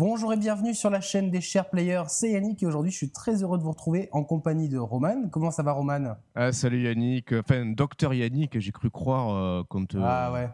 [0.00, 3.10] Bonjour et bienvenue sur la chaîne des chers players, c'est Yannick et aujourd'hui je suis
[3.10, 5.28] très heureux de vous retrouver en compagnie de Roman.
[5.30, 6.16] Comment ça va Roman?
[6.34, 10.48] Ah, Salut Yannick, enfin docteur Yannick, j'ai cru croire euh, qu'on te, ah, ouais.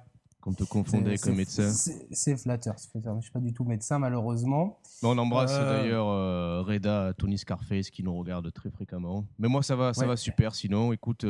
[0.57, 1.71] te confondait avec médecin.
[1.71, 4.81] C'est flatteur, je ne suis pas du tout médecin malheureusement.
[5.05, 9.27] on embrasse euh, d'ailleurs euh, Reda, Tony Scarface qui nous regarde très fréquemment.
[9.39, 11.25] Mais moi ça va, ça va super sinon, écoute...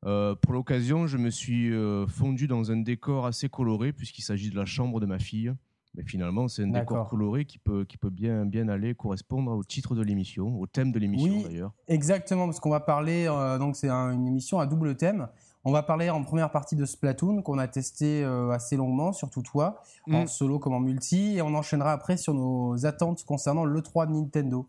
[0.00, 1.70] pour l'occasion, je me suis
[2.08, 5.52] fondu dans un décor assez coloré puisqu'il s'agit de la chambre de ma fille.
[5.96, 9.62] Mais finalement, c'est un décor coloré qui peut, qui peut bien, bien aller correspondre au
[9.62, 11.72] titre de l'émission, au thème de l'émission oui, d'ailleurs.
[11.86, 15.28] Exactement, parce qu'on va parler, euh, donc c'est une émission à double thème.
[15.66, 19.42] On va parler en première partie de Splatoon qu'on a testé euh, assez longuement, surtout
[19.42, 20.26] toi, en mm.
[20.26, 24.66] solo comme en multi, et on enchaînera après sur nos attentes concernant l'E3 de Nintendo.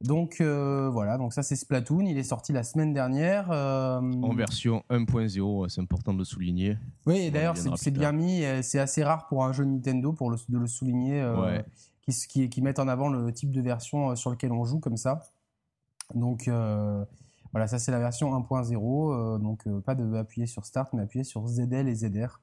[0.00, 3.50] Donc euh, voilà, donc ça c'est Splatoon, il est sorti la semaine dernière.
[3.50, 6.78] Euh, en version 1.0, c'est important de le souligner.
[7.04, 10.58] Oui, d'ailleurs c'est bien mis, c'est assez rare pour un jeu Nintendo pour le, de
[10.58, 11.60] le souligner, euh,
[12.02, 14.96] qui, qui, qui met en avant le type de version sur lequel on joue comme
[14.96, 15.22] ça.
[16.14, 16.48] Donc
[17.52, 21.44] voilà, ça c'est la version 1.0, donc pas de appuyer sur Start, mais appuyer sur
[21.48, 22.40] ZL et ZR.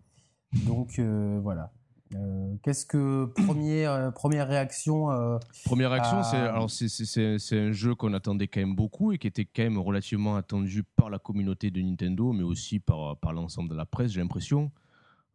[0.66, 1.72] Donc voilà.
[2.14, 7.95] Euh, qu'est-ce que première euh, première réaction euh, Première réaction, c'est alors c'est un jeu
[7.95, 11.72] qu'on attendait quand même beaucoup et qui était quand même relativement attendu par la communauté
[11.72, 14.11] de Nintendo, mais aussi par par l'ensemble de la presse.
[14.11, 14.72] J'ai l'impression.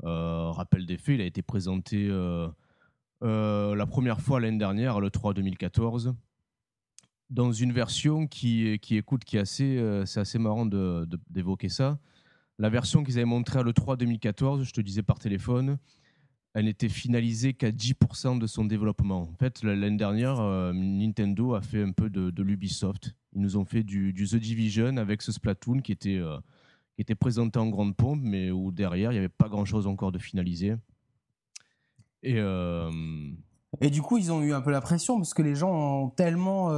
[0.03, 2.09] rappel des faits, il a été présenté
[3.21, 6.15] la première fois l'année dernière, le 3 2014,
[7.31, 11.99] dans une version qui qui écoute, qui est assez c'est assez marrant d'évoquer ça.
[12.59, 15.79] La version qu'ils avaient montrée à le 3 2014, je te disais par téléphone
[16.55, 19.23] elle n'était finalisée qu'à 10% de son développement.
[19.23, 23.15] En fait, l'année dernière, euh, Nintendo a fait un peu de, l'Ubisoft.
[23.35, 26.39] Ils nous ont fait du, The Division avec ce Splatoon qui était, euh,
[26.97, 30.11] qui était présenté en grande pompe, mais où derrière, il n'y avait pas grand-chose encore
[30.11, 30.75] de finalisé.
[32.25, 32.91] Et, euh,
[33.81, 36.09] et du coup, ils ont eu un peu la pression parce que les gens ont
[36.11, 36.71] tellement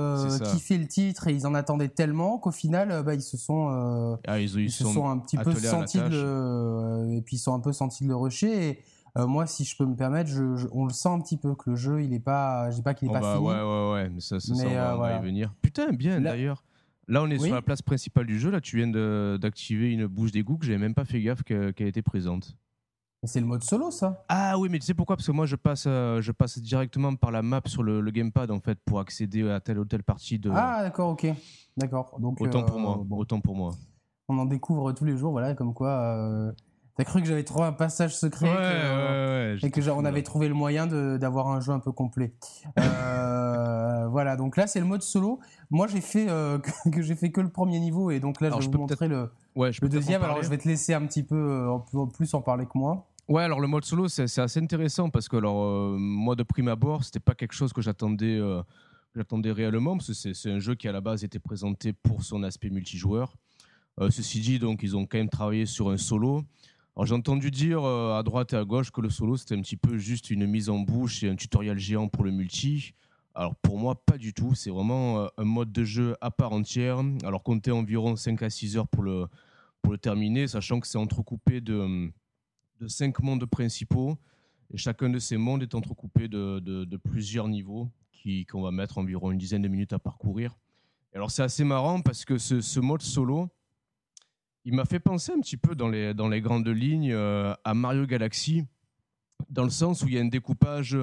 [0.52, 4.38] kiffé le titre et ils en attendaient tellement qu'au final, bah, ils se sont, ah,
[4.38, 8.04] ils, se sont, un petit peu sentis de et puis ils sont un peu sentis
[8.04, 8.68] de le rusher.
[8.68, 8.82] Et,
[9.18, 11.70] euh, moi, si je peux me permettre, je, on le sent un petit peu que
[11.70, 13.46] le jeu, il est pas, je dis pas qu'il est oh pas bah fini.
[13.46, 15.52] Ouais, ouais, ouais, mais ça, ça, on, va, y venir.
[15.60, 16.64] Putain, bien d'ailleurs.
[17.08, 18.50] Là, on est sur la place principale du jeu.
[18.50, 18.88] Là, tu viens
[19.38, 22.56] d'activer une bouche d'égout que j'avais même pas fait gaffe qu'elle était présente.
[23.24, 25.16] C'est le mode solo, ça Ah oui, mais tu sais pourquoi?
[25.16, 28.50] Parce que moi, je passe, euh, je passe directement par la map sur le, gamepad
[28.50, 30.50] en fait pour accéder à telle ou telle partie de.
[30.52, 31.26] Ah d'accord, ok,
[31.76, 32.18] d'accord.
[32.20, 32.98] Autant pour moi.
[32.98, 33.74] Euh, autant pour moi.
[34.28, 36.52] On en découvre tous les jours, voilà, comme quoi
[36.94, 38.50] T'as cru que j'avais trouvé un passage secret
[39.62, 42.34] et que genre, on avait trouvé le moyen d'avoir un jeu un peu complet.
[42.78, 45.40] Euh, voilà, donc là c'est le mode solo.
[45.70, 46.58] Moi j'ai fait euh,
[46.92, 49.30] que, j'ai fait que le premier niveau et donc là je vais vous montrer le,
[49.56, 50.22] le deuxième.
[50.22, 53.08] Alors je vais te laisser un petit peu euh, en plus en parler que moi.
[53.28, 57.04] Ouais, alors le mode solo c'est assez intéressant parce que alors moi de prime abord
[57.04, 58.38] c'était pas quelque chose que j'attendais
[59.14, 62.42] j'attendais réellement parce que c'est un jeu qui à la base était présenté pour son
[62.42, 63.34] aspect multijoueur.
[64.10, 66.42] ceci dit, donc ils ont quand même travaillé sur un solo.
[67.00, 69.76] J'ai entendu dire euh, à droite et à gauche que le solo c'était un petit
[69.76, 72.94] peu juste une mise en bouche et un tutoriel géant pour le multi.
[73.34, 76.52] Alors pour moi pas du tout, c'est vraiment euh, un mode de jeu à part
[76.52, 77.02] entière.
[77.24, 79.26] Alors comptez environ 5 à 6 heures pour le,
[79.80, 82.12] pour le terminer, sachant que c'est entrecoupé de,
[82.78, 84.16] de 5 mondes principaux.
[84.72, 87.90] Et chacun de ces mondes est entrecoupé de, de, plusieurs niveaux
[88.48, 90.56] qu'on va mettre environ une dizaine de minutes à parcourir.
[91.12, 93.50] alors c'est assez marrant parce que ce, ce mode solo,
[94.64, 97.74] il m'a fait penser un petit peu dans les, dans les grandes lignes euh, à
[97.74, 98.64] Mario Galaxy,
[99.50, 100.96] dans le sens où il y a un découpage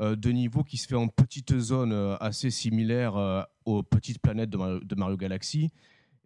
[0.00, 4.50] euh, de niveaux qui se fait en petites zones euh, assez similaires aux petites planètes
[4.50, 5.70] de Mario, Galaxy.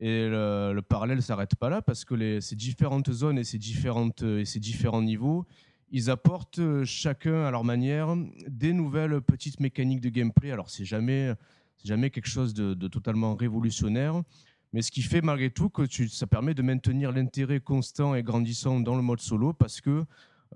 [0.02, 4.22] Et le, parallèle ne s'arrête pas là parce que ces différentes zones et ces, différentes,
[4.22, 5.46] et ces différents niveaux,
[5.90, 8.16] ils apportent chacun à leur manière
[8.48, 10.52] des nouvelles petites mécaniques de gameplay.
[10.52, 11.34] Alors c'est jamais,
[11.84, 14.22] jamais quelque chose de totalement révolutionnaire,
[14.72, 18.22] mais ce qui fait malgré tout que tu, ça permet de maintenir l'intérêt constant et
[18.22, 20.04] grandissant dans le mode solo parce que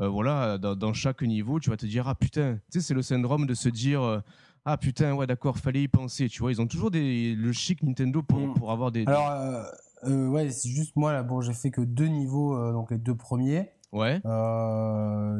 [0.00, 3.02] euh, voilà, dans, chaque niveau, tu vas te dire ah putain, tu sais, c'est le
[3.02, 4.20] syndrome de se dire euh,
[4.64, 6.28] ah putain, ouais d'accord, fallait y penser.
[6.28, 8.54] Tu vois, ils ont toujours des, le chic Nintendo pour, mm.
[8.54, 9.04] pour avoir des.
[9.06, 9.30] Alors
[10.04, 13.14] euh, ouais, c'est juste moi là, bon, j'ai fait que deux niveaux, donc les deux
[13.14, 13.70] premiers.
[13.92, 14.20] Ouais.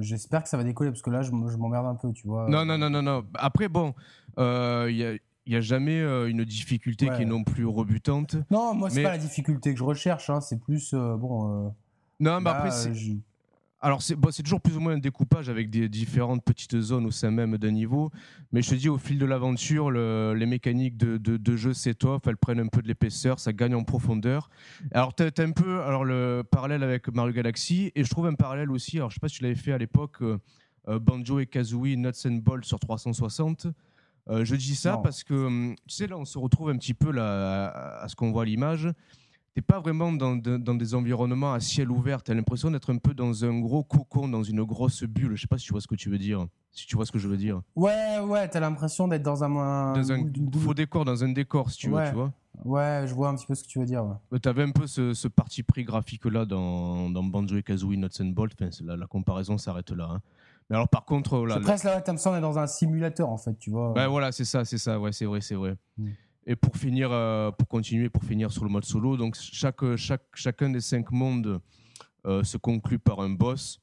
[0.01, 2.49] J'espère que ça va décoller parce que là, je, m'emmerde un peu, tu vois.
[2.49, 3.25] Non, non, non, non, non.
[3.35, 3.93] Après, bon,
[4.39, 5.15] il y a
[5.47, 8.37] il n'y a jamais euh, une difficulté qui est non plus rebutante.
[8.51, 10.93] Non, moi, c'est pas la difficulté que je recherche, hein, c'est plus.
[10.95, 11.67] Euh, bon.
[11.67, 11.69] Euh,
[12.21, 12.93] non, mais après, c'est.
[13.81, 17.31] Alors, c'est toujours plus ou moins un découpage avec des différentes petites zones au sein
[17.31, 18.11] même d'un niveau.
[18.51, 22.39] Mais je te dis, au fil de l'aventure, les mécaniques de, de, jeu s'étoffent, elles
[22.39, 24.49] prennent un peu de l'épaisseur, ça gagne en profondeur.
[24.93, 28.33] Alors, tu as, un peu alors, le parallèle avec Mario Galaxy, et je trouve un
[28.33, 30.23] parallèle aussi, alors je sais pas si tu l'avais fait à l'époque,
[30.89, 33.67] Banjo et Kazooie Nuts and Bolts sur 360.
[34.29, 37.11] Je dis ça parce que, hum, tu sais, là, on se retrouve un petit peu
[37.11, 38.89] là, à, ce qu'on voit à l'image
[39.55, 42.23] t'es pas vraiment dans, dans, des environnements à ciel ouvert.
[42.23, 45.37] Tu as l'impression d'être un peu dans un gros cocon, dans une grosse bulle.
[45.37, 46.47] Je sais pas si tu vois ce que tu veux dire.
[46.73, 47.63] Si tu vois ce que je veux dire.
[47.77, 50.25] Ouais, ouais, tu as l'impression d'être dans un, dans un
[50.59, 52.33] faux décor, dans un décor, si tu veux, tu vois.
[52.65, 54.05] Ouais, je vois un petit peu ce que tu veux dire.
[54.43, 58.21] Tu avais un peu ce, ce, parti pris graphique-là dans, dans Banjo et Kazooie Nuts
[58.21, 58.55] and Bolt.
[58.61, 60.09] Enfin, la, la comparaison s'arrête là.
[60.11, 60.21] Hein.
[60.71, 61.47] Mais alors, par contre.
[61.47, 63.93] Là, presque là, tu as l'impression dans un simulateur, en fait, tu vois.
[63.93, 64.99] Ouais, voilà, c'est ça, c'est ça.
[64.99, 65.77] Ouais, c'est vrai, c'est vrai.
[65.99, 66.09] Mm.
[66.47, 70.25] Et pour finir, euh, pour continuer, pour finir sur le mode solo, donc chaque, chaque,
[70.35, 71.61] chacun des cinq mondes
[72.27, 73.81] euh, se conclut par un boss.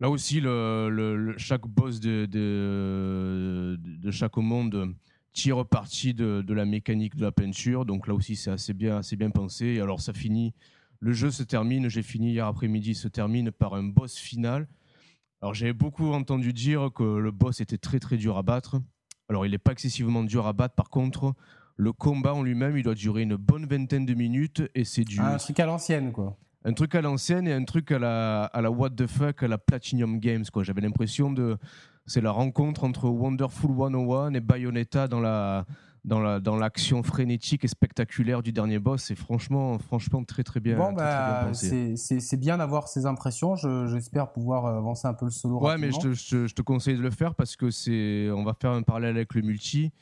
[0.00, 4.94] Là aussi, le, chaque boss de, de, de, chaque monde
[5.32, 7.84] tire parti de, de, la mécanique de la peinture.
[7.84, 9.80] Donc là aussi, c'est assez bien, assez bien pensé.
[9.80, 10.52] alors ça finit,
[10.98, 14.68] le jeu se termine, j'ai fini hier après-midi, se termine par un boss final.
[15.44, 18.80] Alors j'avais beaucoup entendu dire que le boss était très très dur à battre.
[19.28, 20.74] Alors, il n'est pas excessivement dur à battre.
[20.74, 21.34] Par contre,
[21.76, 25.20] le combat en lui-même, il doit durer une bonne vingtaine de minutes et c'est du.
[25.20, 26.38] un truc à l'ancienne, quoi.
[26.64, 29.48] Un truc à l'ancienne et un truc à la, à la what the fuck, à
[29.48, 30.62] la Platinum Games, quoi.
[30.62, 31.58] J'avais l'impression de.
[32.06, 35.66] C'est la rencontre entre Wonderful 101 et Bayonetta dans la,
[36.04, 39.04] dans la dans l'action frénétique et spectaculaire du dernier boss.
[39.04, 43.56] C'est franchement franchement très très bien bon bah c'est bien d'avoir ces impressions.
[43.56, 46.96] J'espère pouvoir euh, avancer un peu le solo ouais mais je te, je, te, conseille
[46.96, 49.92] de le faire parce que c'est on va faire un parallèle avec le multi.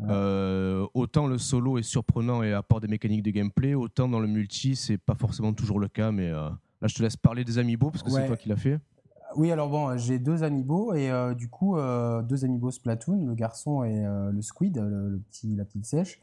[0.00, 4.28] Euh, autant le solo est surprenant et apporte des mécaniques de gameplay autant dans le
[4.28, 6.48] multi c'est pas forcément toujours le cas mais euh,
[6.80, 8.78] là je te laisse parler des amiibo parce que c'est toi qui l'as fait
[9.36, 13.34] oui, alors bon, j'ai deux amiibo et euh, du coup, euh, deux amiibo Splatoon, le
[13.34, 16.20] garçon et euh, le squid, le, petit, la petite sèche.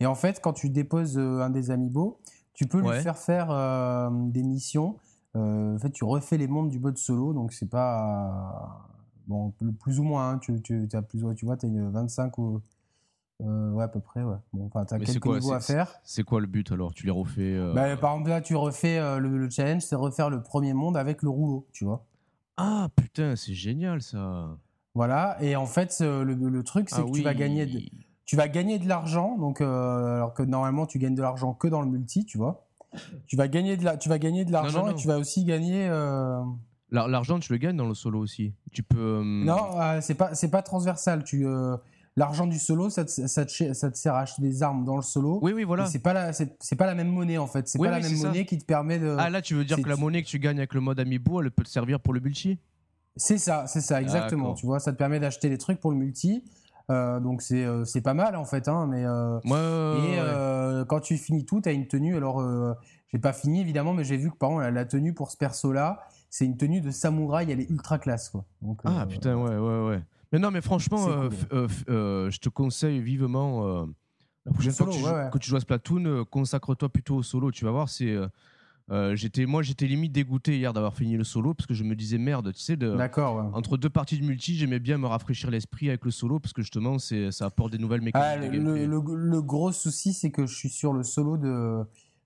[0.00, 2.20] Et en fait, quand tu déposes un des amiibo,
[2.52, 4.96] tu peux lui faire faire des missions.
[5.34, 8.88] en fait, tu refais les mondes du mode solo, donc c'est pas.
[9.26, 12.60] bon, plus ou moins, hein, tu, tu, as plus, tu vois, tu as 25 ou.
[13.40, 14.36] ouais, à peu près, ouais.
[14.52, 15.94] Bon, enfin, t'as quelques niveaux à faire.
[16.02, 16.92] C'est quoi le but alors?
[16.92, 20.42] Tu les refais bah, Par exemple, là, tu refais le, le, challenge, c'est refaire le
[20.42, 22.04] premier monde avec le rouleau, tu vois.
[22.56, 24.56] Ah putain, c'est génial ça.
[24.94, 27.80] Voilà, et en fait, le, truc, c'est ah que tu vas gagner de,
[28.26, 31.68] tu vas gagner de l'argent, donc euh, alors que normalement tu gagnes de l'argent que
[31.68, 32.66] dans le multi, tu vois.
[33.26, 35.88] Tu vas gagner de la, tu vas gagner de l'argent et tu vas aussi gagner.
[35.88, 36.40] Euh,
[36.90, 38.54] l'argent, tu le gagnes dans le solo aussi.
[38.72, 39.20] Tu peux.
[39.20, 41.24] Euh, non, c'est pas, c'est pas transversal.
[41.24, 41.44] Tu,
[42.16, 45.38] l'argent du solo, ça te, ça, te, sert à acheter des armes dans le solo.
[45.42, 45.86] Oui, oui, voilà.
[45.86, 47.68] C'est pas la, c'est, pas la même monnaie en fait.
[47.68, 49.16] C'est pas la même monnaie qui te permet de.
[49.18, 51.42] Ah là, tu veux dire que la monnaie que tu gagnes avec le mode Amiibo,
[51.42, 52.58] elle peut te servir pour le multi?
[53.16, 54.54] C'est ça, c'est ça, exactement.
[54.54, 56.42] Tu vois, ça te permet d'acheter des trucs pour le multi.
[56.90, 61.16] Euh, donc c'est euh, c'est pas mal en fait hein, mais euh, et quand tu
[61.16, 62.44] finis tout tu as une tenue alors
[63.10, 65.72] j'ai pas fini évidemment mais j'ai vu que par exemple la, tenue pour ce perso
[65.72, 68.44] là c'est une tenue de samouraï elle est ultra classe quoi
[68.84, 70.02] ah putain ouais ouais ouais
[70.34, 73.86] mais non, mais franchement, euh, euh, euh, je te conseille vivement
[74.44, 74.86] la prochaine fois
[75.30, 77.52] que, tu, joues à Splatoon, consacre-toi plutôt au solo.
[77.52, 78.16] Tu vas voir, c'est.
[79.12, 82.18] j'étais moi j'étais limite dégoûté hier d'avoir fini le solo parce que je me disais
[82.18, 82.94] merde tu sais de
[83.54, 86.60] entre deux parties de multi j'aimais bien me rafraîchir l'esprit avec le solo parce que
[86.60, 90.68] justement c'est ça apporte des nouvelles ah, mécaniques le, gros souci c'est que je suis
[90.68, 91.82] sur le solo de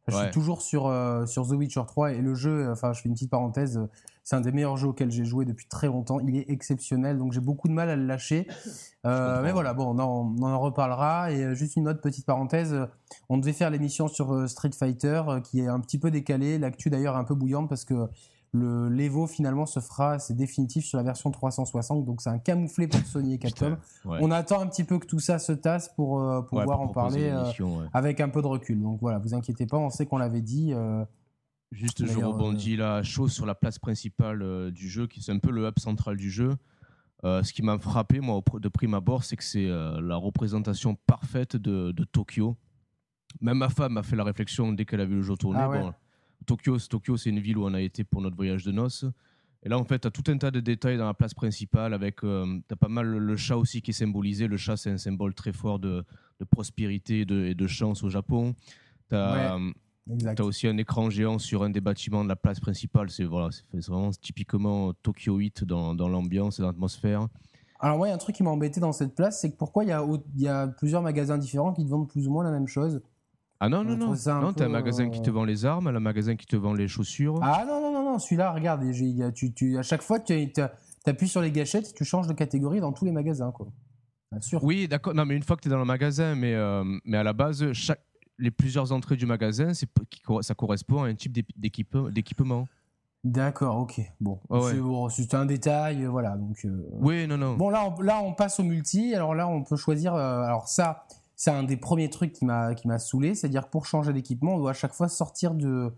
[0.08, 0.92] je suis toujours sur
[1.28, 3.80] sur The Witcher 3 et le jeu enfin je fais une petite parenthèse
[4.28, 6.20] c'est un des meilleurs jeux auxquels j'ai joué depuis très longtemps.
[6.20, 8.46] Il est exceptionnel, donc j'ai beaucoup de mal à le lâcher.
[9.06, 11.32] Euh, mais voilà, bon, on en, on en, reparlera.
[11.32, 12.76] Et euh, juste une autre petite parenthèse,
[13.30, 16.58] on devait faire l'émission sur euh, Street Fighter, qui est un petit peu décalée.
[16.58, 18.06] L'actu d'ailleurs est un peu bouillante parce que
[18.52, 22.86] le l'Evo finalement se fera, c'est définitif sur la version 360, donc c'est un camouflé
[22.86, 23.78] pour Sony et Capcom.
[24.04, 27.32] On attend un petit peu que tout ça se tasse pour pouvoir en parler
[27.94, 28.82] avec un peu de recul.
[28.82, 30.74] Donc voilà, vous inquiétez pas, on sait qu'on l'avait dit.
[31.70, 35.38] Juste, je rebondis là, chaud sur la place principale euh, du jeu, qui c'est un
[35.38, 36.56] peu le hub central du jeu.
[37.24, 40.94] Euh, ce qui m'a frappé, moi, de prime abord, c'est que c'est euh, la représentation
[40.94, 42.56] parfaite de, Tokyo.
[43.42, 45.60] Même ma femme a fait la réflexion dès qu'elle a vu le jeu tourner.
[45.60, 45.94] Ah
[46.46, 49.04] Tokyo, Tokyo c'est une ville où on a été pour notre voyage de noces.
[49.62, 51.92] Et là, en fait, tu as tout un tas de détails dans la place principale.
[51.92, 54.46] avec Tu as pas mal le, chat aussi qui est symbolisé.
[54.46, 56.06] Le chat, c'est un symbole très fort de,
[56.50, 58.54] prospérité et de, chance au Japon.
[59.10, 59.58] Tu as,
[60.18, 63.10] tu as aussi un écran géant sur un des bâtiments de la place principale.
[63.10, 67.28] C'est voilà, vraiment typiquement Tokyo 8 dans, dans l'ambiance et l'atmosphère.
[67.80, 69.92] Alors, ouais, un truc qui m'a embêté dans cette place, c'est que pourquoi il y,
[69.92, 72.66] a, il y a plusieurs magasins différents qui te vendent plus ou moins la même
[72.66, 73.00] chose?
[73.60, 74.14] Ah non, non, non.
[74.40, 76.56] Non, tu as un magasin qui te euh, vend les armes, un magasin qui te
[76.56, 77.38] vend les chaussures.
[77.42, 78.18] Ah non, non, non, non.
[78.18, 78.84] celui-là, regarde,
[79.34, 80.52] tu, tu, à chaque fois, tu
[81.06, 83.50] appuies sur les gâchettes, tu changes de catégorie dans tous les magasins.
[83.50, 83.68] Quoi.
[84.30, 84.62] Bien sûr.
[84.62, 85.14] Oui, d'accord.
[85.14, 87.32] Non, mais une fois que tu es dans le magasin, mais, euh, mais à la
[87.32, 88.02] base, chaque,
[88.38, 92.68] les plusieurs entrées du magasin, ça correspond à un type d'équipement.
[93.24, 94.00] D'accord, ok.
[94.20, 94.38] Bon,
[95.10, 96.36] c'est un détail, voilà.
[96.36, 96.66] Donc,
[97.00, 97.56] oui, non, non.
[97.56, 99.14] Bon, là, on, là, on passe au multi.
[99.14, 100.14] Alors là, on peut choisir.
[100.14, 101.04] alors ça,
[101.38, 104.72] c'est un des premiers trucs qui m'a saoulé, c'est-à-dire que pour changer d'équipement, on doit
[104.72, 105.92] à chaque fois sortir de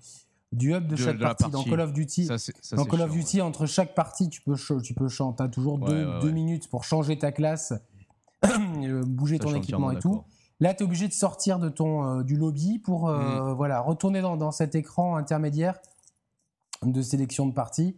[0.52, 1.48] du hub de, chaque partie.
[1.50, 2.28] Dans Call of Duty,
[2.72, 5.06] dans Call of Duty, entre chaque partie, tu peux tu peux
[5.38, 7.72] as toujours deux, minutes pour changer ta classe,
[8.44, 10.22] euh, bouger ton équipement et tout.
[10.60, 13.54] Là, tu es obligé de sortir de ton euh, du lobby pour euh, mm.
[13.54, 15.78] voilà retourner dans, dans, cet écran intermédiaire
[16.82, 17.96] de sélection de parties.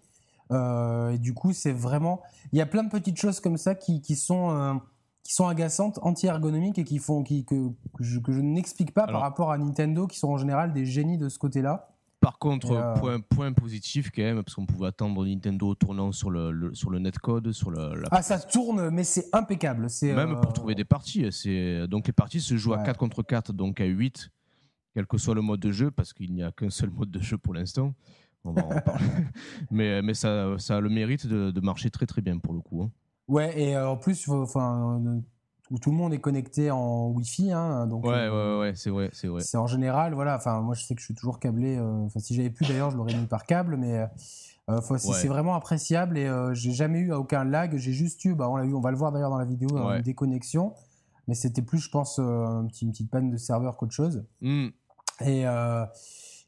[0.51, 2.21] et du coup, c'est vraiment
[2.53, 4.81] il y a plein de petites choses comme ça qui, qui sont
[5.23, 9.53] qui sont agaçantes, anti-ergonomiques et qui font qui, que, que je, n'explique pas par rapport
[9.53, 11.92] à Nintendo qui sont en général des génies de ce côté-là.
[12.23, 16.31] Par contre, euh, point, point positif quand même, parce qu'on pouvait attendre Nintendo tournant sur
[16.31, 18.05] le, sur le netcode, sur le.
[18.13, 19.91] Ah, ça tourne, mais c'est impeccable.
[19.91, 21.27] C'est même pour euh, trouver des parties.
[21.33, 24.31] C'est donc les parties se jouent à 4 contre 4, donc à 8,
[24.95, 27.21] quel que soit le mode de jeu, parce qu'il n'y a qu'un seul mode de
[27.21, 27.93] jeu pour l'instant.
[28.45, 29.05] On va en parler.
[29.73, 32.61] mais mais ça, ça a le mérite de, de marcher très très bien pour le
[32.61, 32.83] coup.
[32.83, 32.91] Hein.
[33.27, 35.23] Ouais, et euh, en plus, enfin,
[35.73, 38.05] où tout le monde est connecté en Wi-Fi, hein, donc.
[38.05, 39.41] Ouais, ouais, ouais, c'est vrai, c'est vrai.
[39.41, 40.37] C'est en général, voilà.
[40.37, 41.77] Enfin, moi, je sais que je suis toujours câblé.
[41.77, 44.07] Euh, enfin, si j'avais pu d'ailleurs, je l'aurais mis par câble, mais.
[44.71, 47.77] Euh, c'est vraiment appréciable et j'ai jamais eu aucun lag.
[47.77, 49.69] J'ai juste eu, bah, on l'a vu, on va le voir d'ailleurs dans la vidéo,
[49.77, 50.73] une déconnexion,
[51.27, 54.25] mais c'était plus, je pense, un petit, une petite panne de serveur qu'autre chose.
[54.41, 54.69] Mmh.
[55.27, 55.47] Et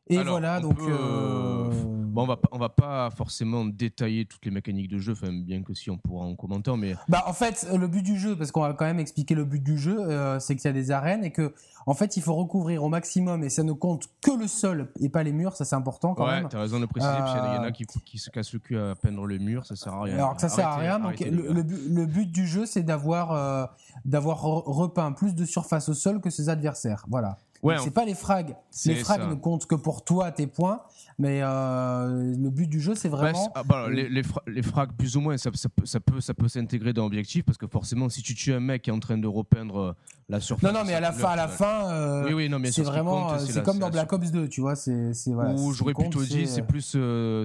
[0.09, 0.79] et voilà, donc.
[0.81, 1.71] Euh,
[2.15, 5.63] bon, on va, on va pas forcément détailler toutes les mécaniques de jeu, enfin, bien
[5.63, 6.95] que si on pourra en commenter, mais.
[7.09, 9.63] Bah, en fait, le but du jeu, parce qu'on va quand même expliquer le but
[9.63, 11.53] du jeu, euh, c'est qu'il y a des arènes et que,
[11.87, 15.09] en fait, il faut recouvrir au maximum et ça ne compte que le sol et
[15.09, 16.49] pas les murs, ça c'est important quand ouais, même.
[16.49, 18.61] t'as raison de préciser, parce qu'il y en a euh, qui, qui, se cassent le
[18.61, 20.15] cul à peindre le mur, ça sert à rien.
[20.15, 23.69] Alors que ça sert à rien, donc le, le, but du jeu, c'est d'avoir
[24.05, 27.05] d'avoir repeint plus de surface au sol que ses adversaires.
[27.09, 27.39] Voilà.
[27.65, 28.57] Ouais, c'est pas les frags.
[28.85, 30.83] Les frags ne comptent que pour toi, tes points.
[31.19, 33.53] Mais euh, le but du jeu, c'est vraiment.
[33.55, 36.93] Ah, bah, les, les, frags, plus ou moins, ça, peut, ça peut, ça peut s'intégrer
[36.93, 39.27] dans l'objectif parce que forcément, si tu tues un mec qui est en train de
[39.27, 39.93] repeindre euh,
[40.29, 40.73] la surface.
[40.73, 42.83] Non, non, mais à la fin, à la fin, euh, oui, oui, non, mais c'est
[42.83, 45.55] vraiment, c'est comme dans Black Ops 2, tu vois, c'est, voilà.
[45.55, 46.97] Ou j'aurais plutôt dit, c'est plus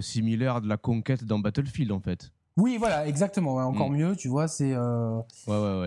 [0.02, 2.32] similaire à de la conquête dans Battlefield, en fait.
[2.58, 3.56] Oui, voilà, exactement.
[3.56, 3.96] encore mm.
[3.96, 5.22] mieux, tu vois, c'est euh,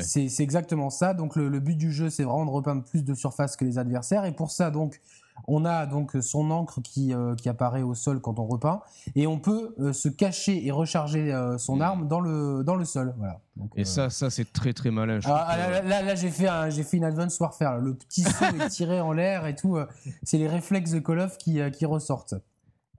[0.00, 1.14] c'est exactement ça.
[1.14, 4.24] Donc le, but du jeu, c'est vraiment de repeindre plus de surface que les adversaires.
[4.24, 5.00] Et pour ça, donc,
[5.48, 8.80] on a donc son encre qui, euh, qui apparaît au sol quand on repeint,
[9.14, 11.82] et on peut euh, se cacher et recharger son mm.
[11.82, 13.14] arme dans le dans le sol.
[13.18, 13.40] Voilà.
[13.76, 15.20] et ça, ça c'est très très malin.
[15.24, 17.78] Ah, là, là, j'ai fait j'ai fait une Advance Warfare.
[17.78, 19.78] Le petit saut est tiré en l'air et tout.
[20.22, 22.34] c'est les réflexes de Call of qui, qui ressortent.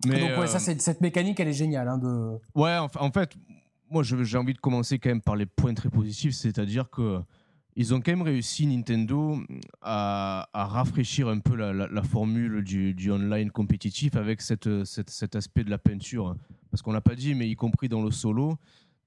[0.06, 1.88] Mais donc ouais, ça, cette mécanique, elle est géniale.
[1.88, 2.38] Hein, de...
[2.56, 3.32] Ouais, en fait,
[3.90, 7.20] moi, j'ai envie de commencer quand même par les points très positifs, c'est-à-dire que
[7.76, 9.40] ils ont quand même réussi Nintendo
[9.82, 15.78] à, rafraîchir un peu la, formule du, online compétitif avec cette, cet aspect de la
[15.78, 16.36] peinture.
[16.70, 18.58] Parce qu'on l'a pas dit, mais y compris dans le solo,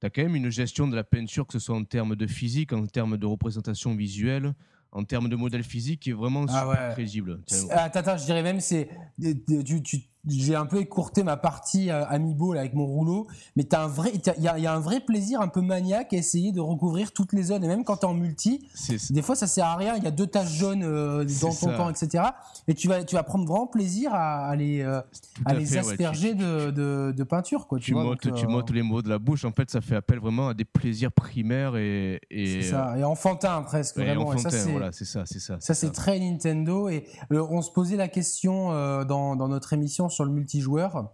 [0.00, 2.26] tu as quand même une gestion de la peinture, que ce soit en termes de
[2.26, 4.52] physique, en termes de représentation visuelle,
[4.92, 7.40] en termes de modèle physique, qui est vraiment ah super crédible.
[7.70, 8.88] Attends, attends, je dirais même, c'est
[9.20, 9.98] tu, tu
[10.28, 13.86] j'ai un peu écourté ma partie euh, amiibo là, avec mon rouleau, mais t'as un
[13.86, 17.32] vrai, il y, a un vrai plaisir un peu maniaque à essayer de recouvrir toutes
[17.32, 18.66] les zones et même quand t'es en multi,
[19.10, 19.94] des fois ça sert à rien.
[19.96, 22.24] Il y a deux taches jaunes euh, dans ton temps, etc.
[22.68, 25.00] Et tu vas, tu vas prendre vraiment plaisir à, à les, euh,
[25.44, 27.78] à, les asperger de, de, de, peinture, quoi.
[27.78, 29.44] Tu, tu, vois, tu les mots de la bouche.
[29.44, 33.62] En fait, ça fait appel vraiment à des plaisirs primaires et, et ça, et enfantin
[33.62, 34.28] presque vraiment.
[34.28, 35.56] Enfantin, et ça, voilà, c'est ça, c'est ça.
[35.60, 38.70] Ça c'est très Nintendo et on se posait la question
[39.04, 41.10] dans, dans notre émission sur le multijoueur.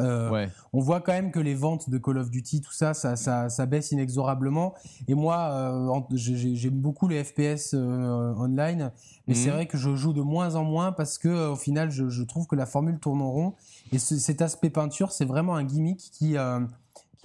[0.00, 3.66] Euh, on voit quand même que les ventes de Call of Duty, tout ça, ça,
[3.66, 4.74] baisse inexorablement.
[5.08, 8.92] Et moi, euh, j'aime beaucoup les FPS euh, online,
[9.26, 9.54] mais c'est mhm.
[9.54, 12.56] vrai que je joue de moins en moins parce que au final, je, trouve que
[12.56, 13.54] la formule tourne en rond.
[13.92, 16.36] Et cet aspect peinture, c'est vraiment un gimmick qui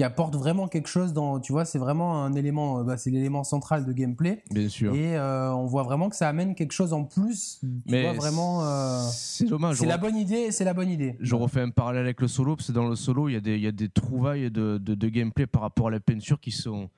[0.02, 3.12] qui apporte vraiment quelque chose dans tu vois c'est vraiment un élément euh, bah, c'est
[3.12, 4.44] l'élément central de gameplay.
[4.50, 4.96] Bien sûr.
[4.96, 8.14] Et euh, on voit vraiment que ça amène quelque chose en plus tu mais vois,
[8.14, 11.18] vraiment euh, c'est dommage c'est la bonne idée c'est la bonne idée.
[11.20, 13.42] Je refais un parallèle avec le solo parce que dans le solo il y a
[13.42, 16.50] des il y a des trouvailles de, de, gameplay par rapport à la peinture qui
[16.50, 16.90] sont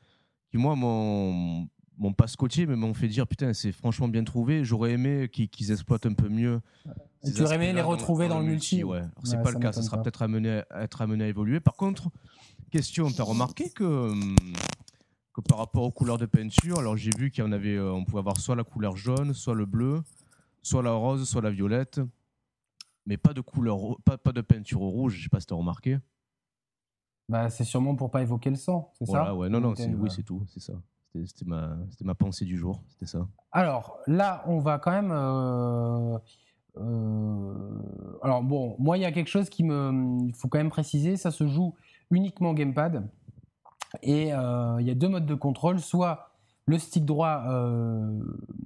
[0.49, 1.67] qui moi mon
[1.97, 5.71] mon pas scotché mais m'ont fait dire putain c'est franchement bien trouvé j'aurais aimé qu'ils
[5.73, 6.61] exploitent un peu mieux
[7.23, 9.01] tu aurais aimé les retrouver dans, le multi, ouais.
[9.23, 11.59] c'est pas le cas ça sera peut-être amené à être amené à évoluer.
[11.59, 12.09] Par contre
[12.73, 14.11] question, tu as remarqué que,
[15.31, 17.93] que par rapport aux couleurs de peinture, alors j'ai vu qu'il y en avait, euh,
[17.93, 20.01] on pouvait avoir soit la couleur jaune, soit le bleu,
[20.63, 22.01] soit la rose, soit la violette,
[23.05, 25.53] mais pas de couleur, pas, pas de peinture au rouge, je sais pas si tu
[25.53, 25.99] as remarqué.
[27.29, 29.35] Bah, c'est sûrement pour pas évoquer le sang, c'est ça?
[29.35, 30.73] Ouais, non, non, oui, c'est tout, c'est ça.
[31.27, 33.27] C'était ma, ma pensée du jour, c'était ça.
[33.51, 35.11] Alors là, on va quand même.
[35.11, 36.17] Euh,
[38.23, 41.17] alors bon, moi il y a quelque chose qui me, il faut quand même préciser,
[41.17, 41.75] ça se joue
[42.13, 43.09] uniquement gamepad.
[44.01, 46.29] Et il y a deux modes de contrôle, soit
[46.65, 47.43] le stick droit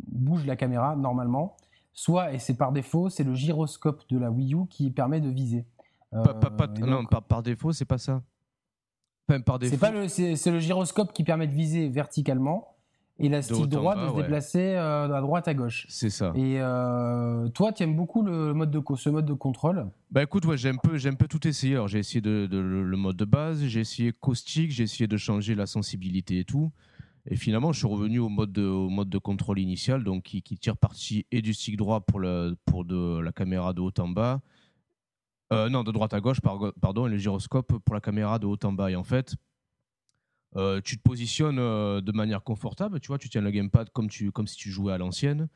[0.08, 1.58] bouge la caméra normalement,
[1.94, 5.30] soit, et c'est par défaut, c'est le gyroscope de la Wii U qui permet de
[5.30, 5.66] viser.
[6.80, 8.22] non, par, par défaut, c'est pas ça.
[10.08, 12.76] C'est le, gyroscope qui permet de viser verticalement
[13.19, 15.86] et la stick droit de se déplacer euh, à droite à gauche.
[15.89, 16.31] C'est ça.
[16.36, 19.88] Et euh, toi, tu aimes beaucoup le mode de, ce mode de contrôle?
[20.12, 21.79] Bah écoute, ouais, j'ai un peu, j'ai peu tout essayé.
[21.88, 25.65] j'ai essayé de, le mode de base, j'ai essayé caustique, j'ai essayé de changer la
[25.65, 26.71] sensibilité et tout.
[27.29, 30.41] Et finalement, je suis revenu au mode de, au mode de contrôle initial, donc qui,
[30.41, 34.07] tire parti et du stick droit pour, le, pour de la caméra de haut en
[34.07, 34.39] bas,
[35.51, 38.57] euh, non, de droite à gauche, pardon, et le gyroscope pour la caméra de haut
[38.63, 38.91] en bas.
[38.91, 39.36] Et en fait,
[40.56, 44.10] euh, tu te positionnes euh, de manière confortable, tu vois, tu tiens le gamepad comme,
[44.10, 45.50] tu, comme si tu jouais à l'ancienne.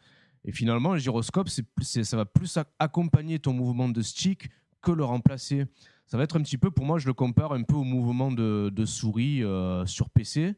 [0.44, 4.50] Et finalement, le gyroscope, ça va plus accompagner ton mouvement de stick
[4.82, 5.66] que le remplacer.
[6.08, 8.32] Ça va être un petit peu, pour moi, je le compare un peu au mouvement
[8.32, 9.44] de, souris
[9.86, 10.56] sur PC,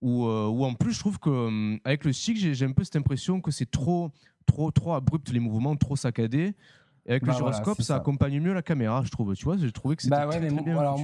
[0.00, 3.50] où, en plus, je trouve que avec le stick, j'ai un peu cette impression que
[3.50, 4.12] c'est trop,
[4.46, 6.54] trop, trop abrupt les mouvements, trop saccadés.
[7.06, 9.34] Et avec le bah gyroscope, ça, accompagne mieux la caméra, je trouve.
[9.34, 10.98] Tu vois, j'ai trouvé que c'était bah très, bien alors,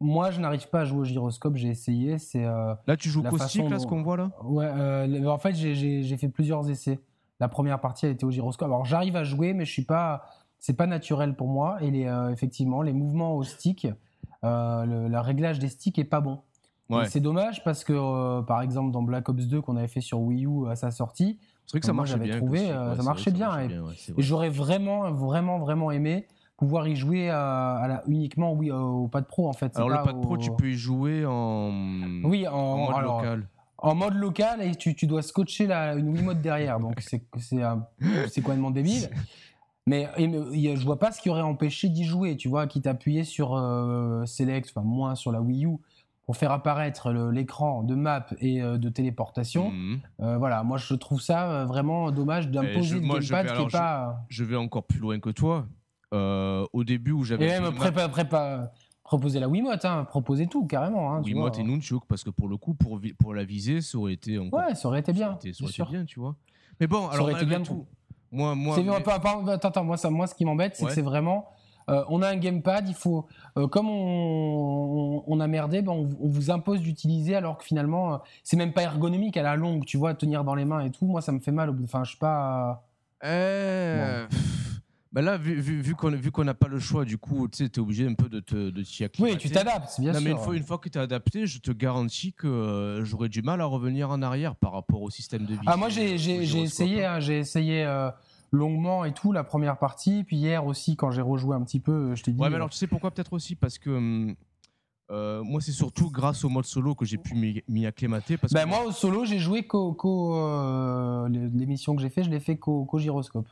[0.00, 1.56] Moi, je n'arrive pas à jouer au gyroscope.
[1.56, 2.16] J'ai essayé.
[2.18, 4.30] C'est euh, là, tu joues caustique, là, ce qu'on voit là?
[4.42, 4.64] Ouais.
[4.66, 6.98] Euh, en fait, j'ai fait plusieurs essais.
[7.40, 8.68] La première partie, elle était au gyroscope.
[8.68, 10.24] Alors, j'arrive à jouer, mais je suis pas.
[10.60, 11.76] C'est pas naturel pour moi.
[11.82, 13.86] Et les, euh, effectivement, les mouvements au stick,
[14.42, 16.40] le, le, réglage des sticks est pas bon.
[17.06, 20.46] C'est dommage parce que, par exemple, dans Black Ops 2 qu'on avait fait sur Wii
[20.46, 22.36] U à sa sortie, c'est vrai que ça marchait bien.
[22.36, 23.60] Trouvé, euh, ça marchait bien.
[23.60, 23.70] et,
[24.18, 29.48] j'aurais vraiment, vraiment, vraiment aimé pouvoir y jouer à, la, uniquement oui, au pad pro
[29.48, 29.76] en fait.
[29.76, 31.72] Alors le pad pro, tu peux y jouer en,
[32.24, 33.48] oui, en, mode local.
[33.78, 37.22] En mode local et tu, tu dois scotcher la, une Wiimote derrière, donc c'est
[38.28, 39.10] c'est complètement débile.
[39.86, 43.54] Mais, je vois pas ce qui aurait empêché d'y jouer, tu vois, qui t'appuyait sur
[43.54, 45.76] euh, Select, enfin moins sur la Wii U,
[46.26, 49.70] pour faire apparaître l'écran de map et euh, de téléportation.
[49.70, 50.00] Mhm.
[50.20, 54.24] Euh, voilà, moi je trouve ça euh, vraiment dommage d'imposer le gamepad qui est pas.
[54.28, 55.66] Je, vais encore plus loin que toi.
[56.12, 57.46] au début où j'avais.
[57.46, 61.12] Et même prépa, prépa, proposer la Wiimote, hein, proposer tout carrément.
[61.12, 64.14] Hein, Wiimote et Nunchuk, parce que pour le coup, pour, pour la viser, ça aurait
[64.14, 64.60] été encore.
[64.60, 65.38] Ouais, ça aurait été bien.
[65.40, 66.36] Ça aurait été, bien, tu vois.
[66.80, 67.14] Mais bon, alors.
[67.14, 67.86] Ça aurait été bien tout.
[68.32, 68.76] Moi, moi.
[68.78, 71.50] Attends, attends, moi, ça, moi, ce qui m'embête, c'est que c'est vraiment
[71.90, 73.26] euh, on a un gamepad, il faut,
[73.58, 78.56] euh, comme on, a merdé, ben on, vous impose d'utiliser alors que finalement, euh, c'est
[78.56, 81.06] même pas ergonomique à la longue, tu vois, tenir dans les mains et tout.
[81.06, 81.74] Moi, ça me fait mal.
[81.84, 82.86] Enfin, je sais pas.
[85.12, 88.04] Ben là, vu, vu, qu'on vu n'a pas le choix, du coup, tu es obligé
[88.04, 89.34] un peu de t'y acclimater.
[89.34, 90.22] Oui, tu t'adaptes, bien sûr.
[90.22, 93.42] Mais une fois, une fois que tu es adapté, je te garantis que j'aurais du
[93.42, 95.66] mal à revenir en arrière par rapport au système de vie.
[95.66, 97.84] Ah, moi, j'ai essayé, hein, j'ai essayé
[98.54, 100.24] longuement et tout la première partie.
[100.24, 102.40] Puis hier aussi, quand j'ai rejoué un petit peu, euh, je t'ai dit.
[102.40, 103.54] Ouais, mais alors euh, tu sais pourquoi peut-être aussi?
[103.54, 103.90] Parce que.
[103.90, 104.34] Hum,
[105.10, 107.34] euh, moi, c'est surtout grâce au mode solo que j'ai pu
[107.68, 108.38] m'y acclimater.
[108.38, 108.68] Parce ben, que...
[108.68, 109.92] moi, au solo, j'ai joué qu'au.
[111.28, 113.48] L'émission que j'ai fait, je l'ai fait qu'au gyroscope.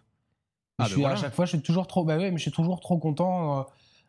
[0.78, 2.04] Ah, je ben suis, À chaque fois, je suis toujours trop.
[2.04, 3.66] Bah ouais, mais je suis toujours trop content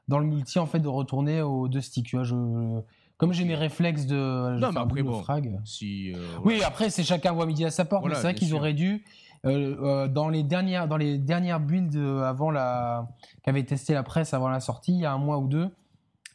[0.07, 2.05] dans le multi en fait de retourner aux deux sticks.
[2.05, 2.35] Tu vois, je,
[3.17, 4.57] comme j'ai mes réflexes de.
[4.57, 5.59] Non, mais après, bon, frag.
[5.65, 6.13] Si,
[6.45, 8.05] Oui, après, c'est chacun voit midi à sa porte.
[8.13, 12.23] c'est vrai qu'ils auraient dû euh, euh, dans les dernières dans les dernières builds euh,
[12.23, 13.07] avant la
[13.43, 15.69] qu'avait testé la presse avant la sortie, il y a un mois ou deux,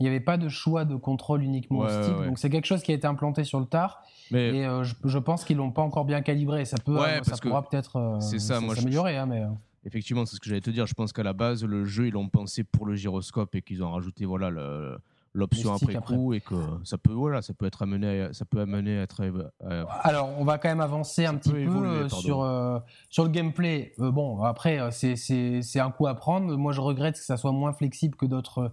[0.00, 2.14] il n'y avait pas de choix de contrôle uniquement au stick.
[2.24, 4.02] Donc c'est quelque chose qui a été implanté sur le tard.
[4.30, 4.58] Mais...
[4.58, 6.64] Et je, pense qu'ils l'ont pas encore bien calibré.
[6.66, 9.16] Ça peut, ça pourra peut-être s'améliorer.
[9.16, 9.42] Hein, mais...
[9.84, 10.86] Effectivement, c'est ce que j'allais te dire.
[10.86, 13.82] Je pense qu'à la base, le jeu, ils l'ont pensé pour le gyroscope et qu'ils
[13.82, 14.98] ont rajouté voilà le,
[15.38, 18.98] l'option après, coup et que ça peut voilà ça peut être amené ça peut amener
[18.98, 22.78] à être euh, alors on va quand même avancer un petit peu euh, sur euh,
[23.08, 23.92] sur le gameplay.
[23.98, 26.56] Bon après c'est c'est un coup à prendre.
[26.56, 28.72] Moi je regrette que ça soit moins flexible que d'autres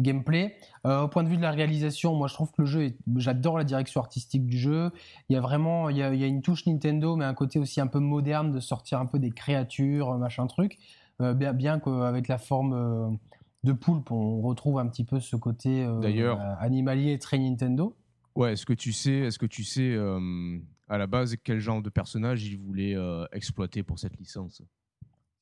[0.00, 3.58] gameplay au point de vue de la réalisation moi je trouve que le jeu j'adore
[3.58, 4.90] la direction artistique du jeu.
[5.28, 7.34] Il y a vraiment il y a, il y a une touche Nintendo mais un
[7.34, 10.78] côté aussi un peu moderne de sortir un peu des créatures machin truc.
[11.20, 13.18] Bien, bien qu'avec la forme
[13.62, 17.96] de Poulpe, on retrouve un petit peu ce côté euh, euh, animalier très Nintendo.
[18.34, 21.82] Ouais, est-ce que tu sais, est-ce que tu sais euh, à la base quel genre
[21.82, 22.96] de personnage ils voulaient
[23.32, 24.62] exploiter pour cette licence?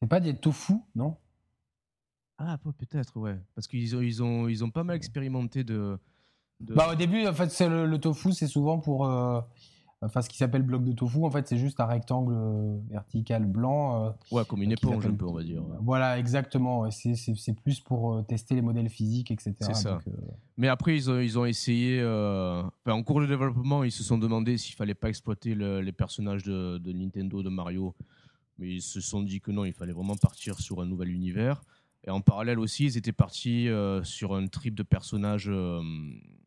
[0.01, 1.17] C'est pas des tofu, non?
[2.39, 5.99] Ah, peut-être, ouais, parce qu'ils ont, ils ont, ils ont pas mal expérimenté de.
[6.61, 9.07] Bah, au début, en fait, c'est le, tofu, c'est souvent pour
[10.01, 13.45] enfin ce qui s'appelle bloc de tofu, en fait, c'est juste un rectangle euh, vertical
[13.45, 14.07] blanc.
[14.07, 15.63] Euh, ouais, comme une éponge un peu, on va dire.
[15.81, 16.89] Voilà, exactement.
[16.91, 19.55] C'est plus pour euh, tester les modèles physiques, etc.
[19.61, 19.99] C'est ça.
[20.57, 22.03] Mais après, ils ont, ils ont essayé.
[22.05, 26.93] en cours de développement, ils se sont demandé s'il fallait pas exploiter les personnages de,
[26.93, 27.95] Nintendo, de Mario,
[28.59, 31.63] mais ils se sont dit que non, il fallait vraiment partir sur un nouvel univers.
[32.07, 33.69] Et en parallèle aussi, ils étaient partis
[34.05, 35.51] sur un trip de personnages,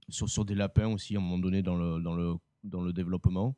[0.08, 2.94] sur, sur des lapins aussi, à un moment donné dans le, dans le, dans le
[2.94, 3.56] développement.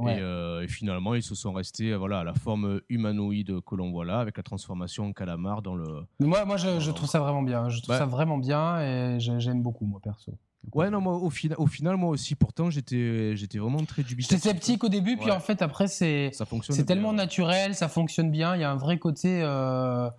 [0.00, 4.04] Euh, et, finalement, ils se sont restés voilà, à la forme humanoïde que l'on voit
[4.04, 6.06] là, avec la transformation en calamar dans le.
[6.20, 7.68] moi, moi je, trouve ça vraiment bien.
[7.68, 10.32] Je trouve ça vraiment bien et j'aime beaucoup, moi, perso.
[10.74, 14.38] Ouais, non, moi, au, au final, moi aussi, pourtant, j'étais, vraiment très dubitatif.
[14.38, 16.30] J'étais sceptique au début, puis en fait, après, c'est,
[16.68, 18.54] c'est tellement naturel, ça fonctionne bien.
[18.54, 19.40] Il y a un vrai côté.
[19.42, 20.10] Euh,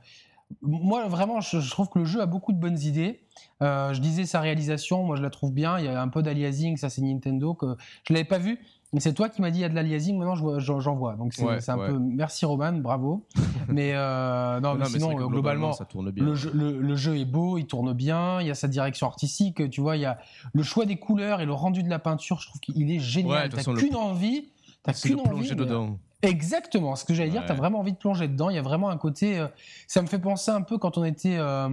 [0.62, 3.22] moi, vraiment, je, trouve que le jeu a beaucoup de bonnes idées.
[3.62, 5.80] Euh, je disais sa réalisation, moi, je la trouve bien.
[5.80, 7.76] Il y a un peu d'aliasing, ça, c'est Nintendo que
[8.08, 8.60] je l'avais pas vu.
[8.98, 11.14] C'est toi qui m'as dit il y a de l'aliasing, maintenant j'en vois.
[11.14, 12.00] Donc c'est un peu.
[12.00, 13.24] Merci Roman, bravo.
[13.68, 16.26] mais euh, non, mais sinon, globalement, ça tourne bien.
[16.26, 19.70] Le, jeu, le, jeu, est beau, il tourne bien, il y a sa direction artistique,
[19.70, 20.18] tu vois, il y a
[20.54, 23.50] le choix des couleurs et le rendu de la peinture, je trouve qu'il est génial.
[23.50, 24.50] T'as qu'une envie.
[24.82, 25.54] T'as qu'une envie.
[25.54, 26.00] dedans.
[26.22, 28.50] Exactement, ce que j'allais dire, t'as vraiment envie de plonger dedans.
[28.50, 29.40] Il y a vraiment un côté.
[29.40, 29.48] Euh,
[29.88, 31.38] ça me fait penser un peu quand on était.
[31.38, 31.70] Euh,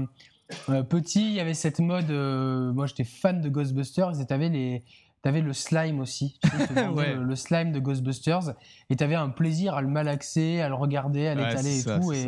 [0.89, 2.11] petit, il y avait cette mode.
[2.11, 4.85] moi, j'étais fan de Ghostbusters et t'avais les,
[5.27, 6.39] T'avais le slime aussi,
[6.71, 8.55] le, slime de Ghostbusters,
[8.91, 12.13] et t'avais un plaisir à le malaxer, à le regarder, à l'étaler et tout.
[12.13, 12.27] Et,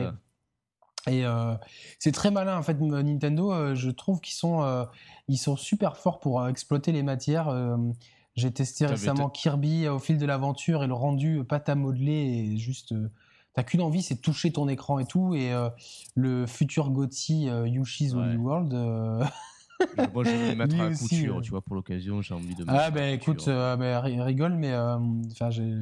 [1.07, 1.54] et euh,
[2.00, 3.52] c'est très malin en fait Nintendo.
[3.52, 4.85] Euh, je trouve qu'ils sont euh,
[5.28, 7.54] ils sont super forts pour exploiter les matières.
[8.35, 12.57] J'ai testé récemment Kirby au fil de l'aventure et le rendu pâte à modeler est
[12.57, 12.94] juste.
[13.54, 15.34] T'as qu'une envie, c'est de toucher ton écran et tout.
[15.34, 15.52] Et
[16.14, 18.72] le futur Gotti Yoshi's Woolly World.
[20.12, 21.40] Moi, je vais me mettre à couture, euh.
[21.40, 24.72] tu vois, pour l'occasion, j'ai envie de mettre Ah, ben écoute, euh, bah, rigole, mais
[24.72, 24.96] euh,
[25.30, 25.72] enfin, j'ai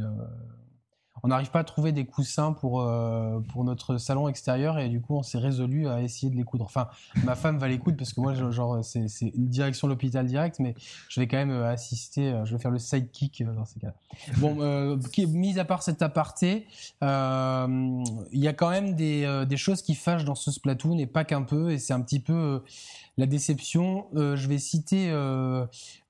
[1.22, 5.00] on n'arrive pas à trouver des coussins pour, euh, pour notre salon extérieur et du
[5.00, 6.64] coup on s'est résolu à essayer de les coudre.
[6.64, 6.88] Enfin,
[7.24, 10.74] ma femme va les coudre parce que moi, genre, c'est, une direction l'hôpital direct, mais
[11.09, 13.94] je vais quand même euh, assister, euh, je vais faire le sidekick dans ces cas-là.
[14.38, 14.96] Bon, euh,
[15.29, 16.66] mis à part cet aparté,
[17.02, 17.07] il
[18.33, 21.42] y a quand même des, des choses qui fâchent dans ce Splatoon et pas qu'un
[21.42, 22.62] peu, et c'est un petit peu
[23.16, 24.07] la déception.
[24.14, 25.11] je vais citer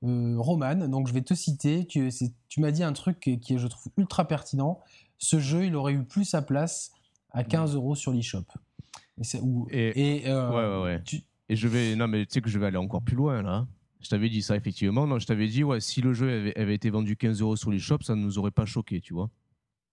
[0.03, 1.87] Roman, donc je vais te citer.
[1.87, 2.11] Tu,
[2.49, 4.81] tu m'as dit un truc qui, qui est, je trouve, ultra pertinent
[5.19, 6.92] ce jeu, il aurait eu plus sa place
[7.31, 7.77] à 15 mm.
[7.77, 8.45] euros sur l'eShop.
[9.71, 12.66] Et, et, euh, ouais, ouais, et je vais, non, mais tu sais que je vais
[12.66, 13.66] aller encore plus loin là.
[14.01, 15.07] Je t'avais dit ça effectivement.
[15.07, 18.03] Non, je t'avais dit, ouais, si le jeu avait, été vendu 15 euros sur l'eShop,
[18.03, 19.31] ça ne nous aurait pas choqué, tu vois.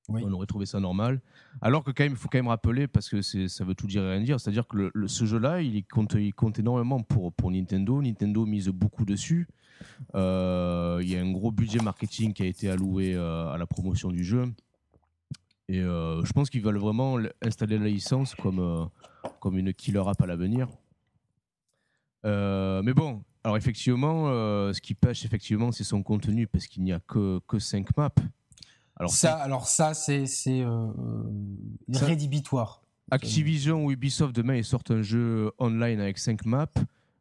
[0.09, 1.21] On aurait trouvé ça normal.
[1.61, 4.03] Alors que quand même, il faut quand même rappeler, parce que ça veut tout dire
[4.03, 8.01] et rien dire, c'est-à-dire que ce jeu-là, il compte, il compte énormément pour, Nintendo.
[8.01, 9.47] Nintendo mise beaucoup dessus.
[10.15, 13.65] Euh, il y a un gros budget marketing qui a été alloué euh, à la
[13.65, 14.45] promotion du jeu.
[15.69, 18.89] Et euh, je pense qu'ils veulent vraiment installer la licence comme,
[19.39, 20.67] comme une killer app à l'avenir.
[22.25, 24.27] Mais bon, alors effectivement,
[24.73, 28.09] ce qui pêche, effectivement, c'est son contenu parce qu'il n'y a que, que 5 maps.
[28.97, 30.25] Alors ça, alors ça c'est
[31.89, 32.81] rédhibitoire.
[33.11, 36.67] Activision ou Ubisoft, demain, ils sortent un jeu online avec 5 maps.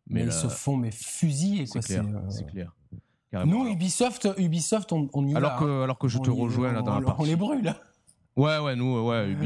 [0.09, 1.67] Mais, ils se font mais fusiller.
[1.67, 2.05] C'est clair.
[2.29, 2.73] C'est clair.
[3.47, 5.59] Nous, Ubisoft, Ubisoft on, y alors va.
[5.59, 5.85] Que, hein.
[5.85, 7.23] Alors que je te rejoins là dans la partie.
[7.23, 7.75] On les brûle.
[8.35, 9.37] Ouais, ouais, nous, ouais,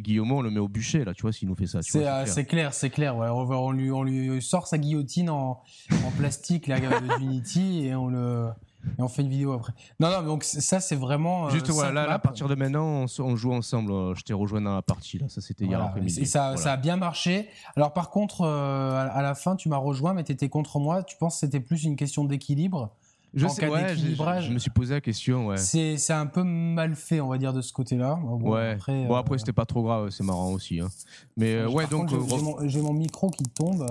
[0.00, 1.80] Guillaume, on le met au bûcher, là, tu vois, s'il nous fait ça.
[1.94, 3.28] Euh, c'est clair, c'est clair, ouais.
[3.28, 5.62] On, lui, on lui sort sa guillotine en,
[6.04, 8.50] en plastique, la de Unity, et on le.
[8.98, 9.72] Et on fait une vidéo après.
[10.00, 11.46] Non, non, donc ça, c'est vraiment.
[11.46, 13.92] Euh, Juste, voilà, là, à partir de maintenant, on, joue ensemble.
[13.92, 15.26] Euh, je t'ai rejoint dans la partie, là.
[15.28, 16.20] Ça, c'était hier après-midi.
[16.20, 17.48] Et ça, ça a bien marché.
[17.76, 21.02] Alors, par contre, à la fin, tu m'as rejoint, mais tu étais contre moi.
[21.02, 22.90] Tu penses que c'était plus une question d'équilibre?
[23.34, 25.48] Je sais, ouais, je, me suis posé la question.
[25.48, 25.56] Ouais.
[25.56, 28.16] C'est un peu mal fait, on va dire, de ce côté-là.
[28.22, 28.70] Bon, ouais.
[28.70, 30.78] Après, bon, après euh, c'était pas trop grave, c'est marrant aussi.
[30.78, 30.88] Hein.
[31.36, 32.12] Mais euh, ouais, donc.
[32.12, 33.86] Euh, j'ai mon, micro qui tombe.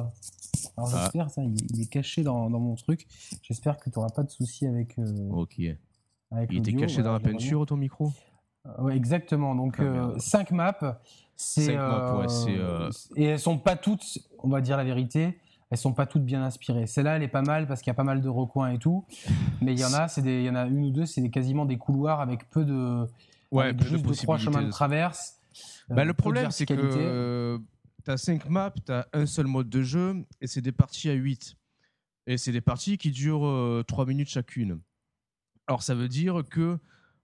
[0.78, 1.02] Alors ah.
[1.02, 3.06] j'espère, ça, il, est caché dans, dans mon truc.
[3.42, 4.98] J'espère que tu n'auras pas de soucis avec.
[5.32, 5.62] ok.
[6.32, 8.12] Avec il était caché dans la peinture, ton micro?
[8.80, 9.56] Ouais, exactement.
[9.56, 9.82] Donc,
[10.18, 11.02] 5 ah, maps.
[11.36, 11.78] C'est.
[13.16, 15.38] Et elles sont pas toutes, on va dire la vérité
[15.74, 16.86] elles sont pas toutes bien inspirées.
[16.86, 19.06] Celle-là, elle est pas mal parce qu'il y a pas mal de recoins et tout.
[19.60, 21.66] Mais il y en a, c'est il y en a une ou deux, c'est quasiment
[21.66, 23.08] des couloirs avec peu de,
[23.52, 25.40] ouais, peu juste de, trois chemins de traverse.
[25.90, 27.60] Bah, le euh, problème, c'est que
[28.04, 31.10] tu as 5 maps, tu as un seul mode de jeu et c'est des parties
[31.10, 31.56] à 8.
[32.28, 34.80] Et c'est des parties qui durent 3 euh, minutes chacune.
[35.68, 36.78] Alors ça veut dire que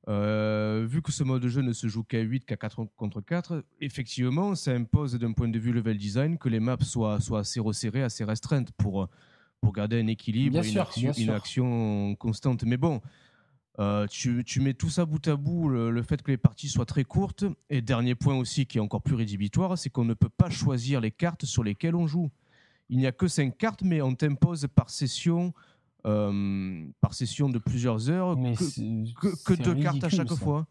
[0.08, 3.22] euh, vu que ce mode de jeu ne se joue qu'à 8, qu'à 4 contre
[3.22, 7.42] 4, effectivement, ça impose d'un point de vue level design que les maps soient, soient
[7.42, 9.08] assez resserrées, assez restreintes pour,
[9.62, 12.64] pour garder un équilibre, une, action, une, action, constante.
[12.64, 13.02] Mais bon,
[13.78, 16.86] euh, tu, tu, mets tout ça bout à bout, le, fait que les parties soient
[16.86, 17.46] très courtes.
[17.70, 21.00] Et dernier point aussi qui est encore plus rédhibitoire, c'est qu'on ne peut pas choisir
[21.00, 22.30] les cartes sur lesquelles on joue.
[22.90, 25.54] Il n'y a que 5 cartes, mais on t'impose par session
[26.06, 30.66] euh, par session de plusieurs heures que, deux cartes à chaque fois.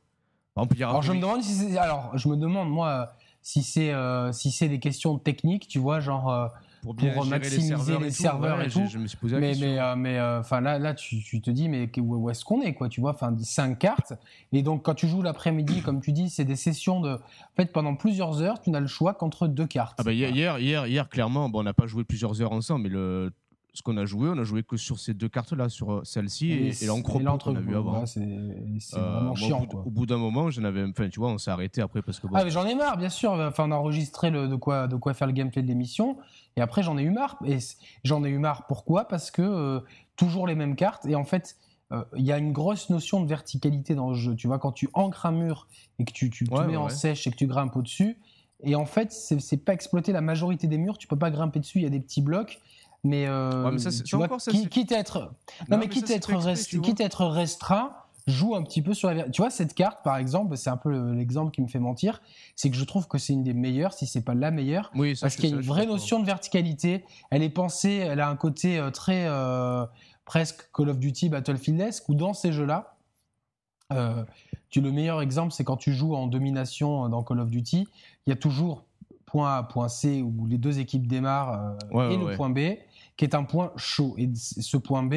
[0.56, 3.92] alors je me demande si alors je me demande moi si c'est
[4.32, 6.50] si c'est des questions techniques, tu vois, genre
[6.82, 8.86] pour, bien maximiser les serveurs et tout.
[8.88, 9.96] Je, me suis posé la mais, question.
[9.96, 12.88] mais mais enfin là là tu, tu, te dis mais où est-ce qu'on est quoi,
[12.88, 14.12] tu vois, enfin cinq cartes
[14.52, 17.72] et donc quand tu joues l'après-midi comme tu dis, c'est des sessions de en fait
[17.72, 19.96] pendant plusieurs heures, tu n'as le choix qu'entre deux cartes.
[19.98, 22.90] Ah bah hier hier hier clairement, bon on n'a pas joué plusieurs heures ensemble mais
[22.90, 23.32] le
[23.78, 26.50] ce qu'on a joué, on a joué que sur ces deux cartes-là, sur euh, celle-ci
[26.50, 28.04] et, et, l'encre qu'on a vu avant.
[28.06, 29.68] c'est vraiment euh, chiant.
[29.72, 32.26] Au bout, d'un moment, j'en avais, enfin, tu vois, on s'est arrêté après parce que.
[32.34, 33.30] ah, mais j'en ai marre, bien sûr.
[33.30, 36.18] Enfin, on a enregistré le, de quoi, de quoi faire le gameplay de l'émission,
[36.56, 37.38] et après j'en ai eu marre.
[37.46, 37.58] Et
[38.02, 38.66] j'en ai eu marre.
[38.66, 39.06] Pourquoi?
[39.06, 39.80] Parce que euh,
[40.16, 41.56] toujours les mêmes cartes, et en fait.
[42.18, 44.36] Il y a une grosse notion de verticalité dans le jeu.
[44.36, 47.26] Tu vois, quand tu ancres un mur et que tu, tu te mets en sèche
[47.26, 48.18] et que tu grimpes au-dessus,
[48.62, 50.98] et en fait, c'est pas exploité la majorité des murs.
[50.98, 51.78] Tu peux pas grimper dessus.
[51.78, 52.60] Il y a des petits blocs.
[53.04, 54.28] Mais, euh, tu vois,
[54.70, 55.32] quitte à être,
[55.68, 57.92] non, mais, quitte, à être quitte à être restreint,
[58.26, 59.28] joue un petit peu sur la.
[59.28, 62.20] Tu vois, cette carte, par exemple, c'est un peu l'exemple qui me fait mentir,
[62.56, 65.14] c'est que je trouve que c'est une des meilleures, si c'est pas la meilleure, oui,
[65.20, 67.04] parce qu'il y a une vraie notion de verticalité.
[67.30, 69.86] Elle est pensée, elle a un côté euh, très euh,
[70.24, 72.96] presque Call of Duty, Battlefieldesque, ou dans ces jeux-là,
[74.70, 77.86] tu le meilleur exemple, c'est quand tu joues en domination dans Call of Duty,
[78.26, 78.84] il y a toujours
[79.28, 82.58] point A, point C, où les deux équipes démarrent, et le point B
[83.18, 84.14] qui est un point chaud.
[84.16, 85.14] Et ce point B,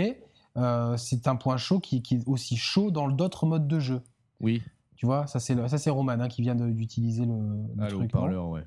[0.57, 4.01] euh, c'est un point chaud qui, est aussi chaud dans d'autres modes de jeu.
[4.41, 4.61] Oui.
[4.97, 8.11] Tu vois, ça c'est Roman hein, qui vient d'utiliser le, le ah, truc.
[8.11, 8.63] parleur, ouais.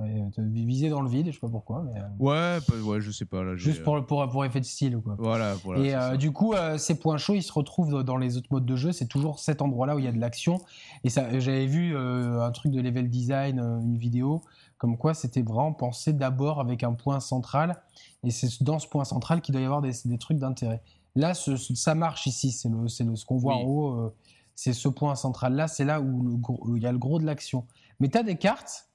[0.00, 1.82] Ouais visé dans le vide, je sais pas pourquoi.
[1.82, 3.42] Mais, euh, ouais, ouais, je sais pas.
[3.42, 4.98] Là, juste pour, pour, pour, effet de style.
[4.98, 5.16] Quoi.
[5.18, 5.82] Voilà, voilà.
[5.82, 8.76] Et euh, du coup, ces points chauds, ils se retrouvent dans les autres modes de
[8.76, 8.92] jeu.
[8.92, 10.60] C'est toujours cet endroit-là où il y a de l'action.
[11.04, 14.42] Et ça, j'avais vu un truc de level design, une vidéo,
[14.78, 17.80] comme quoi c'était vraiment pensé d'abord avec un point central
[18.24, 20.82] et c'est dans ce point central qu'il doit y avoir des, trucs d'intérêt.
[21.14, 24.14] Là, ça marche ici, c'est le, ce qu'on voit en haut, euh,
[24.54, 26.40] c'est ce point central-là, c'est là où
[26.76, 27.66] il y a le gros de l'action.
[28.00, 28.88] Mais tu as des cartes,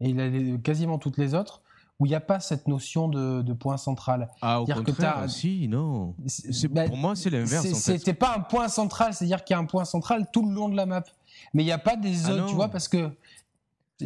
[0.00, 1.62] et il y a quasiment toutes les autres,
[1.98, 4.28] où il n'y a pas cette notion de, point central.
[4.42, 6.14] Ah, au contraire, que si, non.
[6.86, 7.66] Pour moi, c'est l'inverse.
[7.72, 10.68] C'était pas un point central, c'est-à-dire qu'il y a un point central tout le long
[10.68, 11.04] de la map.
[11.54, 13.10] Mais il n'y a pas des ah autres, tu vois, parce que...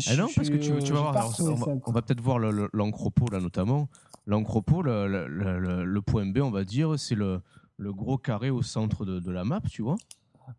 [0.06, 3.40] Ah non, parce que tu, tu vas voir, on, va, va peut-être voir l'encropo là
[3.40, 3.88] notamment.
[4.26, 7.42] L'encropo, le, point B, on va dire, c'est le,
[7.80, 9.96] gros carré au centre de, la map, tu vois.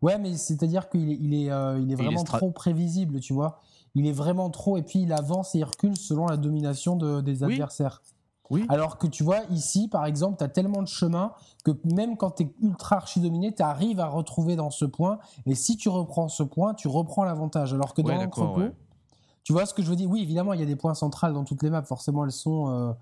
[0.02, 3.60] Ouais, mais c'est-à-dire qu'il est, il est, euh, il est vraiment trop prévisible, tu vois.
[3.94, 7.42] Il est vraiment trop, et puis il avance et il recule selon la domination des
[7.42, 8.02] adversaires.
[8.50, 8.66] Oui.
[8.68, 11.32] Alors que tu vois, ici, par exemple, tu as tellement de chemin
[11.64, 15.18] que même quand tu es ultra archi-dominé, tu arrives à retrouver dans ce point.
[15.46, 17.72] Et si tu reprends ce point, tu reprends l'avantage.
[17.72, 18.74] Alors que dans l'entrepôt,
[19.44, 20.10] tu vois ce que je veux dire?
[20.10, 21.82] Oui, évidemment, il y a des points centrales dans toutes les maps.
[21.82, 22.92] Forcément, elles sont, euh,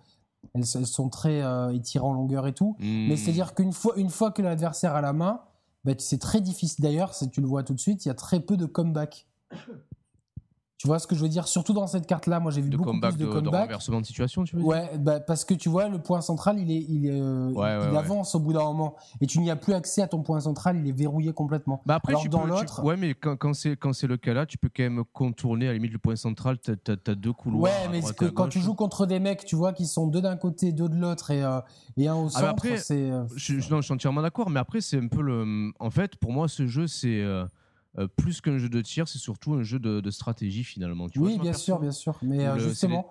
[0.55, 2.76] elles, sont très euh, étirées en longueur et tout.
[2.79, 3.16] Mais hmm.
[3.16, 5.40] c'est-à-dire qu'une fois, une fois que l'adversaire a la main,
[5.85, 6.83] bah, c'est très difficile.
[6.83, 9.26] D'ailleurs, tu le vois tout de suite, il y a très peu de comeback.
[10.80, 11.46] Tu vois ce que je veux dire?
[11.46, 13.52] Surtout dans cette carte-là, moi j'ai vu beaucoup plus de, de comeback.
[13.52, 14.70] De renversement de situation, tu veux dire?
[14.70, 18.34] Ouais, bah, parce que tu vois, le point central, il, est, il, euh, il avance
[18.34, 18.96] au bout d'un moment.
[19.20, 21.82] Et tu n'y as plus accès à ton point central, il est verrouillé complètement.
[21.84, 22.82] Bah après, dans l'autre.
[22.82, 25.74] Ouais, mais quand, quand c'est le cas là, tu peux quand même contourner à la
[25.74, 27.60] limite le point central, tu as, deux couloirs.
[27.60, 30.38] Ouais, mais que, quand tu joues contre des mecs, tu vois, qui sont deux d'un
[30.38, 31.60] côté, deux de l'autre et, euh,
[31.98, 33.10] et un au ah, centre, c'est.
[33.10, 35.72] Euh, je, non, je suis entièrement d'accord, mais après, c'est un peu le.
[35.78, 37.20] En fait, pour moi, ce jeu, c'est.
[37.20, 37.44] Euh,
[38.16, 41.09] plus qu'un jeu de tir, c'est surtout un jeu de, stratégie finalement.
[41.09, 42.18] Tu oui, bien sûr, bien sûr.
[42.22, 43.09] Mais euh, justement,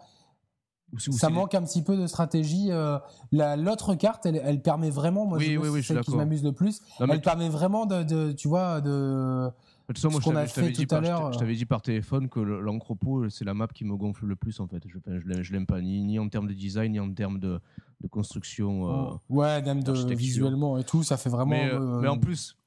[0.97, 2.71] ça manque un petit peu de stratégie.
[2.71, 2.97] Euh,
[3.31, 6.81] l'autre carte, elle, permet vraiment, moi, oui, c'est celle qui m'amuse le plus.
[6.99, 9.49] elle permet vraiment de, tu vois, de.
[9.89, 11.01] De toute façon, moi, je t'avais dit, par,
[11.47, 14.83] dit par téléphone que l'encropo, c'est la map qui me gonfle le plus en fait.
[14.85, 14.99] Je,
[15.41, 17.59] je l'aime pas ni, ni, en termes de design, ni en termes de,
[18.01, 19.19] de construction.
[19.29, 21.99] ouais, même de, visuellement et tout, ça fait vraiment.
[22.01, 22.58] mais en plus,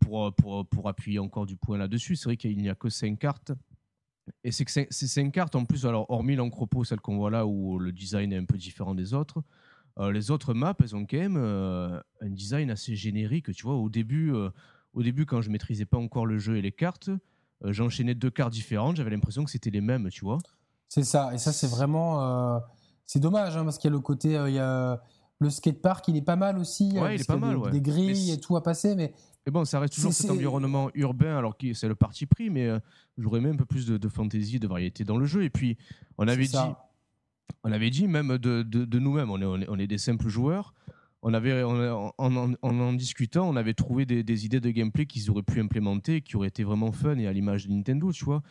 [0.00, 3.18] pour, pour, pour appuyer encore du point là-dessus, c'est vrai qu'il n'y a que 5
[3.18, 3.52] cartes.
[4.44, 7.46] Et c'est que ces 5 cartes, en plus, alors hormis l'encropo, celle qu'on voit là,
[7.46, 9.42] où le design est un peu différent des autres,
[9.98, 13.52] euh, les autres maps, elles ont quand même euh, un design assez générique.
[13.52, 14.50] Tu vois, au début, euh,
[14.92, 17.10] au début quand je maîtrisais pas encore le jeu et les cartes,
[17.64, 20.38] j'enchaînais deux cartes différentes, j'avais l'impression que c'était les mêmes, tu vois.
[20.88, 22.62] C'est ça, et ça, c'est vraiment.
[23.04, 24.30] c'est dommage, hein, parce qu'il y a le côté.
[24.46, 25.02] il y a
[25.40, 26.98] le skatepark, il est pas mal aussi.
[26.98, 27.60] Ouais, il est pas mal.
[27.62, 29.12] Des, des grilles et tout à passer, mais
[29.48, 32.66] mais bon, ça reste toujours cet environnement urbain, alors que c'est le parti pris, mais
[32.66, 32.78] euh,
[33.16, 35.42] j'aurais même un peu plus de, de, fantaisie, de variété dans le jeu.
[35.42, 35.78] Et puis,
[36.18, 36.58] on avait dit,
[37.64, 40.74] on avait dit même de, de, nous-mêmes, on est, on est, des simples joueurs.
[41.22, 45.62] On avait, en, en, discutant, on avait trouvé des, idées de gameplay qu'ils auraient pu
[45.62, 48.42] implémenter, qui auraient été vraiment fun et à l'image de Nintendo, tu vois.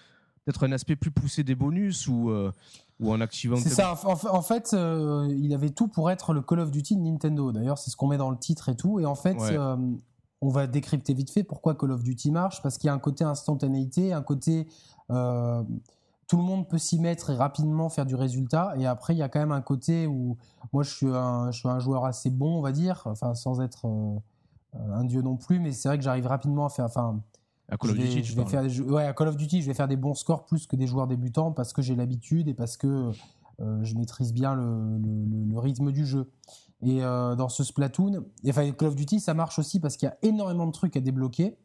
[0.46, 2.52] Peut-être un aspect plus poussé des bonus ou, euh,
[3.00, 3.58] ou en activant.
[3.58, 3.94] C'est ça.
[4.04, 7.52] En, fait, euh, il avait tout pour être le Call of Duty de Nintendo.
[7.52, 9.00] D'ailleurs, c'est ce qu'on met dans le titre et tout.
[9.00, 9.38] Et en fait,
[10.42, 13.00] on va décrypter vite fait pourquoi Call of Duty marche, parce qu'il y a un
[13.00, 14.68] côté instantanéité, un côté
[15.10, 15.64] euh,
[16.28, 18.74] tout le monde peut s'y mettre et rapidement faire du résultat.
[18.78, 20.38] Et après, il y a quand même un côté où
[20.74, 23.62] moi, je suis un, je suis un joueur assez bon, on va dire, enfin sans
[23.62, 24.20] être euh,
[24.74, 26.86] un dieu non plus, mais c'est vrai que j'arrive rapidement à faire.
[26.86, 27.22] Enfin,
[27.70, 29.88] à Call of Duty, je vais faire, ouais, à Call of Duty, je vais faire
[29.88, 33.12] des bons scores plus que des joueurs débutants parce que j'ai l'habitude et parce que
[33.60, 36.30] je maîtrise bien le, rythme du jeu.
[36.82, 40.12] Et euh, dans ce Splatoon, enfin Call of Duty, ça marche aussi parce qu'il y
[40.12, 41.58] a énormément de trucs à débloquer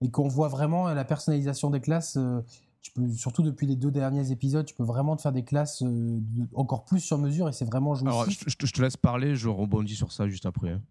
[0.00, 2.16] et qu'on voit vraiment la personnalisation des classes.
[2.16, 2.40] Euh,
[2.80, 5.82] tu peux, surtout depuis les deux derniers épisodes, tu peux vraiment te faire des classes
[6.54, 8.14] encore plus sur mesure et c'est vraiment jouissif.
[8.14, 10.70] Alors, je, je, te laisse parler, je rebondis sur ça juste après.
[10.70, 10.82] Hein.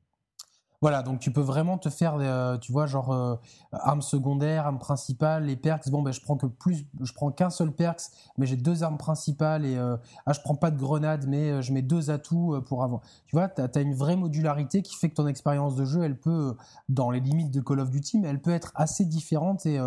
[0.83, 3.37] Voilà, donc tu peux vraiment te faire, euh, tu vois, genre euh,
[3.71, 5.89] arme secondaire, arme principale, les perks.
[5.89, 8.01] Bon, ben je prends que plus, je prends qu'un seul perks,
[8.37, 11.71] mais j'ai deux armes principales et euh, ah, je prends pas de grenade, mais je
[11.71, 12.99] mets deux atouts pour avoir.
[13.27, 16.19] Tu vois, tu as, une vraie modularité qui fait que ton expérience de jeu, elle
[16.19, 16.57] peut,
[16.89, 19.65] dans les limites de Call of Duty, mais elle peut être assez différente.
[19.65, 19.79] Et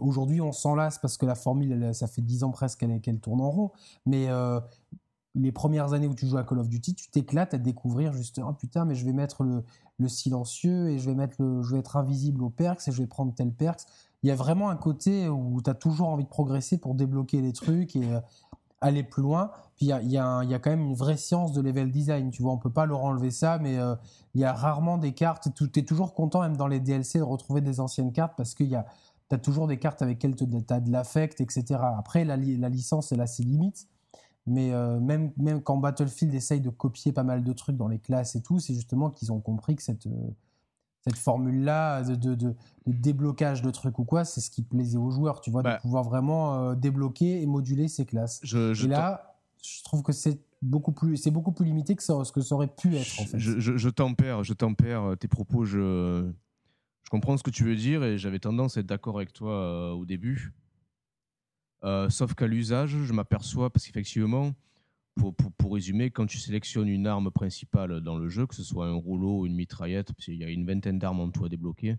[0.00, 3.40] aujourd'hui, on s'en lasse parce que la formule, ça fait dix ans presque qu'elle tourne
[3.40, 3.70] en rond,
[4.04, 4.26] mais
[5.34, 8.40] les premières années où tu joues à Call of Duty, tu t'éclates à découvrir juste
[8.44, 9.62] oh putain mais je vais mettre le,
[10.08, 13.06] silencieux et je vais mettre le, je vais être invisible au perks et je vais
[13.06, 13.82] prendre tel perks.
[14.22, 17.40] Il y a vraiment un côté où tu as toujours envie de progresser pour débloquer
[17.40, 18.20] les trucs et euh,
[18.80, 19.50] aller plus loin.
[19.76, 22.42] Puis il y a, y, a quand même une vraie science de level design, tu
[22.42, 23.94] vois, on peut pas leur enlever ça, mais euh,
[24.34, 27.24] il y a rarement des cartes, tu es toujours content même dans les DLC de
[27.24, 28.86] retrouver des anciennes cartes parce qu'il y a
[29.38, 31.80] toujours des cartes avec lesquelles tu as de l'affect, etc.
[31.96, 33.86] Après, la, la licence, elle a ses limites.
[34.46, 37.98] Mais euh, même, même quand Battlefield essaye de copier pas mal de trucs dans les
[37.98, 40.30] classes et tout, c'est justement qu'ils ont compris que cette, euh,
[41.02, 42.54] cette formule-là de, de, de,
[42.86, 45.78] déblocage de trucs ou quoi, c'est ce qui plaisait aux joueurs, tu vois, de bah.
[45.80, 48.40] pouvoir vraiment euh, débloquer et moduler ces classes.
[48.44, 52.40] et là, je trouve que c'est beaucoup plus, c'est beaucoup plus limité que ce que
[52.40, 53.20] ça aurait pu être.
[53.20, 53.38] En fait.
[53.38, 55.64] Je, je, je tempère, je tempère tes propos.
[55.64, 56.30] Je,
[57.02, 59.94] je comprends ce que tu veux dire et j'avais tendance à être d'accord avec toi
[59.94, 60.54] au début.
[61.84, 64.52] Euh, sauf qu'à l'usage, je m'aperçois, parce qu'effectivement,
[65.16, 68.86] pour, pour, résumer, quand tu sélectionnes une arme principale dans le jeu, que ce soit
[68.86, 71.48] un rouleau ou une mitraillette, parce qu'il y a une vingtaine d'armes en tout à
[71.48, 71.96] débloquer.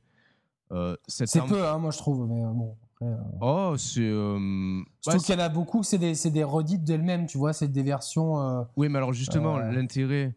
[0.72, 2.28] Euh, c'est peu, hein, moi je trouve.
[2.28, 4.02] Mais euh, Oh, c'est.
[4.02, 7.68] je trouve qu'il y en a beaucoup, c'est des, des redites d'elles-mêmes, tu vois, c'est
[7.68, 8.66] des versions.
[8.76, 10.36] Oui, mais alors justement, l'intérêt.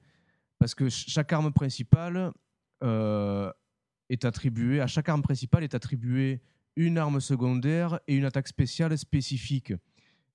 [0.58, 2.32] Parce que chaque arme principale
[2.80, 4.80] est attribuée.
[4.80, 6.40] À chaque arme principale est attribuée
[6.76, 9.72] une arme secondaire et une attaque spéciale spécifique.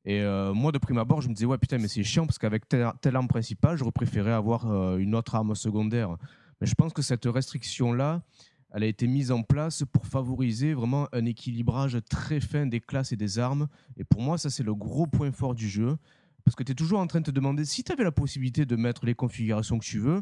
[0.06, 2.38] Et euh, moi, de prime abord, je me disais, ouais, putain, mais c'est chiant parce
[2.38, 6.15] qu'avec telle, arme principale, j'aurais préféré avoir euh, une autre arme secondaire.
[6.62, 8.21] Mais je pense que cette restriction-là,
[8.71, 13.12] elle a été mise en place pour favoriser vraiment un équilibrage très fin des classes
[13.12, 13.67] et des armes.
[13.97, 15.97] Et pour moi, ça, c'est le gros point fort du jeu.
[16.45, 18.65] Parce que tu es toujours en train de te demander si tu avais la possibilité
[18.65, 20.21] de mettre les configurations que tu veux,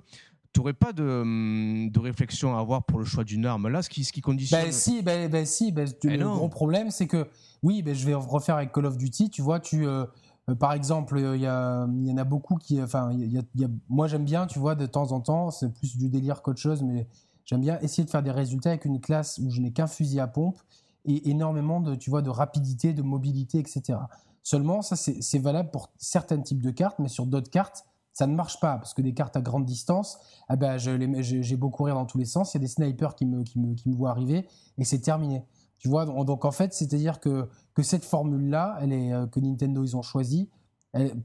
[0.53, 3.67] tu n'aurais pas de, hum, de, réflexion à avoir pour le choix d'une arme.
[3.67, 4.63] Là, ce qui, ce qui conditionne.
[4.63, 5.71] Ben si, ben, ben si.
[5.71, 7.27] Ben, eh le gros problème, c'est que,
[7.63, 9.29] oui, ben, je vais refaire avec Call of Duty.
[9.29, 9.85] Tu vois, tu.
[9.85, 10.05] Euh,
[10.49, 12.81] euh, par exemple, il y, y, en a beaucoup qui.
[12.81, 15.97] Enfin, y y a, moi, j'aime bien, tu vois, de temps en temps, c'est plus
[15.97, 17.07] du délire qu'autre chose, mais
[17.45, 20.19] j'aime bien essayer de faire des résultats avec une classe où je n'ai qu'un fusil
[20.19, 20.59] à pompe
[21.05, 23.99] et énormément de, tu vois, de rapidité, de mobilité, etc.
[24.43, 27.85] Seulement, ça, c'est valable pour certains types de cartes, mais sur d'autres cartes,
[28.17, 31.69] ça ne marche pas parce que des cartes à grande distance, ah ben, j'ai beau
[31.69, 33.89] courir dans tous les sens, il y a des snipers qui me, qui me, qui
[33.89, 34.47] me voient arriver
[34.79, 35.45] et c'est terminé.
[35.77, 39.83] Tu vois, donc en fait, c'est-à-dire que, que cette formule-là, elle est, euh, que Nintendo
[39.83, 40.49] ils ont choisi,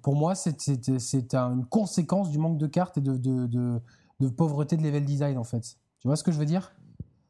[0.03, 3.47] pour moi, c'est une conséquence du manque de cartes et de, de,
[4.21, 5.79] de, pauvreté de level design en fait.
[6.01, 6.75] Tu vois ce que je veux dire?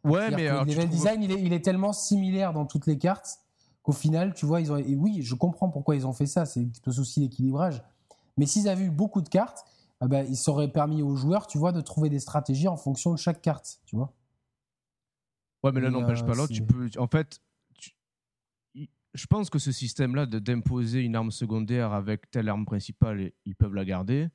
[0.02, 3.38] Ouais, mais le level design, il est, il est, tellement similaire dans toutes les cartes
[3.84, 4.76] qu'au final, tu vois, ils ont.
[4.76, 6.46] Et oui, je comprends pourquoi ils ont fait ça.
[6.46, 7.80] C'est un souci d'équilibrage.
[8.36, 9.64] Mais s'ils avaient eu beaucoup de cartes,
[10.04, 13.12] eh ben, ils auraient permis aux joueurs, tu vois, de trouver des stratégies en fonction
[13.12, 14.12] de chaque carte, tu vois.
[15.62, 16.52] Ouais, mais là, n'empêche pas l'autre.
[16.52, 17.40] Tu peux, en fait,
[19.14, 23.74] je pense que ce système-là d'imposer une arme secondaire avec telle arme principale, ils peuvent
[23.74, 24.28] la garder,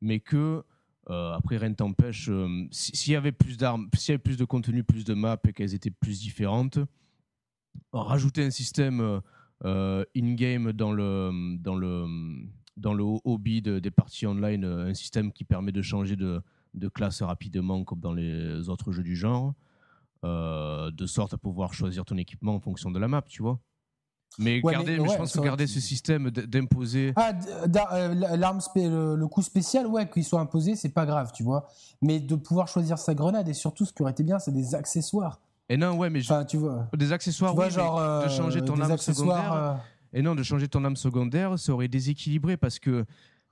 [0.00, 0.62] mais que
[1.10, 2.28] euh, après rien ne t'empêche.
[2.28, 5.38] Euh, s'il y avait plus d'armes, s'il y avait plus de contenu, plus de maps
[5.46, 6.78] et qu'elles étaient plus différentes,
[7.92, 9.20] rajouter un système
[9.64, 12.06] euh, in-game dans le dans le
[12.78, 16.40] dans le hobby des parties online euh, un système qui permet de changer de,
[16.74, 19.54] de classe rapidement comme dans les autres jeux du genre,
[20.24, 23.58] euh, de sorte à pouvoir choisir ton équipement en fonction de la map, tu vois.
[24.38, 27.12] Mais, garder, je pense que garder ce système d'imposer.
[27.16, 27.32] Ah,
[27.94, 31.66] euh, l'arme, le, le, coup spécial, ouais, qu'il soit imposé, c'est pas grave, tu vois.
[32.02, 34.74] Mais de pouvoir choisir sa grenade et surtout, ce qui aurait été bien, c'est des
[34.74, 35.40] accessoires.
[35.68, 36.88] Et non, ouais, mais enfin, tu vois.
[36.96, 39.80] Des accessoires, oui, genre, de changer ton arme secondaire.
[40.12, 43.04] Et non, de changer ton âme secondaire, ça aurait déséquilibré parce que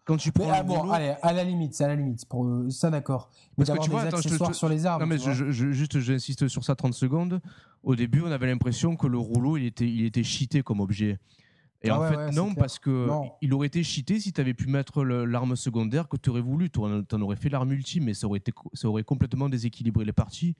[0.04, 0.46] quand tu prends.
[0.46, 3.30] Mais, ah, bon, allez, à la limite, à la limite, pour euh, ça d'accord.
[3.58, 5.02] Mais Parce que tu vois, des attends, je te- accessoires je- sur les armes.
[5.02, 7.40] Non, mais je- je- juste, j'insiste sur ça 30 secondes.
[7.82, 11.18] Au début, on avait l'impression que le rouleau, il était, il était cheaté comme objet.
[11.82, 13.32] Et Ah en ouais, fait, ouais, c'est non, parce que Non.
[13.42, 16.70] il aurait été cheaté si tu avais pu mettre l'arme secondaire que tu aurais voulu.
[16.70, 20.12] Tu en aurais fait l'arme ultime, mais ça aurait, été, ça aurait complètement déséquilibré les
[20.12, 20.54] parties.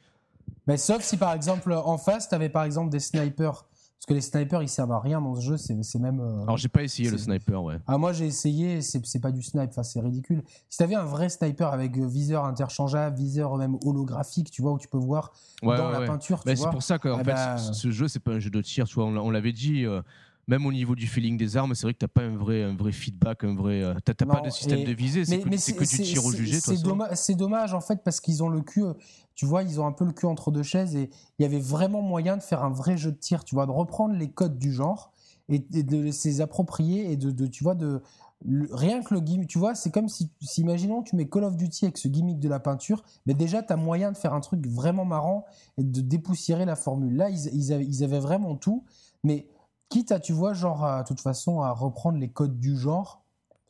[0.67, 3.65] Mais sauf si par exemple en face, tu avais par exemple des snipers.
[3.99, 5.57] Parce que les snipers, ils servent à rien dans ce jeu.
[5.57, 6.21] C'est même.
[6.21, 7.79] euh, Alors, j'ai pas essayé le sniper, ouais.
[7.87, 10.43] Ah, moi j'ai essayé, c'est pas du snipe, enfin, c'est ridicule.
[10.69, 14.79] Si t'avais un vrai sniper avec euh, viseur interchangeable, viseur même holographique, tu vois, où
[14.79, 15.33] tu peux voir
[15.63, 16.07] Ouais, dans ouais, la ouais.
[16.07, 18.33] peinture, tu Mais c'est pour ça qu'en Ah fait, bah, ce, ce jeu, c'est pas
[18.33, 18.87] un jeu de tir.
[18.87, 19.85] Tu vois, on, l'a- on l'avait dit.
[19.85, 20.03] euh,
[20.49, 22.77] même au niveau du feeling des armes, c'est vrai que t'as pas un vrai, un
[22.77, 23.83] vrai feedback, un vrai.
[23.83, 25.25] euh, T'as pas de système et- de visée.
[25.25, 26.61] C'est que, que du tir au jugé.
[26.61, 28.85] C'est dommage, dommage en fait parce qu'ils ont le cul,
[29.37, 31.61] tu vois, ils ont un peu le cul entre deux chaises et il y avait
[31.61, 34.59] vraiment moyen de faire un vrai jeu de tir, tu vois, de reprendre les codes
[34.59, 35.13] du genre
[35.49, 38.03] et, de les approprier et de, tu vois, de
[38.73, 41.57] rien que le gimmick, tu vois, c'est comme si, si, imaginons, tu mets Call of
[41.57, 44.41] Duty avec ce gimmick de la peinture, mais déjà tu as moyen de faire un
[44.41, 45.45] truc vraiment marrant
[45.79, 47.15] et de dépoussiérer la formule.
[47.15, 48.85] Là, ils, avaient, ils avaient vraiment tout,
[49.23, 49.49] mais
[49.91, 53.23] quitte à, tu vois, genre, de toute façon, à reprendre les codes du genre.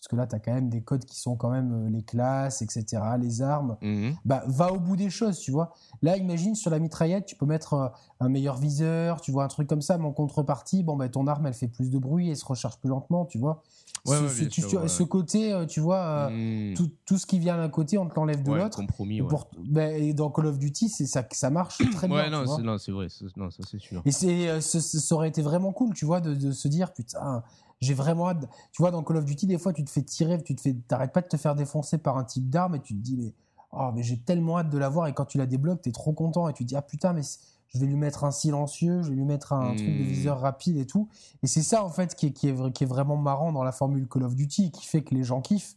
[0.07, 2.02] Parce que là, tu as quand même des codes qui sont quand même euh, les
[2.02, 3.76] classes, etc., les armes.
[3.82, 4.14] Mhm.
[4.24, 5.72] Bah, va au bout des choses, tu vois.
[6.00, 7.88] Là, imagine sur la mitraillette, tu peux mettre euh,
[8.20, 11.26] un meilleur viseur, tu vois, un truc comme ça, mais en contrepartie, bon, bah, ton
[11.26, 13.64] arme, elle fait plus de bruit et se recharge plus lentement, tu vois.
[14.07, 14.86] Ouais, ce, ouais, ce- bien tu- sûr, ouais.
[14.88, 16.74] ce côté, euh, tu vois, Mhm.
[16.76, 18.76] tout, tout ce qui vient d'un côté, on te l'enlève de l'autre.
[18.76, 19.16] compromis.
[19.18, 22.16] Et, Ouais, pour- bah, et dans Call of Duty, ça, ça marche très bien.
[22.16, 22.44] Ouais, non,
[22.78, 23.09] c'est, vrai.
[23.36, 24.02] Non, ça, c'est sûr.
[24.07, 27.42] Et euh, ce- ça aurait été vraiment cool, tu vois, de, de se dire, putain,
[27.80, 28.48] j'ai vraiment hâte.
[28.72, 30.74] Tu vois, dans Call of Duty, des fois, tu te fais tirer, tu te fais,
[30.88, 33.34] t'arrêtes pas de te faire défoncer par un type d'arme et tu te dis, mais,
[33.72, 35.06] oh, mais j'ai tellement hâte de l'avoir.
[35.08, 37.22] Et quand tu la débloques, t'es trop content et tu te dis, ah putain, mais
[37.68, 40.06] je vais lui mettre un silencieux, je vais lui mettre un truc de Hmm.
[40.06, 41.08] viseur rapide et tout.
[41.42, 43.62] Et c'est ça, en fait, qui est, qui est, vra- qui est vraiment marrant dans
[43.64, 45.76] la formule Call of Duty, qui fait que les gens kiffent.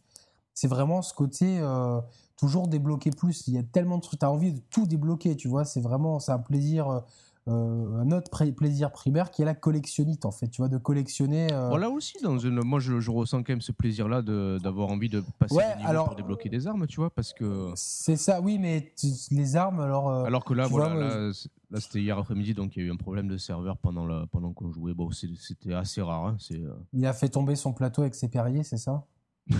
[0.54, 2.00] C'est vraiment ce côté euh,
[2.36, 3.46] toujours débloquer plus.
[3.48, 5.64] Il y a tellement de trucs, t'as envie de tout débloquer, tu vois.
[5.64, 6.88] C'est vraiment, c'est un plaisir.
[6.88, 7.00] euh,
[7.48, 10.76] euh, un autre pré- plaisir primaire qui est la collectionnite en fait tu vois de
[10.76, 12.62] collectionner euh, Voilà aussi, dans une...
[12.62, 15.76] moi je, je ressens quand même ce plaisir-là de- d'avoir envie de passer Ouais, des
[15.78, 17.72] niveaux alors- pour débloquer des armes, tu vois, parce que.
[17.76, 21.30] c'est ça oui mais tu- les armes alors euh, Alors que là, voilà, vois, là,
[21.70, 24.26] là, c'était hier après-midi, donc il y a eu un problème de serveur pendant, la,
[24.30, 24.92] pendant qu'on jouait.
[24.92, 26.26] Bon, c'était assez rare.
[26.26, 29.06] hein, c'est, euh, il a fait tomber son plateau avec ses perriers c'est ça?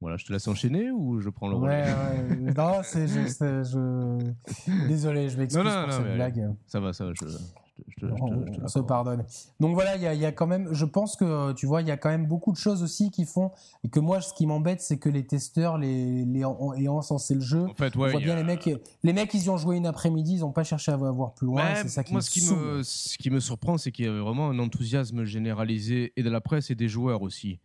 [0.00, 2.52] Voilà, je te laisse enchaîner ou je prends le relais ouais.
[2.54, 6.92] non c'est je, c'est- je- désolé je m'excuse pour non, cette mais- blague Ça va,
[6.92, 9.24] ça va, je, je, te- je on, on se pardonne.
[9.60, 11.80] Donc voilà, il y a, il y a quand même, je pense que tu vois,
[11.82, 13.50] il y a quand même beaucoup de choses aussi qui font
[13.84, 17.40] et que moi, ce qui m'embête, c'est que les testeurs, les, les ayant encensé le
[17.40, 18.68] jeu, En fait, on ouais, voit a- bien les mecs,
[19.02, 21.46] les mecs, ils y ont joué une après-midi, ils n'ont pas cherché à voir plus
[21.46, 21.74] loin.
[21.76, 22.58] C'est ça qui moi, me ce qui, saoule.
[22.58, 26.30] me, ce qui me surprend, c'est qu'il y avait vraiment un enthousiasme généralisé et de
[26.30, 27.60] la presse et des joueurs aussi.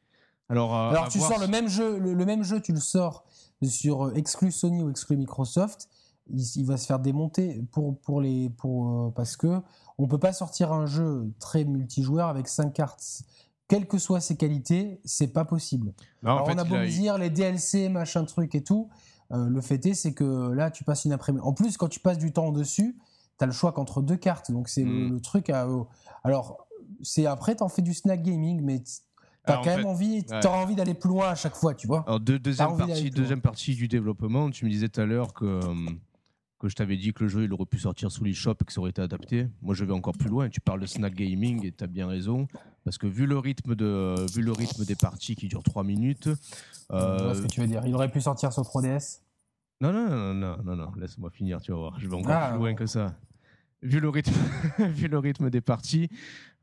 [0.51, 3.23] Alors, à tu voir sors le même jeu, le, le même jeu, tu le sors
[3.63, 5.87] sur euh, exclu Sony ou exclu Microsoft,
[6.29, 9.61] il, il va se faire démonter pour pour les pour euh, parce que
[9.97, 13.03] on peut pas sortir un jeu très multijoueur avec 5 cartes.
[13.67, 15.93] Quelles que soient ses qualités, c'est pas possible.
[16.23, 18.89] Non, en Alors, fait, on a beau a- dire les DLC, machin truc et tout.
[19.31, 21.41] euh, le fait est, c'est que là, tu passes une après-midi.
[21.45, 22.97] En plus, quand tu passes du temps dessus,
[23.37, 24.51] tu as le choix qu'entre deux cartes.
[24.51, 25.13] Donc, c'est le, Mm.
[25.13, 25.65] le truc à.
[25.67, 25.83] euh,
[26.25, 26.67] alors,
[27.01, 28.83] c'est après, tu en fais du snack gaming, mais
[29.45, 30.39] tu as Alors, en quand fait, même envie, ouais.
[30.41, 32.03] t'auras envie d'aller plus loin à chaque fois, tu vois.
[32.07, 35.45] Alors, deux- deuxième, partie, deuxième partie du développement, tu me disais tout à l'heure que,
[35.45, 35.73] euh,
[36.59, 38.71] que je t'avais dit que le jeu il aurait pu sortir sous l'eShop et que
[38.71, 39.47] ça aurait été adapté.
[39.63, 40.47] Moi, je vais encore plus loin.
[40.49, 42.47] Tu parles de snack gaming et tu as bien raison.
[42.83, 46.25] Parce que vu le rythme, de, vu le rythme des parties qui durent 3 minutes.
[46.25, 47.81] Je vois euh, ce que tu veux dire.
[47.87, 49.21] Il aurait pu sortir sur 3DS.
[49.81, 51.99] non, non, non, non, non, non, laisse-moi finir, tu vas voir.
[51.99, 52.49] Je vais encore Ah.
[52.51, 53.15] plus loin que ça.
[53.81, 54.31] Vu le rythme,
[54.93, 56.09] vu le rythme des parties,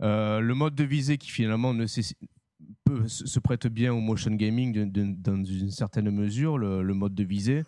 [0.03, 1.87] euh, le mode de visée qui finalement ne
[3.07, 7.64] se prête bien au motion gaming dans une certaine mesure, le, le mode de visée,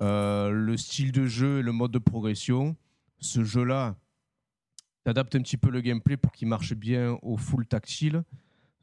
[0.00, 2.76] euh, le style de jeu et le mode de progression.
[3.18, 3.96] Ce jeu-là,
[5.04, 8.24] t'adaptes un petit peu le gameplay pour qu'il marche bien au full tactile.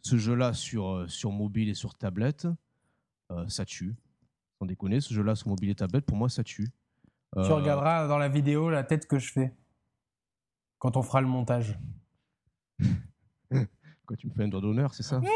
[0.02, 2.48] Ce jeu-là sur, euh, sur mobile et sur tablette,
[3.32, 3.96] euh, ça tue.
[4.60, 6.68] Sans déconner, ce jeu-là sur mobile et tablette, pour moi, ça tue.
[7.34, 9.54] Tu regarderas dans la vidéo la tête que je fais
[10.80, 11.78] quand on fera le montage.
[14.10, 15.20] Quoi, tu me fais un doigt d'honneur, c'est ça?
[15.20, 15.28] Non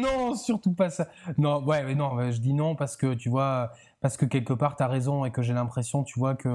[0.00, 1.06] Non, surtout pas ça.
[1.36, 4.74] Non, ouais, mais non, je dis non parce que tu vois, parce que quelque part
[4.74, 6.48] t'as raison et que j'ai l'impression, tu vois que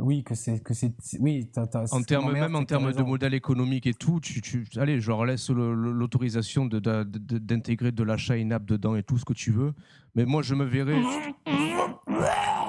[0.00, 3.34] oui, que c'est que c'est oui, t'as, t'as- En termes, même en termes de modèle
[3.34, 8.02] économique et tout, tu, tu, allez, je leur laisse l'autorisation de- de- de- d'intégrer de
[8.02, 9.74] l'achat in-app dedans et tout ce que tu veux.
[10.16, 11.00] Mais moi, je me verrais.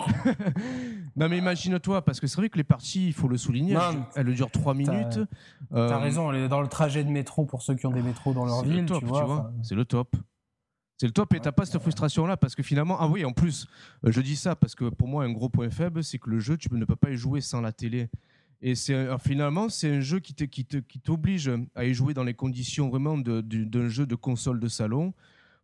[1.16, 3.78] Non, mais imagine-toi, parce que c'est vrai que les parties, il faut le souligner,
[4.16, 5.20] elles, durent 3 minutes.
[5.72, 8.01] T'as euh, raison, elle est dans le trajet de métro pour ceux qui ont des
[8.01, 8.86] métros dans leur ville.
[8.86, 10.16] tu vois, c'est le top.
[10.97, 13.68] C'est le top et t'as pas cette frustration-là parce que finalement, ah oui, en plus,
[14.05, 16.39] euh, je dis ça parce que pour moi, un gros point faible, c'est que le
[16.39, 18.10] jeu, tu ne peux pas y jouer sans la télé.
[18.62, 23.18] Et c'est finalement, c'est un jeu qui t'oblige à y jouer dans les conditions vraiment
[23.18, 25.14] d'un jeu de console de salon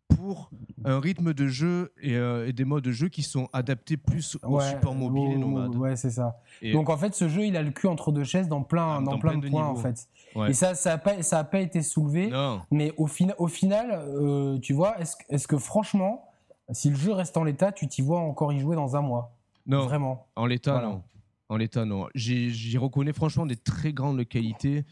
[0.07, 0.49] pour
[0.83, 4.59] un rythme de jeu euh, et, des modes de jeu qui sont adaptés plus au
[4.59, 5.75] support mobile et nomade.
[5.75, 6.37] Ouais, c'est ça.
[6.73, 9.17] Donc en fait, ce jeu, il a le cul entre deux chaises dans plein, dans,
[9.17, 10.07] plein, de, points en fait.
[10.47, 12.31] Et ça, ça n'a pas, ça a pas été soulevé.
[12.71, 16.29] Mais au, au final, euh, tu vois, est-ce est que franchement,
[16.71, 19.35] si le jeu reste en l'état, tu t'y vois encore y jouer dans un mois?
[19.65, 19.85] Non.
[19.85, 20.27] Vraiment.
[20.35, 21.03] En l'état, non.
[21.49, 22.07] En l'état, non.
[22.15, 24.85] J'y reconnais franchement des très grandes qualités,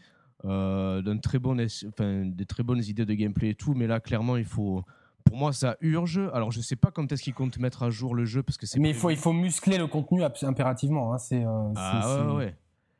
[0.44, 4.36] euh, très bonnes, enfin, des très bonnes idées de gameplay et tout, mais là, clairement,
[4.36, 4.84] il faut
[5.24, 6.20] pour moi, ça urge.
[6.32, 8.66] Alors, je sais pas quand est-ce qu'ils comptent mettre à jour le jeu parce que
[8.66, 8.78] c'est.
[8.78, 11.12] Mais il faut, il faut muscler le contenu impérativement.
[11.12, 11.18] Hein.
[11.18, 11.44] C'est.
[11.44, 12.56] Euh, ah ouais, ouais.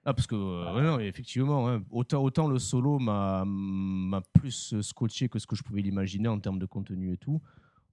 [0.06, 1.82] Ah, parce que, euh, non, effectivement, hein.
[1.90, 3.44] autant, autant le solo m'a
[4.34, 7.40] plus scotché que ce que je pouvais l'imaginer en termes de contenu et tout.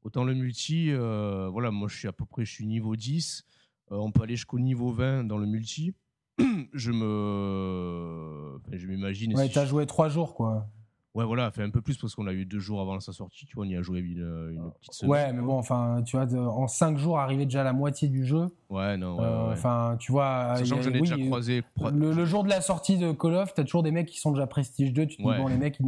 [0.04, 3.44] Autant le multi, euh, voilà, moi je suis à peu près je suis niveau 10.
[3.92, 5.94] on peut aller jusqu'au niveau 20 dans le multi.
[6.74, 8.60] je me.
[8.72, 9.36] je m'imagine.
[9.36, 10.68] Ouais, t'as joué 3 jours, quoi.
[11.14, 13.46] Ouais, voilà, fait un peu plus parce qu'on a eu deux jours avant sa sortie,
[13.46, 15.12] tu vois, on y a joué une, une petite semaine.
[15.12, 18.26] Ouais, mais bon, enfin, tu vois, en cinq jours, arriver déjà à la moitié du
[18.26, 18.48] jeu.
[18.70, 20.56] Ouais, non, ouais, Enfin, tu vois.
[20.56, 21.64] Sachant que j'en ai déjà croisé.
[21.94, 24.48] Le, jour de la sortie de Call of, t'as toujours des mecs qui sont déjà
[24.48, 25.06] Prestige 2.
[25.06, 25.80] Tu te dis, bon, les mecs,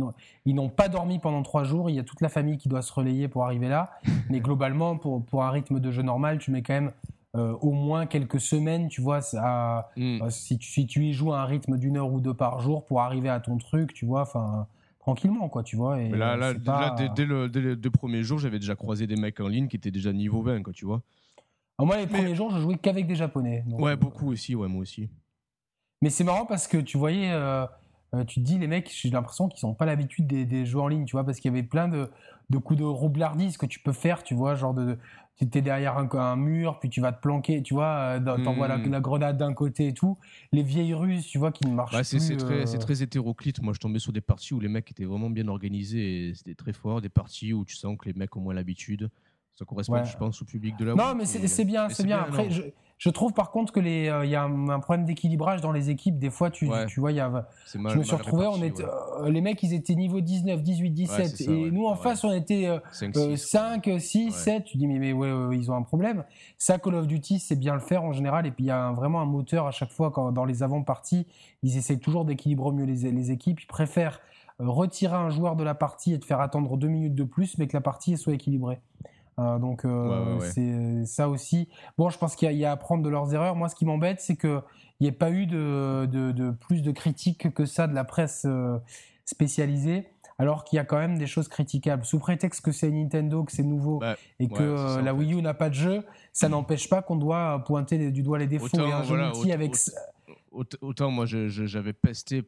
[0.45, 1.89] ils n'ont pas dormi pendant trois jours.
[1.89, 3.91] Il y a toute la famille qui doit se relayer pour arriver là.
[4.29, 6.91] mais globalement, pour, pour un rythme de jeu normal, tu mets quand même
[7.35, 10.21] euh, au moins quelques semaines, tu vois, ça, hmm.
[10.21, 12.59] euh, si, tu, si tu y joues à un rythme d'une heure ou deux par
[12.59, 14.67] jour pour arriver à ton truc, tu vois, enfin
[15.03, 16.01] tranquillement, quoi, tu vois.
[16.01, 19.49] Et là, là, dès, le, les deux premiers jours, j'avais déjà croisé des mecs en
[19.49, 21.01] ligne qui étaient déjà niveau 20, quoi, tu vois.
[21.77, 23.65] Alors moi, les premiers jours, je jouais qu'avec des Japonais.
[23.67, 25.09] ouais, euh, beaucoup aussi, ouais, moi aussi.
[26.01, 27.65] Mais c'est marrant parce que tu voyais, euh,
[28.15, 30.79] euh, tu te dis, les mecs, j'ai l'impression qu'ils n'ont pas l'habitude des, des, jeux
[30.79, 32.09] en ligne, tu vois, parce qu'il y avait plein de,
[32.49, 34.97] de coups de roublardise que tu peux faire, tu vois, genre de,
[35.37, 38.77] tu es derrière un, mur, puis tu vas te planquer, tu vois, euh, t'envoies la,
[38.77, 38.91] hmm.
[38.91, 40.17] la, grenade d'un côté et tout.
[40.51, 42.03] Les vieilles ruses, tu vois, qui ne marchent pas.
[42.03, 43.61] C'est très, euh, très, hétéroclite.
[43.61, 46.55] Moi, je tombais sur des parties où les mecs étaient vraiment bien organisés et c'était
[46.55, 47.01] très fort.
[47.01, 49.09] Des parties où tu sens que les mecs ont moins l'habitude.
[49.55, 52.19] Ça correspond, je pense, au public de la Non, mais c'est bien, c'est bien.
[52.19, 52.63] Après, je,
[52.97, 55.89] je, trouve par contre que les, euh, il y a un, problème d'équilibrage dans les
[55.89, 56.17] équipes.
[56.17, 57.47] Des fois, tu, tu vois, il y a.
[57.65, 61.41] je me suis retrouvé, on était, euh, les mecs, ils étaient niveau 19, 18, 17,
[61.41, 64.63] et nous en face, on était 5, 6, 7.
[64.65, 66.23] Tu dis mais, mais ouais, ils ont un problème.
[66.57, 68.45] Ça, Call of Duty, c'est bien le faire en général.
[68.47, 71.27] Et puis il y a vraiment un moteur à chaque fois quand dans les avant-parties,
[71.61, 73.61] ils essayent toujours d'équilibrer mieux les, les équipes.
[73.61, 74.19] Ils préfèrent
[74.61, 77.57] euh, retirer un joueur de la partie et te faire attendre deux minutes de plus,
[77.57, 78.79] mais que la partie soit équilibrée.
[79.39, 81.69] Euh, donc euh, c'est ça aussi.
[81.97, 83.55] Bon, je pense qu'il y, a à apprendre de leurs erreurs.
[83.55, 84.61] Moi, ce qui m'embête, c'est qu'il
[85.01, 88.77] n'y ait pas eu de, de, plus de critiques que ça de la presse euh,
[89.25, 90.07] spécialisée,
[90.37, 92.05] alors qu'il y a quand même des choses critiquables.
[92.05, 95.53] Sous prétexte que c'est Nintendo, que c'est nouveau bah, et que la Wii U n'a
[95.53, 98.65] pas de jeu, ça n'empêche pas qu'on doit pointer du doigt les défauts.
[98.65, 99.19] Autant, et un jeu
[99.51, 99.75] avec...
[100.51, 102.43] autant, moi j'avais pesté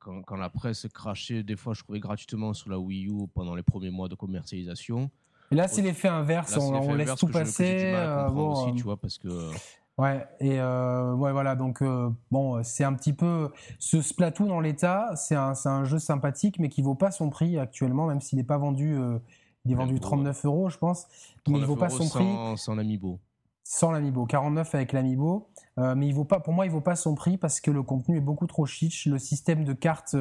[0.00, 3.54] quand, quand, la presse crachait des fois, je trouvais gratuitement sur la Wii U pendant
[3.54, 5.10] les premiers mois de commercialisation.
[5.54, 6.56] Là, c'est l'effet inverse.
[6.56, 7.92] on, laisse tout passer.
[7.94, 9.28] Euh, aussi, tu vois, parce que.
[9.28, 9.50] Euh,
[9.98, 11.82] ouais, et euh, ouais, voilà, donc
[12.30, 13.50] bon, c'est un petit peu.
[13.78, 17.58] Ce Splatoon en l'état, c'est un, un, jeu sympathique, mais qui vaut pas son prix
[17.58, 18.98] actuellement, même s'il n'est pas vendu.
[19.64, 21.06] il est vendu 39 euros, je pense.
[21.48, 22.58] Mais il vaut pas son prix.
[22.58, 23.20] Sans l'amiibo.
[23.66, 25.48] Sans l'amiibo, 49 avec l'amiibo.
[25.78, 28.18] mais il vaut pas, pour moi, il vaut pas son prix parce que le contenu
[28.18, 29.06] est beaucoup trop chiche.
[29.06, 30.16] Le système de cartes,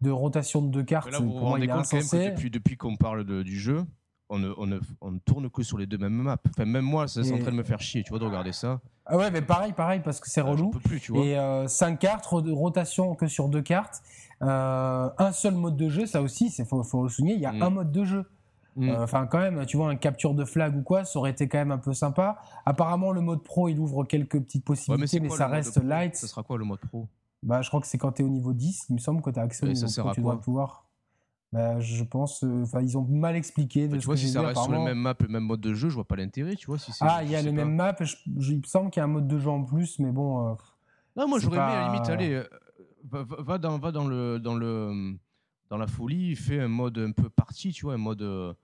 [0.00, 2.30] de rotation de deux cartes, là, vous pour moi, il est insensé.
[2.30, 3.84] depuis, depuis qu'on parle de, du jeu,
[4.28, 6.38] on ne, on, on tourne que sur les deux mêmes maps.
[6.48, 8.52] Enfin, même moi, ça c'est en train de me faire chier, tu vois, de regarder
[8.52, 8.80] ça.
[9.06, 10.70] Ah ouais, mais pareil, pareil, parce que c'est ah, relou.
[10.70, 11.24] plus, tu vois.
[11.24, 14.02] Et 5 euh, cartes, rotation que sur deux cartes.
[14.42, 17.46] Euh, un seul mode de jeu, ça aussi, il faut, faut le souligner, il y
[17.46, 17.62] a mm.
[17.62, 18.24] un mode de jeu.
[18.74, 18.88] Mm.
[18.88, 21.48] Euh, enfin, quand même, tu vois, un capture de flag ou quoi, ça aurait été
[21.48, 22.36] quand même un peu sympa.
[22.66, 26.16] Apparemment, le mode pro, il ouvre quelques petites possibilités, mais, ça reste light.
[26.16, 27.06] Ça sera quoi le mode pro?
[27.42, 29.30] Bah, je crois que c'est quand tu es au niveau 10, il me semble que
[29.30, 30.85] tu as accès au niveau pro, tu dois pouvoir.
[31.56, 33.88] Bah, je pense, euh, enfin, ils ont mal expliqué.
[33.88, 35.88] De tu vois, si ça reste sur le même map, le même mode de jeu,
[35.88, 36.76] je vois pas l'intérêt, tu vois.
[36.76, 37.96] Si ah, il y a le même map,
[38.26, 40.50] il me semble qu'il y a un mode de jeu en plus, mais bon.
[40.50, 40.54] Euh,
[41.16, 42.44] non, moi j'aurais aimé à la limite, allez, euh,
[43.04, 45.16] va, dans, va dans, le, dans, le,
[45.70, 48.54] dans la folie, fais un mode un peu partie, tu vois, un mode,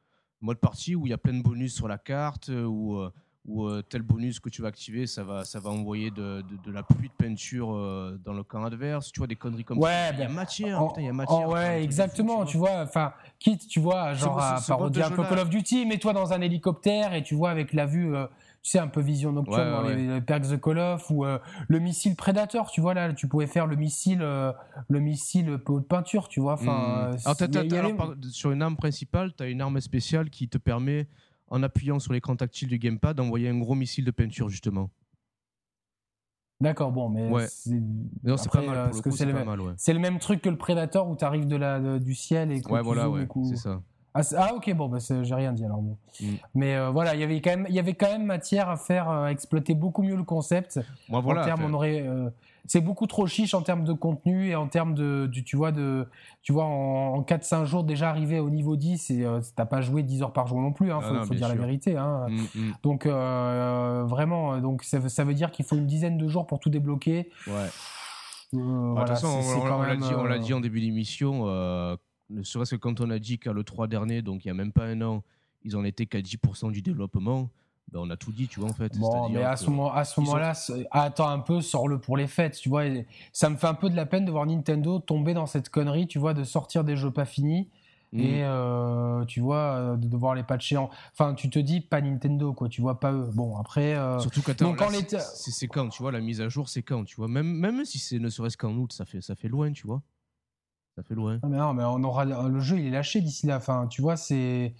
[0.42, 3.00] mode partie où il y a plein de bonus sur la carte, où
[3.44, 6.70] ou euh, tel bonus que tu vas activer, ça va, ça va envoyer de, de,
[6.70, 10.12] la pluie de peinture euh, dans le camp adverse, tu vois, des conneries comme ça.
[10.12, 11.48] Il y a matière, putain, il y a matière.
[11.48, 15.50] ouais, exactement, tu vois, enfin, quitte, tu vois, genre à parodier un peu Call of
[15.50, 18.26] Duty, mets-toi dans un hélicoptère et tu vois avec la vue, euh,
[18.62, 22.70] sais, un peu vision nocturne dans les, perks de Call of ou le missile Predator,
[22.70, 26.52] tu vois là, tu pouvais faire le missile, le missile peinture, tu vois.
[26.52, 27.10] Enfin,
[28.30, 31.08] sur une arme principale, tu as une arme spéciale qui te permet,
[31.52, 34.90] en appuyant sur l'écran tactile du gamepad, d'envoyer un gros missile de peinture justement.
[36.60, 37.80] D'accord, bon, mais c'est
[38.50, 38.90] pas mal.
[39.10, 42.52] c'est le, le, même truc que le Predator où tu arrives de la, du ciel
[42.52, 43.82] et que ouais, voilà, ouais, c'est ça.
[44.14, 45.82] Ah, ah, ok, bon, bah, j'ai rien dit alors.
[45.82, 45.96] Bon.
[46.20, 46.26] Mm.
[46.54, 50.02] Mais euh, voilà, y il y avait quand même matière à faire euh, exploiter beaucoup
[50.02, 50.80] mieux le concept.
[51.08, 52.30] Moi, voilà, en on aurait, euh,
[52.66, 56.06] c'est beaucoup trop chiche en termes de contenu et en termes de, tu vois, de,
[56.42, 60.22] tu vois, en, 4-5 jours déjà arrivé au niveau 10 et t'as pas joué 10
[60.22, 61.96] heures par jour non plus, hein, ah faut, dire la vérité.
[61.96, 62.26] Hein.
[62.28, 62.72] Mm, mm.
[62.82, 66.70] Donc vraiment, donc ça, ça veut dire qu'il faut une dizaine de jours pour tout
[66.70, 67.30] débloquer.
[67.46, 67.68] Ouais.
[68.52, 71.46] de toute façon, on, l'a dit, en début d'émission
[72.32, 74.72] ne serait-ce que quand on a dit qu'à l'E3 dernier, donc il n'y a même
[74.72, 75.22] pas un an,
[75.64, 77.50] ils en étaient qu'à 10% du développement,
[77.90, 78.96] ben on a tout dit, tu vois, en fait.
[78.98, 80.52] Bon, mais à ce, moment, à ce moment-là,
[80.90, 82.84] attends un peu, sors-le pour les fêtes, tu vois.
[83.32, 86.06] Ça me fait un peu de la peine de voir Nintendo tomber dans cette connerie,
[86.06, 87.68] tu vois, de sortir des jeux pas finis.
[88.12, 88.20] Mm.
[88.20, 90.90] Et euh, tu vois, euh, de devoir les patcher en.
[91.12, 93.30] Enfin, tu te dis pas Nintendo, quoi, tu vois, pas eux.
[93.32, 93.94] Bon, après.
[93.94, 95.06] Euh, Surtout quand, quand les...
[95.26, 97.28] c'est quand, tu vois, la mise à jour, c'est quand, tu vois.
[97.28, 100.02] Même, même si c'est ne serait-ce qu'en août, ça fait, ça fait loin, tu vois.
[100.94, 101.40] Ça fait loin.
[101.42, 103.56] Ah, mais non, mais on aura le jeu, il est lâché d'ici là.
[103.56, 104.74] Enfin, tu vois, c'est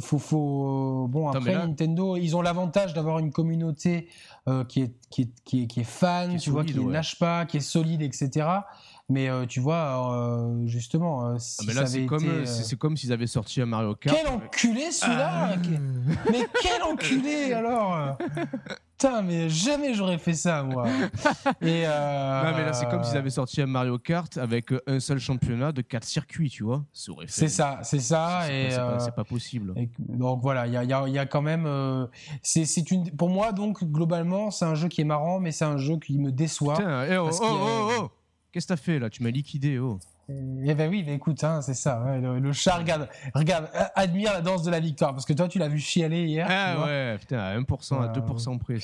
[0.00, 1.06] faut, faut...
[1.08, 4.08] bon après Nintendo ils ont l'avantage d'avoir une communauté
[4.48, 7.18] euh, qui, est, qui, est, qui, est, qui est fan tu vois qui ne lâche
[7.18, 8.62] pas qui est solide etc
[9.08, 13.12] mais euh, tu vois, euh, justement, euh, ah, mais là, c'est comme, c'est comme s'ils
[13.12, 14.16] avaient sorti un Mario Kart.
[14.16, 15.56] Quel enculé celui-là ah.
[16.32, 18.16] Mais quel enculé alors
[18.98, 20.86] Putain, mais jamais j'aurais fait ça, moi.
[21.60, 25.18] Et Non, mais là, c'est comme s'ils avaient sorti un Mario Kart avec un seul
[25.18, 26.84] championnat de quatre circuits, tu vois.
[27.26, 28.44] C'est ça, c'est ça.
[28.46, 29.74] C'est pas, pas, possible.
[29.98, 31.68] donc voilà, il y a, y, y a, quand même.
[32.42, 35.76] c'est une, pour moi, donc, globalement, c'est un jeu qui est marrant, mais c'est un
[35.76, 36.76] jeu qui me déçoit.
[36.76, 38.10] Putain, eh, oh, oh, oh, oh
[38.52, 39.10] Qu'est-ce que t'as fait là?
[39.10, 39.98] Tu m'as liquidé, oh.
[40.28, 42.02] Eh ben oui, mais écoute, hein, c'est ça.
[42.20, 45.68] le, chat, regarde, regarde, admire la danse de la victoire, parce que toi, tu l'as
[45.68, 46.46] vu chialer hier.
[46.50, 48.78] Ah ouais, putain, à 1%, à 2% près.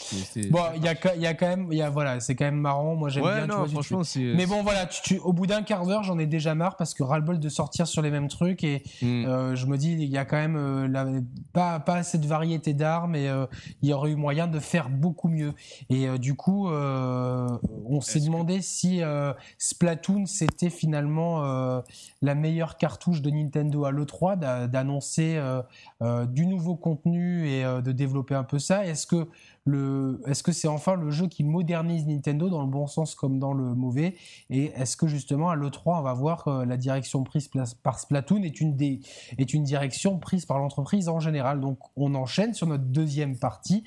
[0.51, 2.95] bon, il y a, y a, quand même, y a, voilà, c'est quand même marrant.
[2.95, 3.47] Moi, j'aime bien.
[3.49, 4.35] Non, franchement, c'est.
[4.37, 7.03] Mais bon, voilà, tu, au bout d'un quart d'heure, j'en ai déjà marre parce que
[7.03, 9.25] ras-le-bol de sortir sur les mêmes trucs et hmm.
[9.27, 11.21] euh, je me dis, il y a quand même euh,
[11.53, 13.47] pas, pas assez de variété d'armes et euh,
[13.83, 15.55] il y aurait eu moyen de faire beaucoup mieux.
[15.91, 19.01] Et du coup, on s'est demandé si
[19.59, 25.63] Splatoon c'était finalement la meilleure cartouche de Nintendo à l'E3, d'annoncer euh,
[26.03, 28.87] euh, du nouveau contenu et euh, de développer un peu ça.
[28.87, 29.29] Est-ce que
[30.27, 33.75] est-ce c'est enfin le jeu qui modernise Nintendo dans le bon sens comme dans le
[33.75, 34.17] mauvais?
[34.51, 37.49] Et est-ce que justement à l'E3, on va voir la direction prise
[37.83, 39.01] par Splatoon est une, des,
[39.39, 41.61] est une direction prise par l'entreprise en général?
[41.61, 43.85] Donc on enchaîne sur notre deuxième partie.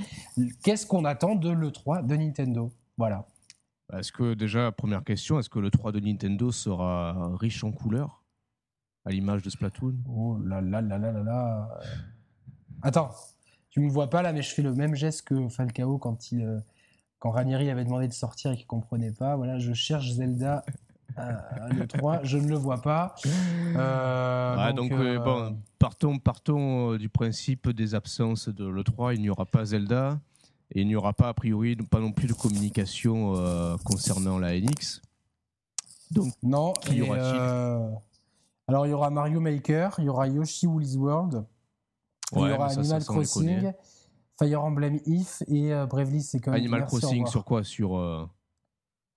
[0.63, 2.71] Qu'est-ce qu'on attend de l'E3 de Nintendo?
[2.97, 3.25] Voilà.
[3.93, 8.23] Est-ce que déjà, première question, est-ce que le 3 de Nintendo sera riche en couleurs
[9.05, 9.95] à l'image de Splatoon?
[10.09, 11.79] Oh là là là là là là.
[12.81, 13.11] Attends,
[13.69, 16.43] tu me vois pas là, mais je fais le même geste que Falcao quand il,
[16.43, 16.59] euh,
[17.19, 19.35] quand Ranieri avait demandé de sortir et qu'il comprenait pas.
[19.35, 20.65] Voilà, je cherche Zelda
[21.15, 23.15] à, le 3, je ne le vois pas.
[23.75, 29.15] Euh, donc, euh, bon, partons, partons du principe des absences de l'E3.
[29.15, 30.19] Il n'y aura pas Zelda
[30.71, 33.33] et il n'y aura pas a priori pas non plus de communication
[33.83, 35.01] concernant la NX.
[36.11, 36.73] Donc, non.
[36.73, 37.99] Qui y aura-t-il?
[38.67, 41.45] alors, il y aura Mario Maker, il y aura Yoshi Woolly's World,
[42.35, 43.73] il y aura Animal Crossing,
[44.39, 46.51] Fire Emblem If et euh, Bravely Second.
[46.51, 47.63] Animal Crossing sur quoi?
[47.63, 47.97] Sur.
[47.97, 48.25] Euh,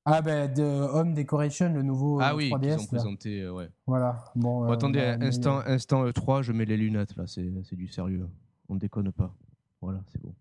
[0.05, 2.64] ah ben, de Home Decoration, le nouveau ah, oui, 3DS.
[2.64, 3.68] Ils ont présenté, euh, ouais.
[3.86, 4.24] Voilà.
[4.34, 8.28] Bon, attendez, instant, instant E3, je mets les lunettes là, c'est du sérieux.
[8.68, 9.34] On ne déconne pas.
[9.80, 10.34] Voilà, c'est bon.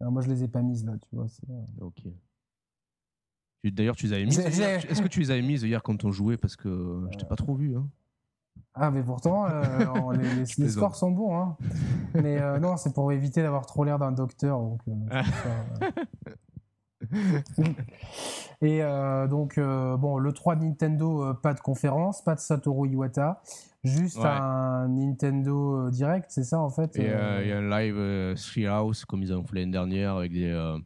[0.00, 1.26] Alors, moi, je les ai pas mises là, tu vois.
[1.80, 2.02] Ok.
[3.64, 4.38] D'ailleurs, tu les avais mises.
[4.38, 6.36] Est-ce que tu les avais mises hier quand on jouait?
[6.36, 7.76] Parce que je t'ai pas trop vu.
[7.76, 7.88] Hein.
[8.74, 10.12] Ah, mais pourtant, euh,
[10.58, 11.36] les, scores sont bons.
[11.36, 11.56] Hein.
[12.14, 14.60] Mais euh, non, c'est pour éviter d'avoir trop l'air d'un docteur.
[14.60, 15.22] Donc, euh,
[18.62, 18.80] Et
[19.28, 23.42] donc, bon, le 3 Nintendo, pas de conférence, pas de Satoru Iwata,
[23.86, 29.04] juste un Nintendo Direct, c'est ça en fait Il y a un live Three House,
[29.04, 30.76] comme ils ont fait l'année dernière, avec des,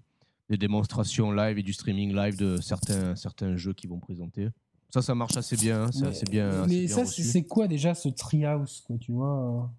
[0.49, 4.49] des, démonstrations live et du streaming live de certains, certains jeux qu'ils vont présenter.
[4.91, 5.85] Ça, ça marche assez bien.
[5.85, 6.67] Hein, c'est assez bien.
[6.67, 9.71] Mais ça, c'est quoi déjà ce Treehouse, quoi, tu vois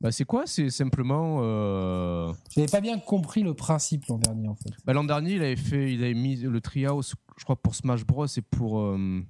[0.00, 0.42] bah, c'est quoi?
[0.44, 1.38] C'est simplement.
[1.40, 2.30] Euh...
[2.50, 4.70] J'avais pas bien compris le principe l'an dernier, en fait.
[4.84, 8.04] Bah, l'an dernier, il avait fait, il avait mis le Treehouse, je crois, pour Smash
[8.04, 9.22] Bros et pour euh,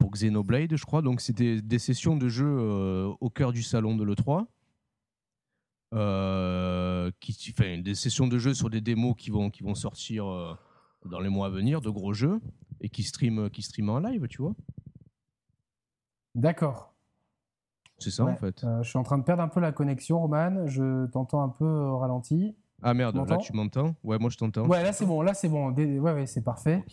[0.00, 1.02] pour Xenoblade, je crois.
[1.02, 4.48] Donc, c'était des sessions de jeu euh, au cœur du salon de le 3
[7.20, 10.24] qui, enfin, des sessions de jeu sur des démos qui vont, qui vont sortir
[11.04, 12.40] dans les mois à venir, de gros jeux,
[12.80, 14.54] et qui stream, qui stream en live, tu vois.
[16.36, 16.94] D'accord.
[17.98, 18.64] C'est ça en fait.
[18.82, 20.66] je suis en train de perdre un peu la connexion, Roman.
[20.66, 22.56] Je t'entends un peu ralenti.
[22.82, 24.66] Ah merde, là tu m'entends Ouais, moi je t'entends.
[24.66, 25.72] Ouais, là c'est bon, là c'est bon.
[25.72, 26.84] Ouais, ouais, c'est parfait.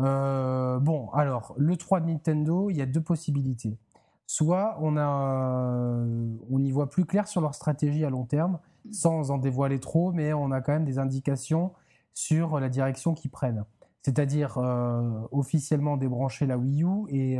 [0.00, 3.78] Euh, bon, alors, le 3 de Nintendo, il y a deux possibilités.
[4.26, 8.58] Soit on, a, euh, on y voit plus clair sur leur stratégie à long terme,
[8.90, 11.72] sans en dévoiler trop, mais on a quand même des indications
[12.12, 13.64] sur la direction qu'ils prennent.
[14.02, 17.38] C'est-à-dire euh, officiellement débrancher la Wii U et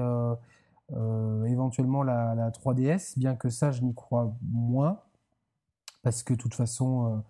[1.47, 5.01] éventuellement la, la, 3DS, bien que ça je n'y crois moins,
[6.03, 7.25] parce que de toute façon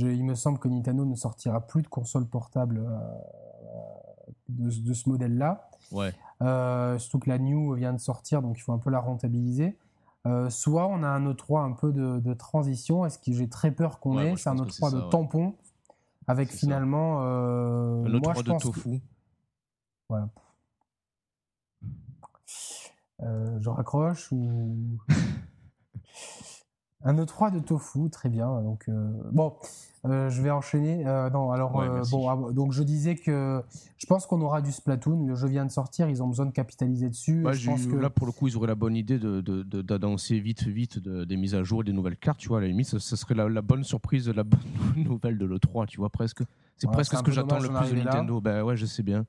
[0.00, 5.68] il me semble que Nintendo ne sortira plus de console portable euh, de, ce modèle-là.
[5.92, 6.14] Ouais.
[6.42, 9.76] Euh, surtout que la New vient de sortir, donc il faut un peu la rentabiliser.
[10.26, 14.00] Euh, soit on a un E3 un peu de, transition, est-ce que j'ai très peur
[14.00, 15.54] qu'on ait, c'est un E3 de tampon,
[16.26, 17.20] avec finalement...
[17.20, 19.00] un E3 moi, de tofu.
[20.08, 20.28] Voilà.
[23.20, 24.98] je raccroche ou...
[27.02, 28.60] Un E3 de tofu, très bien.
[28.60, 29.54] Donc, euh, bon,
[30.04, 31.06] euh, je vais enchaîner.
[31.06, 31.72] Euh, non, alors,
[32.10, 33.62] bon, ah, donc je disais que
[33.96, 35.26] je pense qu'on aura du Splatoon.
[35.26, 37.46] Le jeu vient de sortir, ils ont besoin de capitaliser dessus.
[37.52, 37.96] je pense que...
[37.96, 41.54] Là, pour le coup, ils auraient la bonne idée d'annoncer de, vite, vite des mises
[41.54, 42.38] à jour et des nouvelles cartes.
[42.38, 44.60] Tu vois, à la limite, ça, serait la, bonne surprise, la bonne
[44.96, 46.42] nouvelle de l'E3, tu vois, presque.
[46.76, 48.40] C'est presque ce que j'attends le plus de Nintendo.
[48.42, 49.24] Ben ouais, je sais bien.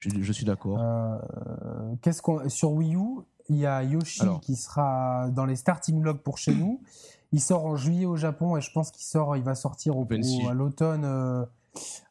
[0.00, 0.78] Je, je suis d'accord.
[2.02, 6.22] Qu'est-ce qu'on sur Wii U il y a Yoshi qui sera dans les starting blocks
[6.22, 6.80] pour chez nous.
[7.32, 10.06] Il sort en juillet au Japon et je pense qu'il sort, il va sortir au,
[10.48, 11.44] à l'automne euh,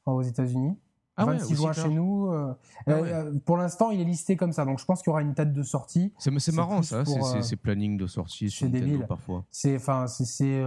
[0.05, 0.77] aux États-Unis.
[1.19, 2.27] 26 ah juin chez nous.
[2.27, 2.53] Euh,
[2.85, 5.23] ah euh, pour l'instant, il est listé comme ça, donc je pense qu'il y aura
[5.23, 6.13] une date de sortie.
[6.19, 7.03] C'est marrant ça,
[7.41, 9.43] ces plannings de sortie chez Nintendo parfois.
[9.49, 10.63] C'est enfin c'est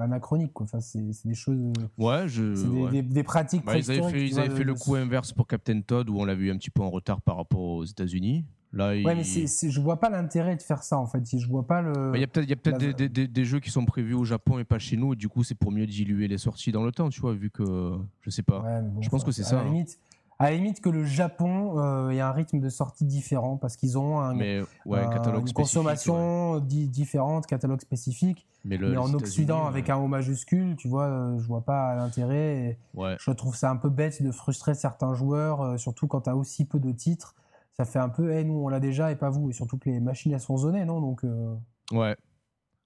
[0.00, 0.64] anachronique quoi.
[0.64, 1.72] Enfin c'est des choses.
[1.96, 2.90] Ouais, je.
[2.90, 3.64] Des, des, pratiques.
[3.64, 6.24] Bah, ils avaient fait, ils avaient fait le coup inverse pour Captain Todd où on
[6.24, 8.44] l'a vu un petit peu en retard par rapport aux États-Unis.
[8.74, 11.22] Là, ouais, mais je vois pas l'intérêt de faire ça en fait.
[11.36, 12.12] Je vois pas le.
[12.14, 14.64] Il y a peut-être peut des, des, des, jeux qui sont prévus au Japon et
[14.64, 15.12] pas chez nous.
[15.12, 17.50] Et du coup, c'est pour mieux diluer les sorties dans le temps, tu vois, vu
[17.50, 18.64] que je sais pas.
[19.00, 19.60] je pense que c'est ça.
[19.60, 19.72] À la, hein.
[19.72, 19.98] limite,
[20.38, 23.96] à la limite que le Japon euh, ait un rythme de sortie différent parce qu'ils
[23.96, 28.46] ont un, mais, ouais, catalogue une consommation différente, catalogue spécifique.
[28.64, 32.78] Mais, en Occident, avec un O majuscule, tu vois, euh, je vois pas l'intérêt.
[32.96, 36.36] Je trouve ça un peu bête de frustrer certains joueurs, euh, surtout quand tu as
[36.36, 37.34] aussi peu de titres
[37.76, 39.50] ça fait un peu, hey, nous on l'a déjà et pas vous.
[39.50, 41.00] Et surtout que les machines elles sont zonées, non?
[41.00, 41.24] Donc.
[41.24, 41.54] Euh,
[41.92, 42.16] ouais.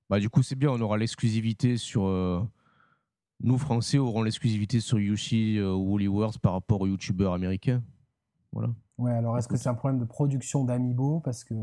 [0.09, 2.07] Bah du coup c'est bien, on aura l'exclusivité sur.
[2.07, 2.43] Euh,
[3.41, 7.83] nous Français aurons l'exclusivité sur Yoshi euh, ou Woolly Wars par rapport aux youtubeurs américains.
[8.53, 8.71] Voilà.
[8.97, 11.21] Ouais, alors est-ce que c'est un problème de production d'Amiibo?
[11.21, 11.55] Parce que.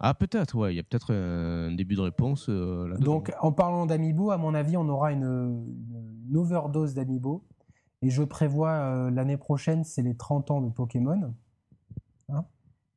[0.00, 2.50] Ah peut-être, ouais, il y a peut-être un début de réponse.
[2.50, 5.64] Donc en parlant d'Amiibo, à mon avis, on aura une,
[6.28, 7.46] une overdose d'Amiibo.
[8.02, 11.32] Et je prévois l'année prochaine, c'est les 30 ans de Pokémon.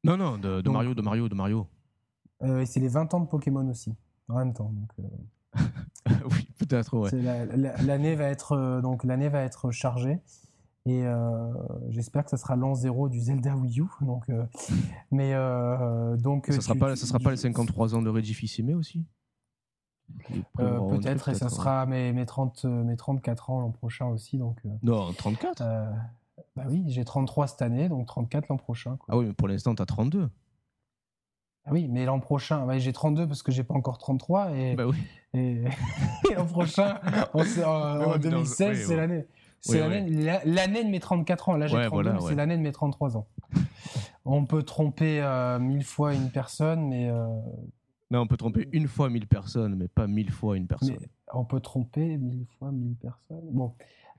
[0.07, 1.67] Non, non, de, Mario, de Mario, de Mario.
[2.41, 3.93] Euh, et c'est les 20 ans de Pokémon aussi,
[4.29, 4.71] en même temps.
[4.71, 5.63] Donc, euh.
[6.31, 7.11] oui, peut-être, ouais.
[7.83, 10.21] L'année va être euh, donc l'année va être chargée
[10.85, 11.03] et
[11.89, 13.87] j'espère que ça sera l'an zéro du Zelda Wii U.
[13.99, 14.31] Donc,
[15.11, 15.33] mais
[16.17, 19.05] donc ça sera pas, ça sera pas les 53 ans de Regifissime aussi?
[20.55, 24.61] Peut-être et ça sera mes, mes 30 mes 34 ans l'an prochain aussi donc.
[24.81, 25.61] non, 34.
[26.55, 28.97] Bah oui, j'ai 33 cette année, donc 34 l'an prochain.
[29.07, 30.29] Ah oui, mais pour l'instant, tu as 32.
[31.65, 34.51] Ah oui, mais l'an prochain, bah, j'ai 32 parce que j'ai pas encore 33.
[34.51, 34.97] Et, bah oui.
[35.33, 35.63] et,
[36.35, 36.99] l'an prochain,
[37.33, 39.25] en, 2016, c'est l'année.
[39.59, 39.79] C'est
[40.45, 41.57] l'année de mes 34 ans.
[41.57, 43.27] Là, j'ai 32, c'est l'année de mes 33 ans.
[44.25, 47.09] on peut tromper euh, mille fois une personne, mais.
[47.09, 47.27] Euh,
[48.11, 50.97] non, on peut tromper une fois mille personnes, mais pas mille fois une personne.
[51.33, 53.49] on peut tromper mille fois mille personnes.
[53.51, 53.73] Bon.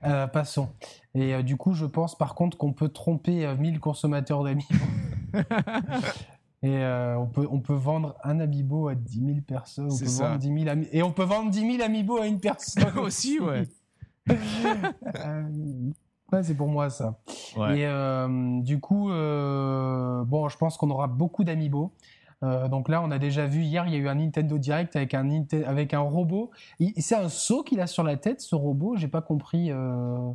[0.05, 0.69] Euh, passons.
[1.13, 4.73] Et euh, du coup, je pense par contre qu'on peut tromper 1000 euh, consommateurs d'Amiibo.
[6.61, 9.89] Et on, peut, on peut vendre un Amiibo à 10 000 personnes.
[9.89, 12.97] On peut Vendre 10 000 Et on peut vendre 10 000 Amiibo à une personne.
[12.97, 13.65] aussi, ouais.
[16.33, 17.17] ouais, c'est pour moi ça.
[17.73, 17.87] Et
[18.61, 21.93] du coup, bon, je pense qu'on aura beaucoup d'Amiibo.
[22.43, 24.95] Euh, donc là, on a déjà vu hier, il y a eu un Nintendo Direct
[24.95, 26.51] avec un, avec un robot.
[26.97, 28.95] C'est un saut qu'il a sur la tête, ce robot?
[28.95, 29.71] J'ai pas compris.
[29.71, 30.31] Euh.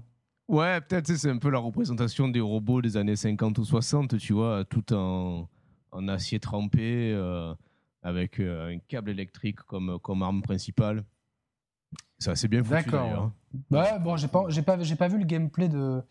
[0.49, 4.35] Ouais, peut-être c'est un peu la représentation des robots des années 50 ou 60, tu
[4.35, 5.49] vois, tout en,
[5.93, 7.55] en acier trempé, euh,
[8.03, 11.05] avec un câble électrique comme, comme arme principale.
[12.19, 12.91] C'est assez bien foutu.
[12.91, 13.31] D'accord.
[13.71, 16.03] Ouais, bon, j'ai pas, pas, j'ai pas vu le gameplay de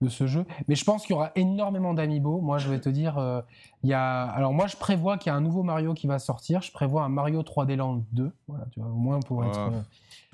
[0.00, 0.44] de ce jeu.
[0.68, 2.40] Mais je pense qu'il y aura énormément d'amiibo.
[2.40, 3.40] Moi, je vais te dire, euh,
[3.82, 4.24] il y a.
[4.24, 6.62] Alors, moi, je prévois qu'il y a un nouveau Mario qui va sortir.
[6.62, 8.30] Je prévois un Mario 3D Land 2.
[8.48, 9.72] Voilà, tu vois, au moins pour être.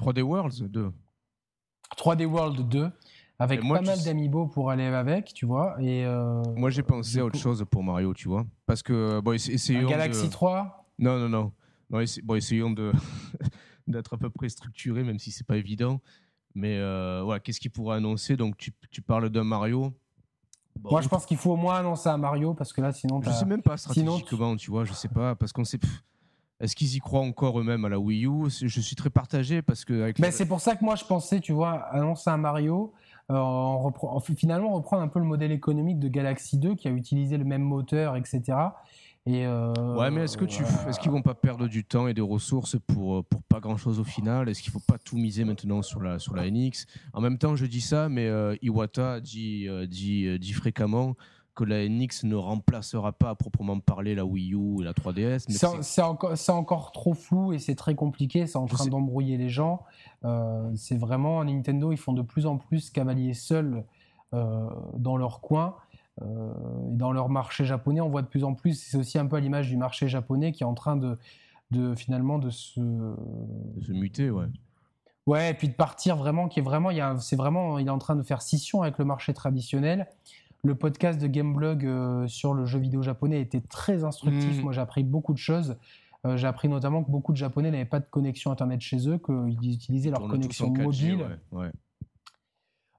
[0.01, 0.93] 3D euh, Worlds 2.
[1.97, 2.91] 3D World 2.
[3.39, 5.75] Avec pas mal d'amiibo pour aller avec, tu vois.
[5.81, 8.47] Et euh, moi, j'ai pensé à autre chose pour Mario, tu vois.
[8.67, 9.89] Parce que, bon, essayons.
[9.89, 11.53] Galaxy 3 Non, non, non.
[11.91, 12.93] non bon, essayons de.
[13.89, 16.01] d'être à peu près structuré, même si c'est pas évident.
[16.55, 18.37] Mais euh, voilà, qu'est-ce qu'il pourrait annoncer?
[18.37, 19.93] Donc, tu, tu parles d'un Mario.
[20.83, 23.21] Moi, je pense qu'il faut au moins annoncer un Mario parce que là, sinon.
[23.23, 25.35] Je sais même pas stratégiquement, tu vois, je sais pas.
[25.35, 25.79] Parce qu'on sait.
[26.61, 28.49] Est-ce qu'ils y croient encore eux-mêmes à la Wii U?
[28.49, 30.03] Je suis très partagé parce que.
[30.03, 32.93] Avec Mais c'est pour ça que moi, je pensais, tu vois, annoncer un Mario.
[33.31, 37.39] Euh, en finalement, reprendre un peu le modèle économique de Galaxy 2 qui a utilisé
[37.39, 38.43] le même moteur, etc.
[39.29, 42.21] Euh, ouais, mais est-ce que tu, est-ce qu'ils vont pas perdre du temps et des
[42.21, 44.49] ressources pour euh, pour pas grand chose au final?
[44.49, 47.55] Est-ce qu'il faut pas tout miser maintenant sur la sur la NX En même temps,
[47.55, 51.15] je dis ça, mais euh, Iwata dit dit dit fréquemment
[51.55, 55.45] que la NX ne remplacera pas à proprement parler la Wii U et la 3DS.
[55.83, 59.85] C'est encore, encore trop flou et c'est très compliqué, c'est en train d'embrouiller les gens.
[60.75, 63.85] c'est vraiment, Nintendo, ils font de plus en plus cavalier seuls
[64.33, 65.77] dans leur coin.
[66.21, 66.53] Euh,
[66.91, 69.37] et dans leur marché japonais, on voit de plus en plus, c'est aussi un peu
[69.37, 71.19] à l'image du marché japonais qui est en train de,
[71.71, 72.81] de finalement de se...
[72.81, 74.47] De se muter, ouais.
[75.27, 77.99] Ouais, et puis de partir vraiment, qui est vraiment, il c'est vraiment, il est en
[77.99, 80.07] train de faire scission avec le marché traditionnel.
[80.65, 84.59] Le podcast de Gameblog euh, sur le jeu vidéo japonais était très instructif.
[84.59, 84.63] Mmh.
[84.63, 85.77] Moi, j'ai appris beaucoup de choses.
[86.25, 89.19] Euh, j'ai appris notamment que beaucoup de Japonais n'avaient pas de connexion Internet chez eux,
[89.19, 91.27] qu'ils utilisaient leur connexion mobile.
[91.51, 91.71] ouais.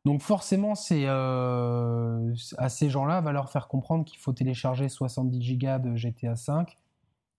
[0.05, 5.41] Donc forcément, c'est euh, à ces gens-là va leur faire comprendre qu'il faut télécharger 70
[5.41, 6.77] gigas de GTA 5.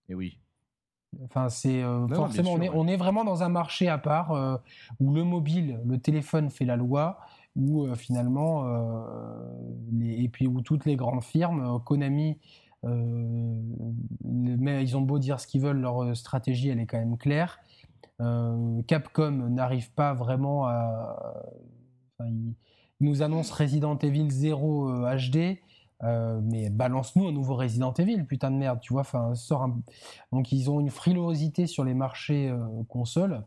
[0.08, 0.38] Et oui.
[1.24, 4.56] Enfin, c'est euh, forcément on, est, on est vraiment dans un marché à part euh,
[4.98, 7.20] où le mobile, le téléphone fait la loi,
[7.54, 8.66] où finalement
[10.02, 12.36] et puis où toutes les grandes firmes, Konami,
[14.24, 17.60] mais ils ont beau dire ce qu'ils veulent, leur stratégie elle est quand même claire.
[18.88, 21.44] Capcom n'arrive pas vraiment à
[22.20, 22.54] il,
[23.00, 25.36] nous annonce Resident Evil 0 HD.
[25.36, 25.54] Euh,
[26.02, 29.02] euh, mais balance-nous un nouveau Resident Evil, putain de merde, tu vois.
[29.02, 29.68] Enfin, sort
[30.32, 33.42] donc ils ont une frilosité sur les marchés euh, consoles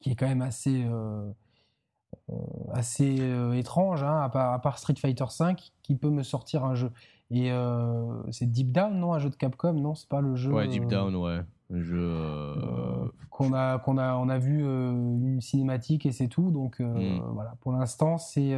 [0.00, 0.84] qui est quand même assez
[2.72, 3.20] assez
[3.54, 6.90] étrange, hein, à, part, Street Fighter 5 qui peut me sortir un jeu.
[7.30, 7.52] Et
[8.30, 10.52] c'est Deep Down, non, un jeu de Capcom, non, c'est pas le jeu.
[10.52, 11.40] Ouais, Deep Down, ouais.
[11.72, 11.96] Je...
[11.96, 16.80] Euh, qu'on a qu'on a on a vu euh, une cinématique et c'est tout donc
[16.80, 17.22] euh, mm.
[17.32, 18.54] voilà pour l'instant c'est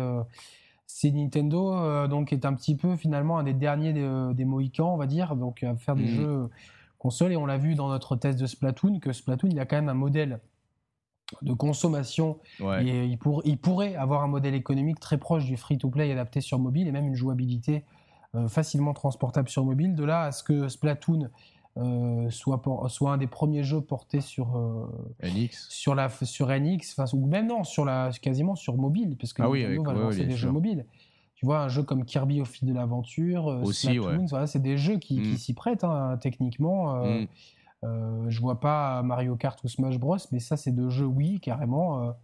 [0.86, 5.06] c'est Nintendo donc est un petit peu finalement un des derniers des, Mohicans on va
[5.06, 6.16] dire donc à faire des mm.
[6.16, 6.50] jeux
[6.98, 9.76] console et on l'a vu dans notre test de Splatoon que Splatoon il a quand
[9.76, 10.40] même un modèle
[11.42, 16.10] de consommation et il, pour, il pourrait avoir un modèle économique très proche du free-to-play
[16.12, 17.84] adapté sur mobile et même une jouabilité
[18.48, 19.94] facilement transportable sur mobile.
[19.94, 21.30] De là à ce que Splatoon
[21.76, 24.86] euh, soit, soit un des premiers jeux portés sur euh,
[25.24, 29.42] NX, sur la sur NX, ou même non, sur la quasiment sur mobile, parce que
[29.42, 30.86] ah oui, va lancer des jeux mobiles.
[31.34, 33.64] Tu vois, un jeu comme Kirby au fil de l'aventure, euh,
[34.28, 35.36] voilà, c'est des jeux qui, mm.
[35.36, 37.04] s'y prêtent hein, techniquement.
[37.04, 37.26] Mm.
[38.28, 42.14] je vois pas Mario Kart ou Smash Bros, mais ça, c'est deux jeux, oui, carrément.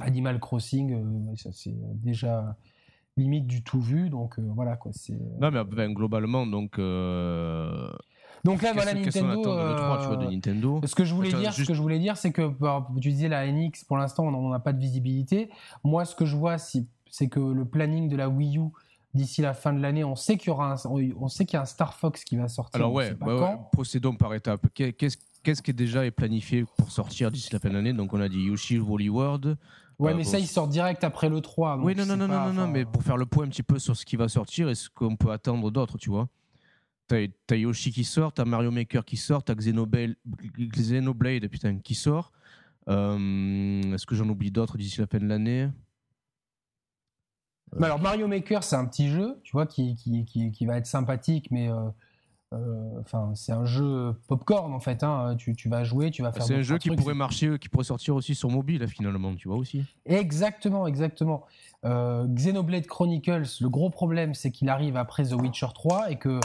[0.00, 2.56] Animal Crossing, ça c'est déjà
[3.16, 4.90] limite du tout vu, donc voilà quoi.
[5.40, 6.80] Non, mais ben, globalement, donc.
[8.44, 9.42] Donc là, voilà Nintendo.
[9.42, 10.80] de euh, Nintendo.
[10.84, 13.28] Ce que je voulais dire, ce que je voulais dire, c'est que bah, tu disais
[13.28, 15.50] la NX, pour l'instant, on n'a pas de visibilité.
[15.84, 18.70] Moi, ce que je vois, c'est que le planning de la Wii U
[19.12, 20.76] d'ici la fin de l'année, on sait qu'il y aura, un,
[21.18, 22.80] on sait qu'il y a un Star Fox qui va sortir.
[22.80, 24.66] Alors ouais, bah procédons par étapes.
[24.72, 27.92] Qu'est-ce qui est déjà est planifié pour sortir d'ici la fin de l'année?
[27.92, 29.56] Donc on a dit Yoshi Woolly World.
[29.98, 31.78] Ouais, euh, mais ça, il sort direct après le 3.
[31.82, 33.94] oui, non, non, non, non, non, mais pour faire le point un petit peu sur
[33.94, 36.28] ce qui va sortir et ce qu'on peut attendre d'autres, tu vois.
[37.46, 40.14] T'as Yoshi qui sort, t'as Mario Maker qui sort, t'as Xenoblade,
[40.56, 42.30] Xenoblade putain, qui sort.
[42.88, 45.68] Euh, est-ce que j'en oublie d'autres d'ici la fin de l'année?
[47.80, 51.48] Alors Mario Maker, c'est un petit jeu, tu vois, qui, qui, qui, va être sympathique,
[51.50, 51.88] mais euh,
[52.52, 55.02] euh, enfin, c'est un jeu popcorn en fait.
[55.02, 55.34] Hein.
[55.36, 56.44] Tu, tu, vas jouer, tu vas faire.
[56.44, 59.56] C'est un jeu qui pourrait marcher, qui pourrait sortir aussi sur mobile finalement, tu vois
[59.56, 59.84] aussi.
[60.06, 61.44] Exactement, exactement.
[61.84, 66.38] Xenoblade Chronicles, le gros problème, c'est qu'il arrive après The Witcher 3 et que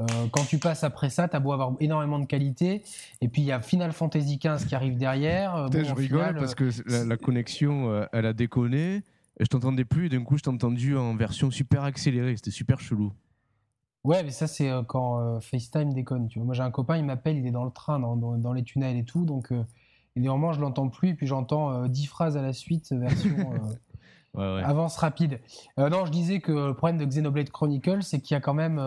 [0.00, 2.82] euh, quand tu passes après ça, t'as beau avoir énormément de qualité.
[3.20, 5.56] Et puis il y a Final Fantasy XV qui arrive derrière.
[5.56, 9.02] Euh, je rigole parce que la, connexion, euh, elle a déconné.
[9.38, 10.06] Je t'entendais plus.
[10.06, 12.36] Et d'un coup, je t'ai entendu en version super accélérée.
[12.36, 13.12] C'était super chelou.
[14.04, 16.28] Ouais, mais ça, c'est quand FaceTime déconne.
[16.28, 16.46] Tu vois.
[16.46, 19.04] Moi, j'ai un copain, il m'appelle, il est dans le train, dans, les tunnels et
[19.04, 19.24] tout.
[19.24, 19.52] Donc,
[20.16, 21.10] évidemment, je l'entends plus.
[21.10, 23.52] Et puis, j'entends 10 phrases à la suite, version.
[24.38, 25.40] avance rapide.
[25.76, 28.78] non, je disais que le problème de Xenoblade Chronicles, c'est qu'il y a quand même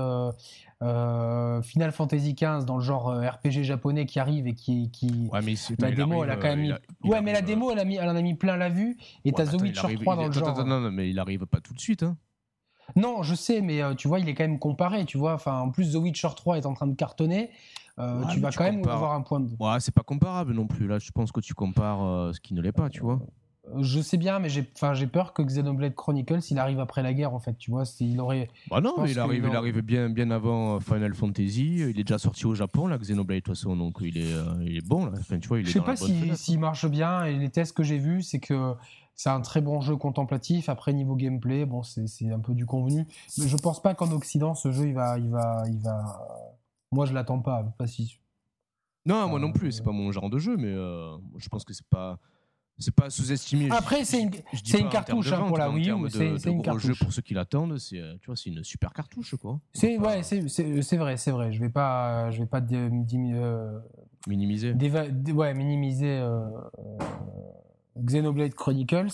[1.62, 5.30] Final Fantasy XV dans le genre RPG japonais qui arrive et qui, qui...
[5.32, 7.10] Ouais, mais la démo, elle a quand même mis...
[7.10, 8.98] ouais, mais la démo, elle, a mis, elle en a mis plein la vue.
[9.26, 10.66] Et t'as The Witcher 3 dans le genre.
[10.66, 12.04] non, non, mais il arrive pas tout de suite.
[12.04, 12.18] Hein.
[12.96, 15.06] Non, je sais, mais tu vois, il est quand même comparé.
[15.06, 17.52] Tu vois, enfin, en plus, The Witcher 3 est en train de cartonner.
[18.32, 19.50] tu vas quand même avoir un point de.
[19.60, 20.88] Ouais, c'est pas comparable non plus.
[20.88, 23.20] Là, je pense que tu compares ce qui ne l'est pas, tu vois.
[23.80, 27.14] Je sais bien, mais j'ai, enfin, j'ai peur que Xenoblade Chronicles, il arrive après la
[27.14, 27.58] guerre, en fait.
[27.58, 28.50] Tu vois, il aurait.
[28.70, 31.78] Bah non, il arrive, il arrive bien, bien avant Final Fantasy.
[31.78, 34.44] Il est déjà sorti au Japon, là, Xenoblade, de toute façon, donc il est, euh,
[34.64, 35.14] il est bon, là.
[35.18, 37.24] Enfin, tu vois, il est Je sais pas s'il si, marche bien.
[37.24, 38.74] Et les tests que j'ai vus, c'est que
[39.16, 40.68] c'est un très bon jeu contemplatif.
[40.68, 43.08] Après, niveau gameplay, bon, c'est, c'est un peu du convenu.
[43.38, 46.28] Mais je pense pas qu'en Occident, ce jeu, il va, il va, il va.
[46.92, 47.64] Moi, je l'attends pas.
[47.78, 48.20] Pas si.
[49.06, 49.72] Non, moi non plus.
[49.72, 52.20] C'est pas mon genre de jeu, mais euh, je pense que c'est pas
[52.80, 53.70] c'est pas sous-estimé.
[53.72, 54.32] Après, c'est une,
[54.64, 56.10] c'est une cartouche hein, pour la Wii U.
[56.10, 56.88] C'est une cartouche.
[56.88, 59.60] Jeu pour ceux qui l'attendent, c'est euh, tu vois, c'est une super cartouche quoi.
[59.74, 61.52] C'est ouais, c'est vrai, c'est vrai.
[61.52, 62.90] Je vais pas, je vais pas euh,
[64.28, 64.74] minimiser.
[65.34, 66.46] ouais, minimiser euh,
[67.98, 69.14] Xenoblade Chronicles.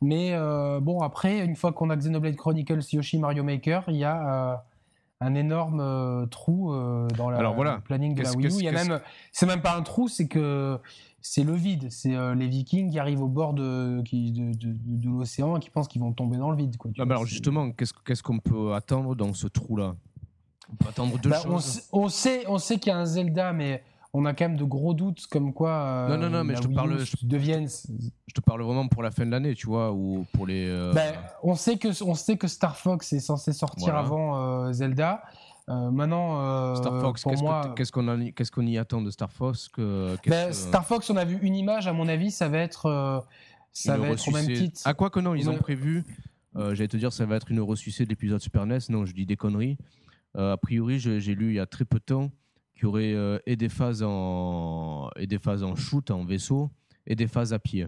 [0.00, 0.38] Mais
[0.80, 4.64] bon, après, une fois qu'on a Xenoblade Chronicles Yoshi Mario Maker, il y a
[5.20, 6.72] un énorme trou
[7.16, 8.50] dans la, le planning de la Wii U.
[8.60, 9.00] Il y a même,
[9.32, 10.78] c'est même pas un trou, c'est que
[11.20, 11.88] c'est le vide.
[11.90, 16.00] C'est euh, les Vikings qui arrivent au bord de, de, l'océan et qui pensent qu'ils
[16.00, 16.76] vont tomber dans le vide.
[16.76, 19.96] Quoi, alors justement, qu'est-ce qu'on peut attendre dans ce trou-là?
[20.70, 21.82] On peut attendre deux bah, choses.
[21.92, 24.64] On, sait, on sait qu'il y a un Zelda, mais on a quand même de
[24.64, 25.70] gros doutes comme quoi.
[25.70, 26.98] Euh, non, non, non, mais je te parle.
[26.98, 27.68] Je, devienne...
[27.68, 30.68] je te parle vraiment pour la fin de l'année, tu vois, ou pour les.
[30.68, 31.12] Euh, bah,
[31.42, 35.22] on sait que on sait que Star Fox est censé sortir avant Zelda.
[35.68, 37.24] Euh, maintenant, euh, Star Fox,
[37.76, 41.54] qu'est-ce qu'on y attend de Star Fox que, ben, Star Fox, on a vu une
[41.54, 41.86] image.
[41.86, 43.20] À mon avis, ça va être, euh,
[43.72, 44.80] ça va être au même titre.
[44.84, 46.04] À quoi que non, ils ont prévu.
[46.54, 48.78] J'allais te dire, ça va être une ressucée de l'épisode Super NES.
[48.88, 49.76] Non, je dis des conneries.
[50.34, 52.30] a priori, j'ai lu il y a très peu de temps
[52.74, 56.70] qu'il y aurait et des phases en et des phases en shoot, en vaisseau,
[57.06, 57.86] et des phases à pied.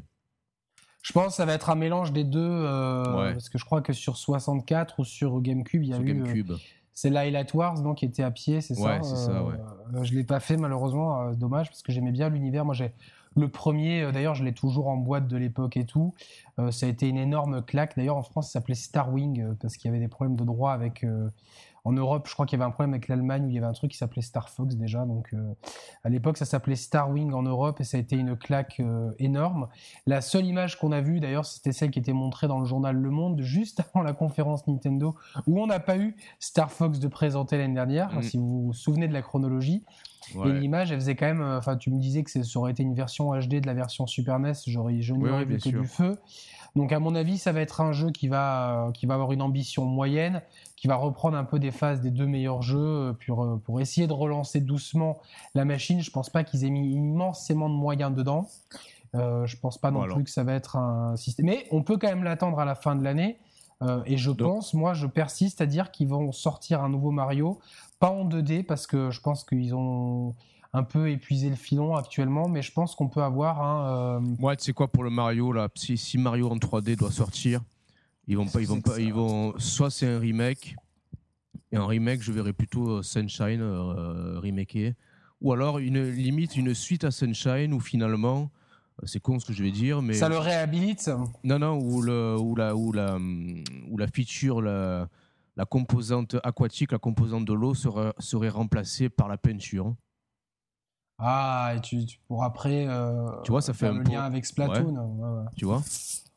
[1.03, 3.95] Je pense que ça va être un mélange des deux, parce que je crois que
[3.95, 6.09] sur 64 ou sur GameCube, il y a sur eu.
[6.09, 6.53] GameCube.
[6.95, 9.55] C'est Light Wars donc, qui était à pied, c'est ça Ouais, c'est ça, ouais.
[9.95, 12.65] Euh, je ne l'ai pas fait malheureusement, euh, dommage, parce que j'aimais bien l'univers.
[12.65, 12.93] Moi, j'ai
[13.37, 16.15] le premier, euh, d'ailleurs, je l'ai toujours en boîte de l'époque et tout.
[16.71, 17.97] ça a été une énorme claque.
[17.97, 21.07] D'ailleurs, en France, ça s'appelait Starwing parce qu'il y avait des problèmes de droit avec
[21.85, 23.67] en Europe, je crois qu'il y avait un problème avec l'Allemagne où il y avait
[23.67, 25.05] un truc qui s'appelait Star Fox déjà.
[25.05, 25.55] Donc, euh,
[26.05, 29.11] à l'époque, ça s'appelait Star Wing en Europe et ça a été une claque euh,
[29.19, 29.69] énorme.
[30.07, 32.97] La seule image qu'on a vue, d'ailleurs, c'était celle qui était montrée dans le journal
[32.97, 35.15] Le Monde juste avant la conférence Nintendo
[35.47, 38.23] où on n'a pas eu Star Fox de présenter l'année dernière, mm.
[38.23, 39.85] si vous vous souvenez de la chronologie.
[40.45, 41.43] Et l'image, elle faisait quand même.
[41.43, 44.07] Euh, enfin, tu me disais que ça aurait été une version HD de la version
[44.07, 44.53] Super NES.
[44.67, 46.19] J'aurais, je n'aurais vu que du feu.
[46.77, 49.43] Donc, à mon avis, ça va être un jeu qui va, qui va avoir une
[49.43, 50.43] ambition moyenne,
[50.77, 53.81] qui va reprendre un peu des phases des deux meilleurs jeux euh, pour, euh, pour
[53.81, 55.19] essayer de relancer doucement
[55.55, 56.01] la machine.
[56.01, 58.49] Je pense pas qu'ils aient mis immensément de moyens dedans.
[59.17, 61.47] Euh, je pense pas non plus que ça va être un système.
[61.47, 63.39] Mais on peut quand même l'attendre à la fin de l'année.
[63.83, 67.61] Euh, et je pense, moi, je persiste à dire qu'ils vont sortir un nouveau Mario,
[67.99, 70.35] pas en 2D, parce que je pense qu'ils ont
[70.73, 74.21] un peu épuisé le filon actuellement, mais je pense qu'on peut avoir un.
[74.39, 77.61] Moi, tu sais quoi, pour le Mario, là, si, si Mario en 3D doit sortir,
[78.29, 79.59] ils vont pas, ils vont pas, ils vont.
[79.59, 80.77] Soit c'est un remake,
[81.73, 84.95] et un remake, je verrais plutôt euh, Sunshine euh, remaké,
[85.41, 88.51] ou alors une limite une suite à Sunshine où finalement,
[89.03, 91.11] euh, c'est con ce que je vais dire, mais ça le réhabilite.
[91.45, 93.19] Non, non, où le, où la, où la,
[93.89, 95.09] où la feature, la,
[95.57, 99.95] la composante aquatique, la composante de l'eau serait, serait remplacée par la peinture.
[101.21, 102.89] Ah, et tu, tu pourras après.
[103.45, 105.47] tu vois, ça fait un lien avec Splatoon.
[105.57, 105.83] Tu vois?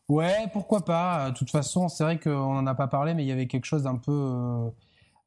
[0.10, 1.32] Ouais, pourquoi pas.
[1.32, 3.66] De toute façon, c'est vrai qu'on n'en a pas parlé, mais il y avait quelque
[3.66, 4.70] chose d'un peu, euh,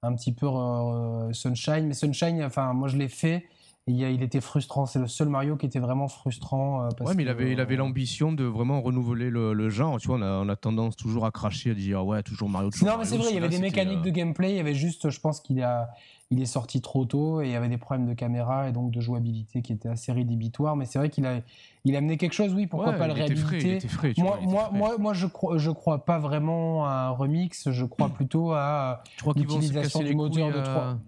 [0.02, 1.86] un petit peu euh, Sunshine.
[1.86, 3.46] Mais Sunshine, enfin, moi je l'ai fait.
[3.88, 4.84] Il était frustrant.
[4.84, 6.86] C'est le seul Mario qui était vraiment frustrant.
[6.86, 10.00] Euh, ouais, mais il avait, il avait l'ambition de vraiment renouveler le, genre.
[10.00, 12.70] Tu vois, on a, tendance toujours à cracher, à dire ouais, toujours Mario.
[12.70, 14.50] Toujours non, mais c'est vrai, il y avait des mécaniques de gameplay.
[14.50, 15.90] Il y avait juste, je pense qu'il a,
[16.32, 18.90] il est sorti trop tôt et il y avait des problèmes de caméra et donc
[18.90, 20.74] de jouabilité qui étaient assez rédhibitoires.
[20.74, 21.40] Mais c'est vrai qu'il a,
[21.84, 23.78] il a amené quelque chose, oui, pourquoi pas le réhabiliter?
[24.18, 28.08] Moi, moi, moi, moi, je crois, je crois pas vraiment à un remix, je crois
[28.14, 29.04] plutôt à
[29.36, 30.98] l'utilisation du moteur de 3.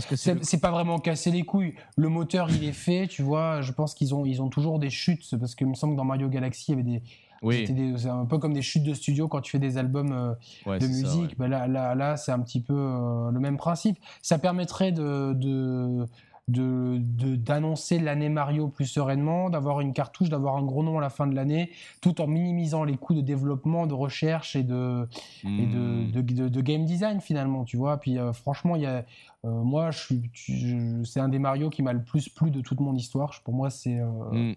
[0.00, 1.74] C'est pas vraiment casser les couilles.
[1.96, 3.60] Le moteur, il est fait, tu vois.
[3.62, 6.04] Je pense qu'ils ont, ils ont toujours des chutes parce qu'il me semble que dans
[6.04, 7.02] Mario Galaxy, il y avait des,
[7.42, 7.66] oui.
[7.96, 10.86] C'est un peu comme des chutes de studio quand tu fais des albums euh, de
[10.86, 11.38] musique.
[11.38, 13.98] Ben là, là, là c'est un petit peu euh, le même principe.
[14.22, 16.06] Ça permettrait de, de,
[16.48, 21.26] d'annoncer l'année Mario plus sereinement, d'avoir une cartouche, d'avoir un gros nom à la fin
[21.26, 25.08] de l'année, tout en minimisant les coûts de développement, de recherche et de,
[25.42, 26.48] et de, hmm.
[26.48, 27.96] de, game design finalement, tu vois.
[27.96, 29.04] Puis euh, franchement, il y a,
[29.44, 32.78] euh, moi, je suis, c'est un des Mario qui m'a le plus plu de toute
[32.78, 33.40] mon histoire.
[33.42, 34.54] Pour moi, c'est euh, hmm.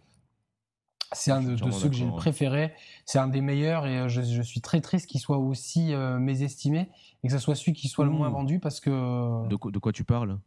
[1.11, 2.71] c'est un de, ceux que j'ai le préféré.
[3.07, 6.89] C'est un des meilleurs et je, je suis très triste qu'il soit aussi mésestimé
[7.23, 8.33] et que ce soit celui qui soit le moins hmm.
[8.33, 8.91] vendu parce que.
[9.47, 10.37] De, de quoi tu parles?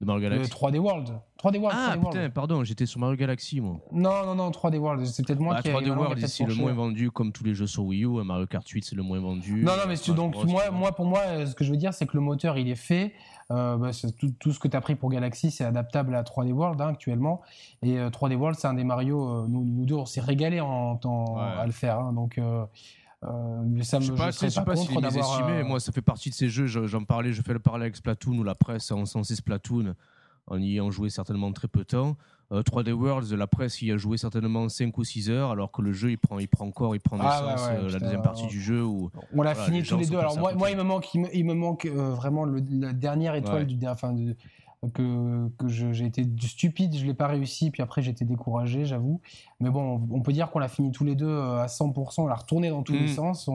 [0.00, 1.08] De Mario Galaxy 3D World.
[1.42, 1.78] 3D World.
[1.78, 3.80] Ah putain, pardon, j'étais sur Mario Galaxy moi.
[3.90, 5.04] Non, non, non, 3D World.
[5.06, 7.66] C'est peut-être moi bah, qui 3D World, c'est le moins vendu comme tous les jeux
[7.66, 8.22] sur Wii U.
[8.24, 9.62] Mario Kart 8, c'est le moins vendu.
[9.62, 12.16] Non, non, mais donc, moi, moi, pour moi, ce que je veux dire, c'est que
[12.16, 13.12] le moteur, il est fait.
[13.50, 16.52] Euh, bah, tout, tout, ce que tu as pris pour Galaxy, c'est adaptable à 3D
[16.52, 17.40] World hein, actuellement.
[17.82, 19.26] Et 3D euh, World, c'est un des Mario.
[19.26, 21.98] Euh, nous, nous, deux, on s'est régalé en, temps à le faire.
[21.98, 22.40] Hein, donc.
[23.24, 25.62] Euh, ça me, je sais pas, je sais pas, s'il est estimé.
[25.64, 26.66] Moi, ça fait partie de ces jeux.
[26.66, 29.94] J'en parlais, je fais le parallèle avec Splatoon ou la presse en censé Splatoon
[30.50, 32.16] en y ayant joué certainement très peu de temps.
[32.50, 35.82] 3D euh, Worlds, la presse y a joué certainement 5 ou 6 heures, alors que
[35.82, 38.46] le jeu il prend, il prend encore, il prend ah, naissance euh, la deuxième partie
[38.46, 38.82] du jeu.
[38.82, 40.16] Où, on l'a fini tous les deux.
[40.16, 43.66] Alors moi, moi, il me manque, il me, manque euh, vraiment le, la dernière étoile
[43.66, 44.34] du, enfin, de,
[44.94, 49.20] que, que j'ai été stupide, je l'ai pas réussi, puis après j'ai été découragé, j'avoue.
[49.60, 52.34] Mais bon, on, peut dire qu'on l'a fini tous les deux à 100%, on l'a
[52.34, 53.08] retourné dans tous les mm.
[53.08, 53.50] sens.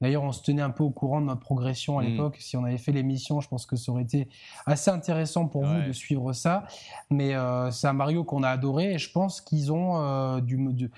[0.00, 2.06] D'ailleurs, on se tenait un peu au courant de notre progression à mm.
[2.06, 2.36] l'époque.
[2.40, 4.28] Si on avait fait l'émission, je pense que ça aurait été
[4.66, 6.64] assez intéressant pour vous de suivre ça.
[7.10, 10.56] Mais euh, c'est un Mario qu'on a adoré et je pense qu'ils ont euh, du,
[10.72, 10.90] du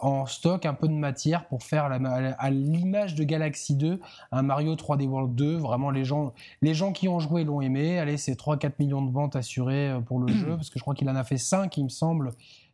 [0.00, 4.00] en stock un peu de matière pour faire à l'image de Galaxy 2
[4.32, 5.56] un Mario 3D World 2.
[5.56, 6.32] Vraiment, les gens,
[6.62, 7.98] les gens qui ont joué l'ont aimé.
[7.98, 10.94] Allez, c'est 3-4 millions de ventes assurées euh, pour le jeu, parce que je crois
[10.94, 12.32] qu'il en a fait 5, il me semble,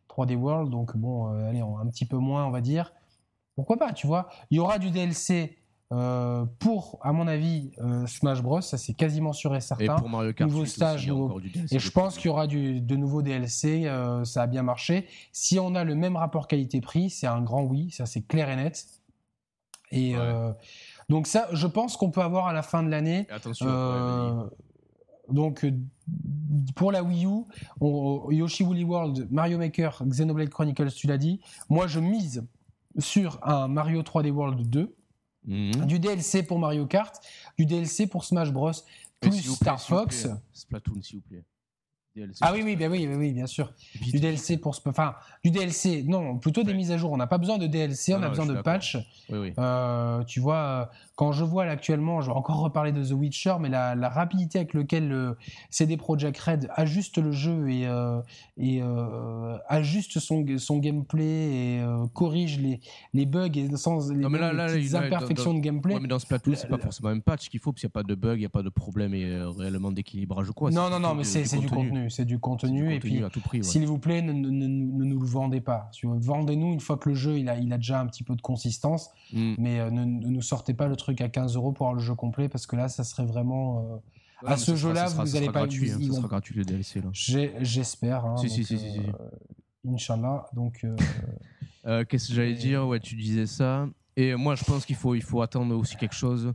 [0.09, 0.69] 3D World.
[0.69, 2.93] Donc bon, euh, allez, un petit peu moins, on va dire.
[3.55, 4.29] Pourquoi pas, tu vois?
[4.51, 5.57] Il y aura du DLC
[5.93, 9.95] euh, pour, à mon avis, euh, Smash Bros, ça c'est quasiment sûr et certain.
[9.95, 11.09] Et pour Mario Kart nouveau stage,
[11.71, 13.85] et je pense qu'il y aura du, de nouveaux DLC.
[13.85, 15.07] Euh, ça a bien marché.
[15.31, 17.89] Si on a le même rapport qualité-prix, c'est un grand oui.
[17.91, 18.85] Ça c'est clair et net.
[19.91, 20.15] Et
[21.07, 23.25] donc ça, je pense qu'on peut avoir à la fin de l'année.
[23.29, 24.49] Attention.
[25.29, 25.65] donc
[26.75, 27.45] pour la Wii U,
[28.35, 31.39] Yoshi Woolly World, Mario Maker, Xenoblade Chronicles, tu l'as dit.
[31.69, 32.45] Moi, je mise
[32.97, 34.97] sur un Mario 3D World 2
[35.47, 35.85] Mhm.
[35.85, 37.15] Du DLC pour Mario Kart,
[37.57, 38.71] du DLC pour Smash Bros.
[39.19, 40.27] Plus Star Fox.
[40.53, 41.43] Splatoon, s'il vous plaît.
[42.41, 43.71] Ah oui, oui, bien, oui, oui, bien sûr.
[44.01, 47.11] du DLC pour, enfin, du DLC, non, plutôt des mises à jour.
[47.11, 48.97] On n'a pas besoin de DLC, on a besoin de patch.
[49.31, 53.69] Euh, tu vois, quand je vois actuellement, je vais encore reparler de The Witcher, mais
[53.69, 55.37] la, rapidité avec laquelle le
[55.69, 58.21] CD Projekt Red ajuste le jeu et, euh,
[58.57, 62.79] et euh, ajuste son, son gameplay et corrige les,
[63.13, 65.99] les bugs et sans les, imperfections de gameplay.
[65.99, 68.03] mais dans Splatoon, c'est pas forcément un patch qu'il faut, parce qu'il n'y a pas
[68.03, 70.71] de bug, il n'y a pas de problème et réellement d'équilibrage ou quoi.
[70.71, 72.93] Non, non, non, mais c'est du contenu c'est du contenu.
[72.93, 73.23] et puis,
[73.61, 75.89] s'il vous plaît, ne, nous le vendez pas.
[76.03, 78.41] Vendez-nous une fois que le jeu il a, il a déjà un petit peu de
[78.41, 79.55] consistance, mm.
[79.57, 82.15] mais euh, ne, nous sortez pas le truc à 15 euros pour avoir le jeu
[82.15, 84.01] complet parce que là, ça serait vraiment.
[84.43, 85.61] Euh, à ce jeu-là, vous n'allez pas.
[85.61, 87.01] Gratuit, hein, ça sera gratuit le DLC.
[87.61, 88.25] J'espère.
[88.25, 90.47] Hein, si, si, si, si, euh, Inch'Allah.
[90.53, 90.85] Donc.
[92.09, 92.87] Qu'est-ce que j'allais dire?
[92.87, 93.87] Ouais, tu disais ça.
[94.15, 96.53] Et moi, je pense qu'il faut, il faut attendre aussi quelque chose.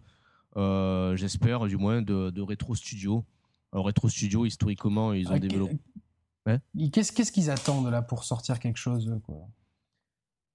[1.15, 3.25] J'espère, du moins, de, de Retro Studio.
[3.73, 5.79] Alors, Retro Studio, historiquement, ils ont ah, développé.
[6.93, 9.49] Qu'est-ce qu'ils attendent là pour sortir quelque chose quoi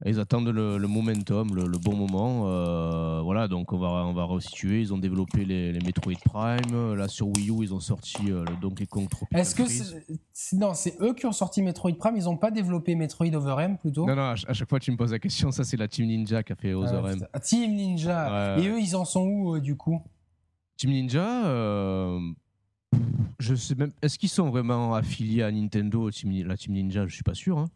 [0.05, 2.43] ils attendent le, momentum, le, bon moment.
[2.45, 4.79] Euh, voilà, donc on va, on va resituer.
[4.79, 6.93] Ils ont développé les, Metroid Prime.
[6.93, 10.55] Là, sur Wii U, ils ont sorti euh, le Donkey Kong Tropical Est-ce que c'est,
[10.55, 13.77] non, c'est eux qui ont sorti Metroid Prime Ils n'ont pas développé Metroid Other M
[13.79, 16.05] plutôt Non, non, à, chaque fois tu me poses la question, ça c'est la Team
[16.05, 17.27] Ninja qui a fait Other M.
[17.41, 19.99] Team Ninja Et eux, ils en sont où euh, du coup
[20.77, 21.43] Team Ninja
[23.39, 23.91] je sais même.
[24.01, 27.07] Est-ce qu'ils sont vraiment affiliés à Nintendo, la Team Ninja?
[27.07, 27.57] Je suis pas sûr.
[27.57, 27.69] Hein.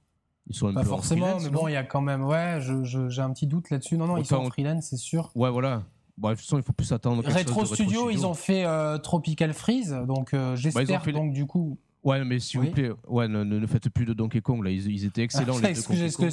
[0.47, 2.23] Ils sont pas forcément, mais bon, il y a quand même.
[2.23, 3.97] Ouais, j'ai un petit doute là-dessus.
[3.97, 5.31] Non, non, ils sont en freelance, c'est sûr.
[5.35, 5.83] Ouais, voilà.
[6.17, 7.23] Bref, de toute façon, il faut plus attendre.
[7.25, 11.77] Retro, Studio, ils ont fait euh, Tropical Freeze, donc euh, j'espère bah, donc du coup.
[12.03, 14.71] Ouais, mais s'il vous plaît, ouais, ne, faites plus de Donkey Kong là.
[14.71, 16.29] Ils, étaient excellents les deux.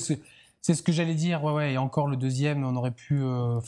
[0.61, 1.45] C'est ce que j'allais dire.
[1.45, 1.73] Ouais, ouais.
[1.75, 3.21] Et encore le deuxième, on aurait pu.
[3.23, 3.61] Euh,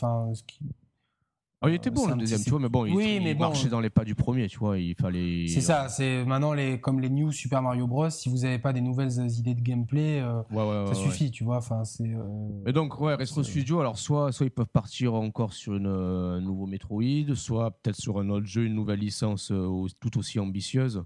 [1.63, 4.05] Oh, il était bon le deuxième, tu vois, mais bon, il, marchait dans les pas
[4.05, 4.79] du premier, tu vois.
[4.79, 5.47] Il fallait.
[5.47, 5.91] C'est ça.
[5.91, 8.09] C'est maintenant les comme les New Super Mario Bros.
[8.09, 11.59] Si vous n'avez pas des nouvelles idées de gameplay, euh, ça suffit, tu vois.
[11.59, 12.15] Enfin, c'est.
[12.15, 12.23] Euh,
[12.65, 13.81] mais donc, ouais, Retro Studio.
[13.81, 18.01] Alors, soit, soit ils peuvent partir encore sur une, euh, un nouveau Metroid, soit peut-être
[18.01, 19.53] sur un autre jeu, une nouvelle licence
[20.01, 21.05] tout aussi ambitieuse.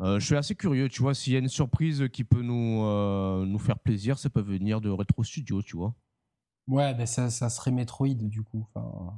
[0.00, 1.14] je suis assez curieux, tu vois.
[1.14, 2.82] S'il y a une surprise qui peut nous
[3.46, 5.94] nous faire plaisir, ça peut venir de Retro Studio, tu vois.
[6.68, 8.66] Ouais, ben ça, ça serait Metroid du coup.
[8.74, 9.14] Enfin...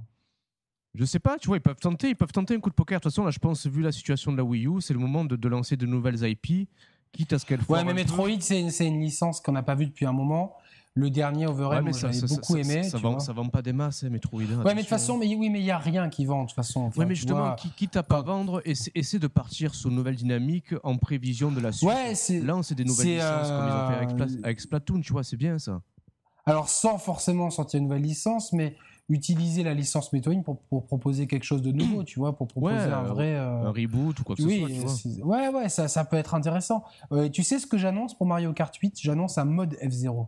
[0.96, 2.98] Je sais pas, tu vois, ils peuvent tenter, ils peuvent tenter un coup de poker.
[2.98, 4.98] De toute façon, là, je pense, vu la situation de la Wii U, c'est le
[4.98, 6.68] moment de, lancer de nouvelles IP,
[7.12, 9.86] quitte à ce qu'elles Ouais, mais Metroid, c'est une, une, licence qu'on n'a pas vue
[9.86, 10.56] depuis un moment.
[10.94, 12.82] Le dernier Overhead, ouais, j'avais beaucoup aimé.
[12.82, 14.40] Ça, vend, ça vend pas des masses, hein, Metroid.
[14.40, 16.44] Hein, ouais, mais de toute façon, mais, oui, mais il n'y a rien qui vend,
[16.44, 16.90] de toute façon.
[16.96, 20.74] ouais, mais justement, qui, quitte à pas vendre, essaie, de partir sur une nouvelle dynamique
[20.82, 21.90] en prévision de la suite.
[21.90, 25.22] Ouais, Là, c'est des nouvelles licences, comme ils ont fait avec, avec Splatoon, tu vois,
[25.22, 25.82] c'est bien ça.
[26.46, 28.76] Alors, sans forcément sortir une nouvelle licence, mais
[29.08, 32.76] utiliser la licence Metroid pour, pour, proposer quelque chose de nouveau, tu vois, pour proposer
[32.76, 35.24] un vrai euh, un reboot ou quoi que ce soit.
[35.24, 36.84] Ouais, ouais, ça, ça peut être intéressant.
[37.12, 40.26] Euh, tu sais ce que j'annonce pour Mario Kart 8 J'annonce un mode F0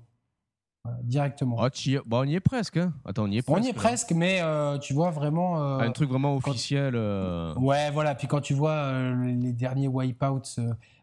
[1.03, 1.57] directement.
[1.61, 1.71] Ah,
[2.11, 2.77] on y est presque.
[2.77, 2.93] Hein.
[3.05, 3.61] Attends, on y est presque.
[3.61, 5.61] On y est presque, mais euh, tu vois vraiment.
[5.61, 6.95] Euh, un truc vraiment officiel.
[6.95, 7.55] Euh.
[7.57, 8.15] Ouais, voilà.
[8.15, 8.93] Puis quand tu vois
[9.25, 10.61] les derniers Wipeouts,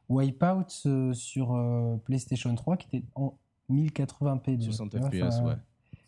[0.10, 1.58] Wipeouts sur
[2.06, 3.34] PlayStation 3 qui étaient en
[3.70, 4.62] 1080p.
[4.62, 5.56] 60 FPS, ouais.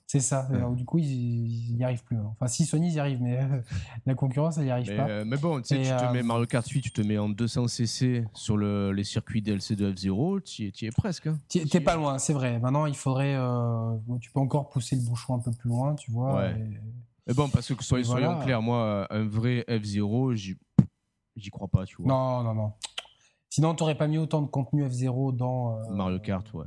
[0.10, 0.48] C'est ça.
[0.72, 2.16] du coup, ils n'y arrivent plus.
[2.16, 2.32] Hein.
[2.32, 3.40] Enfin, si Sony, y arrive, mais
[4.06, 5.10] la concurrence, elle n'y arrive pas.
[5.10, 7.28] Euh, mais bon, tu sais, tu te mets Mario Kart 8, tu te mets en
[7.28, 11.28] 200 cc sur le, les circuits DLC de F0, tu y es presque.
[11.28, 11.38] Hein.
[11.50, 12.58] Tu T'es pas loin, c'est vrai.
[12.60, 13.36] Maintenant, il faudrait.
[13.36, 16.38] Euh, tu peux encore pousser le bouchon un peu plus loin, tu vois.
[16.38, 16.56] Ouais.
[17.28, 20.36] Mais bon, parce que soyons, soyons clairs, moi, un vrai F0,
[21.36, 22.08] j'y crois pas, tu vois.
[22.08, 22.72] Non, non, non.
[23.50, 25.80] Sinon, tu n'aurais pas mis autant de contenu F0 dans.
[25.80, 26.66] Euh, Mario Kart, ouais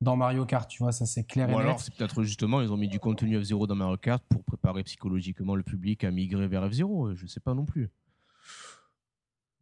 [0.00, 2.72] dans Mario Kart, tu vois, ça c'est clair Ou et alors, c'est peut-être justement, ils
[2.72, 6.48] ont mis du contenu F0 dans Mario Kart pour préparer psychologiquement le public à migrer
[6.48, 7.14] vers F0.
[7.14, 7.90] Je sais pas non plus.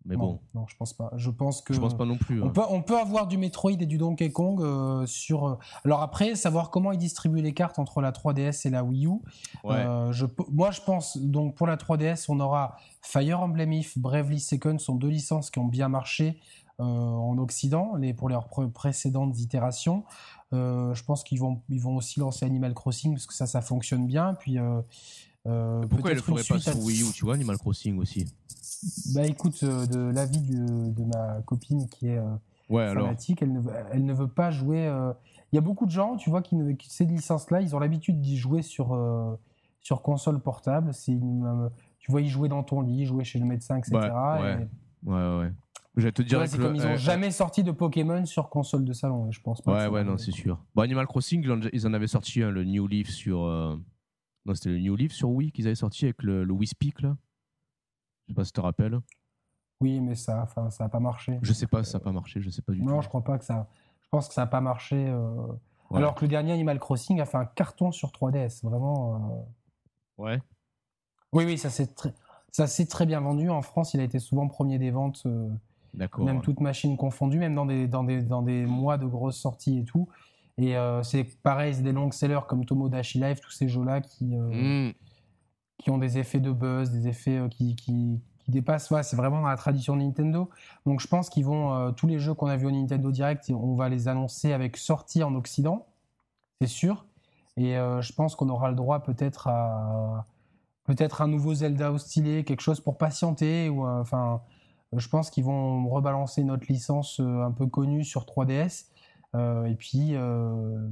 [0.06, 0.40] Mais bon.
[0.54, 1.10] Non, je pense pas.
[1.16, 1.72] Je pense que.
[1.72, 2.42] Je pense pas non plus.
[2.42, 5.46] On, peut, on peut avoir du Metroid et du Donkey Kong euh, sur.
[5.46, 9.06] Euh, alors après, savoir comment ils distribuent les cartes entre la 3DS et la Wii
[9.06, 9.12] U.
[9.64, 14.40] Euh, je, moi, je pense donc pour la 3DS, on aura Fire Emblem If, Bravely
[14.40, 16.38] Second, sont deux licences qui ont bien marché.
[16.80, 20.02] Euh, en Occident, les, pour leurs précédentes itérations.
[20.52, 23.60] Euh, je pense qu'ils vont, ils vont aussi lancer Animal Crossing parce que ça, ça
[23.60, 24.34] fonctionne bien.
[24.34, 28.26] Puis, euh, Pourquoi ils le feraient pas sur Wii U, tu vois, Animal Crossing aussi?
[29.14, 32.20] Bah écoute, de l'avis de ma copine qui est
[32.68, 33.60] ouais, fanatique, elle ne,
[33.92, 34.92] elle ne veut pas jouer.
[35.52, 37.78] Il y a beaucoup de gens, tu vois, qui, ne, qui ces licences-là, ils ont
[37.78, 38.98] l'habitude d'y jouer sur,
[39.80, 40.92] sur console portable.
[40.92, 41.16] C'est
[42.00, 43.92] tu vois, y jouer dans ton lit, jouer chez le médecin, etc.
[43.94, 44.68] ouais,
[45.04, 45.38] ouais.
[45.38, 45.52] ouais.
[45.96, 49.30] Je te dire c'est comme ils n'ont jamais sorti de Pokémon sur console de salon,
[49.30, 49.72] je pense pas.
[49.72, 50.60] Ouais, ouais, non, c'est sûr.
[50.74, 53.44] Bon, Animal Crossing, ils en avaient sorti un, le New Leaf sur.
[53.44, 53.76] Euh,
[54.44, 57.00] non, c'était le New Leaf sur Wii qu'ils avaient sorti avec le, le Wii Speak,
[57.02, 57.16] là.
[58.26, 58.98] Je sais pas si tu te rappelles.
[59.80, 61.38] Oui, mais ça, enfin, ça a pas marché.
[61.42, 62.86] Je sais pas si ça a pas marché, je sais pas du tout.
[62.86, 63.68] Non, je crois pas que ça.
[64.02, 64.96] Je pense que ça a pas marché.
[65.08, 65.46] Euh,
[65.92, 69.14] alors que le dernier Animal Crossing a fait un carton sur 3DS, vraiment.
[70.18, 70.22] Euh.
[70.24, 70.42] Ouais.
[71.32, 72.14] Oui, oui, ça s'est très,
[72.50, 73.48] ça s'est très bien vendu.
[73.50, 75.26] En France, il a été souvent premier des ventes.
[76.18, 79.78] Même toute machine confondue, même dans des, dans des, dans des mois de grosses sorties
[79.78, 80.08] et tout.
[80.56, 84.36] Et euh, c'est pareil, c'est des longs sellers comme Tomodachi Life, tous ces jeux-là qui,
[84.36, 84.92] euh, mm.
[85.78, 88.90] qui ont des effets de buzz, des effets euh, qui, qui, qui dépassent.
[88.90, 90.48] Ouais, c'est vraiment dans la tradition Nintendo.
[90.86, 93.74] Donc je pense qu'ils vont, tous les jeux qu'on a vus au Nintendo Direct, on
[93.74, 95.86] va les annoncer avec sortie en Occident,
[96.60, 97.06] c'est sûr.
[97.56, 100.26] Et je pense qu'on aura le droit peut-être à
[100.84, 104.42] peut-être un nouveau Zelda au stylé, quelque chose pour patienter ou enfin
[104.96, 108.86] je pense qu'ils vont rebalancer notre licence euh, un peu connue sur 3DS.
[109.34, 110.88] Euh, et puis euh,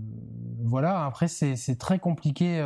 [0.65, 2.61] voilà, après c'est très compliqué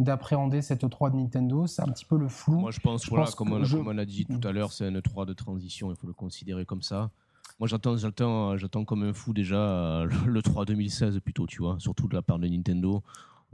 [0.00, 1.66] d'appréhender cette E3 de Nintendo.
[1.66, 2.58] C'est un petit peu le flou.
[2.58, 4.92] Moi je pense, voilà, comme, on, comme, on, a dit tout à l'heure, c'est un
[4.92, 7.10] E3 de transition, il faut le considérer comme ça.
[7.60, 12.08] Moi j'attends, j'attends, j'attends comme un fou déjà le 3 2016 plutôt, tu vois, surtout
[12.08, 13.02] de la part de Nintendo.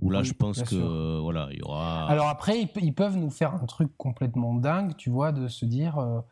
[0.01, 2.09] Où là, je pense que voilà, il y aura.
[2.09, 6.23] Alors après, ils, peuvent nous faire un truc complètement dingue, tu vois, de se dire,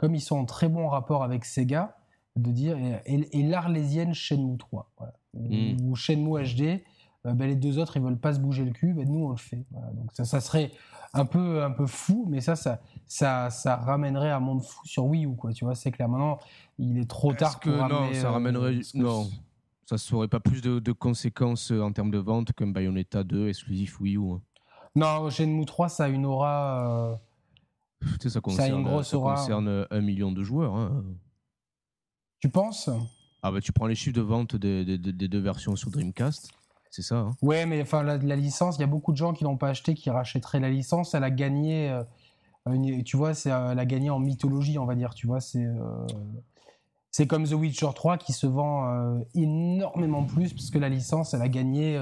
[0.00, 1.94] comme ils sont en très bon rapport avec Sega,
[2.34, 4.90] de dire et, l'arlésienne Shenmue 3
[5.34, 5.76] hmm.
[5.82, 6.82] ou Shenmue HD,
[7.26, 9.28] euh, ben, les deux autres ils veulent pas se bouger le cul, ben, nous on
[9.28, 9.66] le fait.
[9.92, 10.72] Donc ça, ça, serait
[11.12, 15.04] un peu un peu fou, mais ça ça ça, ça ramènerait un monde fou sur
[15.04, 15.52] Wii U quoi.
[15.52, 16.08] Tu vois, c'est clair.
[16.08, 16.38] Maintenant
[16.78, 19.28] il est trop tard pour non, ça ramènerait euh, non.
[19.84, 24.00] Ça serait pas plus de, conséquences euh, en termes de vente qu'un Bayonetta 2 exclusif
[24.00, 24.32] Wii U.
[24.32, 24.40] Hein.
[24.96, 27.20] Non, Shenmue 3 ça a une aura
[28.26, 30.74] ça concerne, ça, concerne un million de joueurs.
[30.74, 31.04] Hein.
[32.40, 32.90] Tu penses?
[33.42, 36.50] Ah bah tu prends les chiffres de vente des, deux versions sur Dreamcast,
[36.90, 37.16] c'est ça.
[37.16, 37.36] Hein.
[37.42, 39.94] Ouais, mais enfin la, licence, il y a beaucoup de gens qui l'ont pas acheté,
[39.94, 41.14] qui rachèteraient la licence.
[41.14, 41.90] Elle a gagné,
[42.68, 45.14] euh, tu vois, c'est, elle a gagné en mythologie, on va dire.
[45.14, 46.06] Tu vois, c'est euh,
[47.10, 51.34] c'est comme The Witcher 3 qui se vend euh, énormément plus parce que la licence,
[51.34, 51.92] elle a gagné,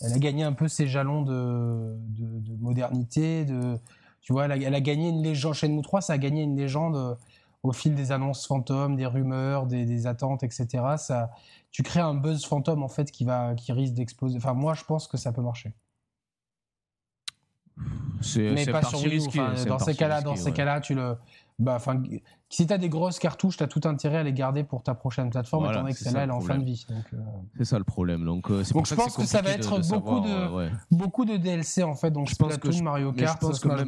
[0.00, 3.78] elle a gagné un peu ses jalons de, de, de modernité, de
[4.20, 5.54] tu vois, elle a, gagné une légende.
[5.54, 7.14] Shenmue 3, ça a gagné une légende euh,
[7.62, 10.66] au fil des annonces fantômes, des rumeurs, des, attentes, etc.
[10.96, 11.30] Ça,
[11.70, 14.36] tu crées un buzz fantôme en fait qui va, qui risque d'exploser.
[14.36, 15.72] Enfin, moi, je pense que ça peut marcher.
[18.36, 19.66] mais pas sur Wii U.
[19.66, 21.16] dans ces cas-là, dans ces cas-là, tu le,
[21.58, 22.00] bah, enfin,
[22.48, 24.94] si tu as des grosses cartouches, tu as tout intérêt à les garder pour ta
[24.94, 26.86] prochaine plateforme, étant donné que celle-là, elle est en fin de vie.
[26.90, 27.16] Euh.
[27.56, 28.24] C'est ça le problème.
[28.24, 31.94] Donc, euh, donc je pense que, ça va être beaucoup, de, beaucoup de DLC en
[31.94, 32.12] fait.
[32.12, 33.84] Donc, je pense que Mario Kart, je pense Smash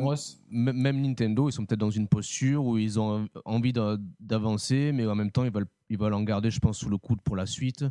[0.51, 0.77] même.
[0.77, 3.73] Même Nintendo, ils sont peut-être dans une posture où ils ont envie
[4.19, 6.99] d'avancer, mais en même temps, ils veulent, ils veulent en garder, je pense, sous le
[6.99, 7.85] coude pour la suite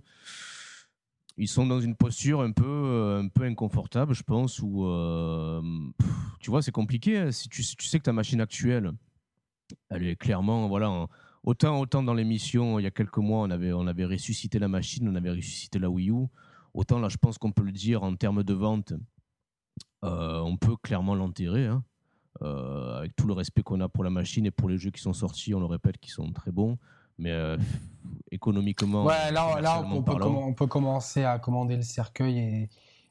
[1.41, 4.83] ils sont dans une posture un peu, euh, un peu inconfortable, je pense, où
[6.41, 7.17] tu vois, c'est compliqué.
[7.17, 7.31] Hein.
[7.31, 8.91] Si tu, tu, sais que ta machine actuelle,
[9.89, 11.07] elle est clairement, voilà,
[11.43, 14.67] autant, autant dans l'émission, il y a quelques mois, on avait, on avait ressuscité la
[14.67, 16.27] machine, on avait ressuscité la Wii U.
[16.73, 18.93] Autant là, je pense qu'on peut le dire en termes de vente,
[20.03, 21.67] euh, on peut clairement l'enterrer.
[21.67, 21.83] Hein.
[22.41, 25.01] Euh, avec tout le respect qu'on a pour la machine et pour les jeux qui
[25.01, 26.77] sont sortis, on le répète, qui sont très bons.
[27.17, 27.57] Mais euh,
[28.31, 29.03] économiquement.
[29.03, 32.69] Ouais, là, là on, peut on, peut commencer à commander le cercueil et,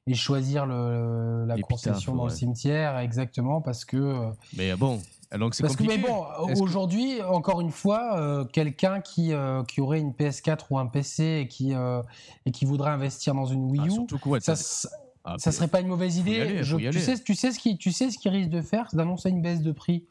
[0.09, 4.31] et choisir le, la concession dans le cimetière, exactement, parce que.
[4.57, 5.01] Mais bon,
[5.37, 5.97] donc c'est compliqué.
[5.97, 6.25] Que, mais bon,
[6.61, 11.41] aujourd'hui, encore une fois, euh, quelqu'un qui, euh, qui aurait une PS4 ou un PC
[11.43, 12.03] et qui, euh,
[12.47, 14.89] et qui voudrait investir dans une Wii U, ah, ça, ça
[15.25, 16.63] ah, serait pas une mauvaise idée.
[16.63, 19.29] tu, sais, tu, sais ce qui, tu sais ce qu'ils risquent de faire, c'est d'annoncer
[19.29, 20.07] une baisse de prix.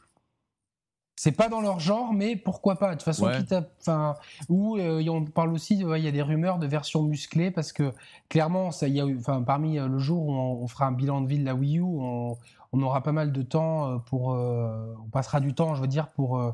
[1.19, 3.29] C'est pas dans leur genre, mais pourquoi pas De toute façon,
[3.81, 4.13] enfin,
[4.49, 7.91] ou on parle aussi, il y a des rumeurs de versions musclées parce que
[8.29, 11.39] clairement, ça, y a, enfin, parmi le jour où on, fera un bilan de vie
[11.39, 12.37] de la Wii U, on,
[12.73, 14.33] on aura pas mal de temps euh, pour.
[14.33, 16.51] Euh, on passera du temps, je veux dire, pour euh,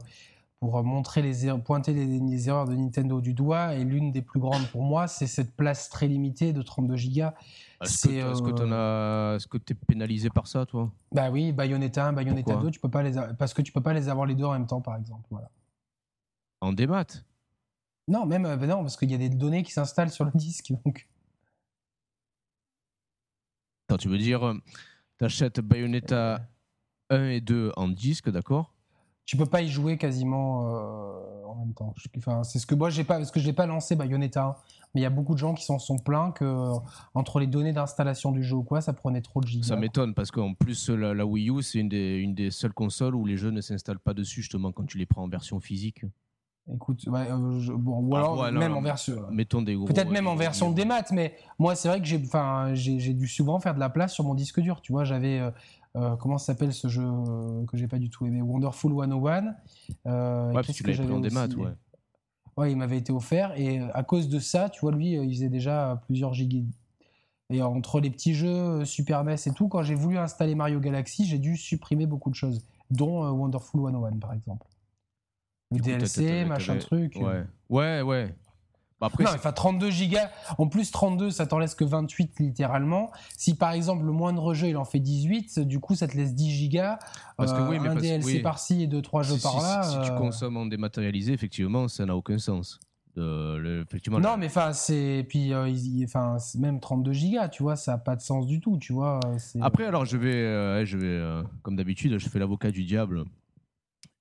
[0.60, 3.76] pour montrer les er-, pointer les, erreurs de Nintendo du doigt.
[3.76, 7.28] Et l'une des plus grandes pour moi, c'est cette place très limitée de 32 Go.
[7.84, 10.92] Est-ce que tu es pénalisé par ça, toi?
[11.12, 13.94] Bah oui, Bayonetta 1, Bayonetta 2, tu peux pas les parce que tu peux pas
[13.94, 15.28] les avoir les deux en même temps, par exemple.
[15.30, 15.50] Voilà.
[16.62, 17.06] En démat?
[18.08, 20.74] Non, même bah non, parce qu'il y a des données qui s'installent sur le disque.
[20.86, 21.08] Donc.
[23.88, 24.54] Attends, tu veux dire
[25.18, 26.42] T'achètes Bayonetta
[27.10, 28.73] 1 et 2 en disque, d'accord?
[29.26, 31.94] Tu peux pas y jouer quasiment euh, en même temps.
[32.18, 34.58] Enfin, c'est ce que moi j'ai pas, parce que je l'ai pas lancé Bayonetta
[34.94, 36.72] mais il y a beaucoup de gens qui s'en sont plaints que
[37.16, 39.68] entre les données d'installation du jeu ou quoi, ça prenait trop de gigas.
[39.68, 43.16] Ça m'étonne parce qu'en plus la, Wii U c'est une des, une des seules consoles
[43.16, 46.06] où les jeux ne s'installent pas dessus justement quand tu les prends en version physique.
[46.74, 49.26] Écoute, euh, bon, ou ah, alors même en version.
[49.32, 52.74] Mettons des Peut-être même en version des maths, mais moi c'est vrai que j'ai, enfin,
[52.74, 54.80] j'ai, dû souvent faire de la place sur mon disque dur.
[54.80, 55.52] Tu vois, j'avais euh,
[55.96, 57.04] euh, comment s'appelle ce jeu
[57.68, 59.56] que j'ai pas du tout aimé, Wonderful 101.
[60.06, 61.72] Euh, ouais, parce que tu l'avais pris en des maths, ouais.
[62.56, 65.50] Ouais, il m'avait été offert et à cause de ça, tu vois, lui, il faisait
[65.50, 66.70] déjà plusieurs gigas.
[67.50, 71.26] Et entre les petits jeux Super NES et tout, quand j'ai voulu installer Mario Galaxy,
[71.26, 74.68] j'ai dû supprimer beaucoup de choses, dont Wonderful 101 par exemple.
[75.72, 77.16] DLC, machin truc.
[77.16, 78.36] Ouais, ouais, ouais.
[79.04, 80.30] Bah après, non, enfin 32 gigas.
[80.58, 83.12] En plus, 32, ça t'en laisse que 28 littéralement.
[83.36, 86.34] Si par exemple le moindre jeu il en fait 18, du coup ça te laisse
[86.34, 87.00] 10 gigas.
[87.36, 89.84] Parce que oui, mais un DLC par-ci et 2-3 jeux par-là.
[89.84, 92.80] Si, tu euh, consommes en dématérialisé, effectivement, ça n'a aucun sens.
[93.18, 95.26] effectivement, non, mais enfin, c'est.
[95.28, 95.70] Puis, euh,
[96.06, 99.20] enfin, même 32 gigas, tu vois, ça n'a pas de sens du tout, tu vois.
[99.60, 103.26] Après, alors, je vais, euh, je vais comme d'habitude, je fais l'avocat du diable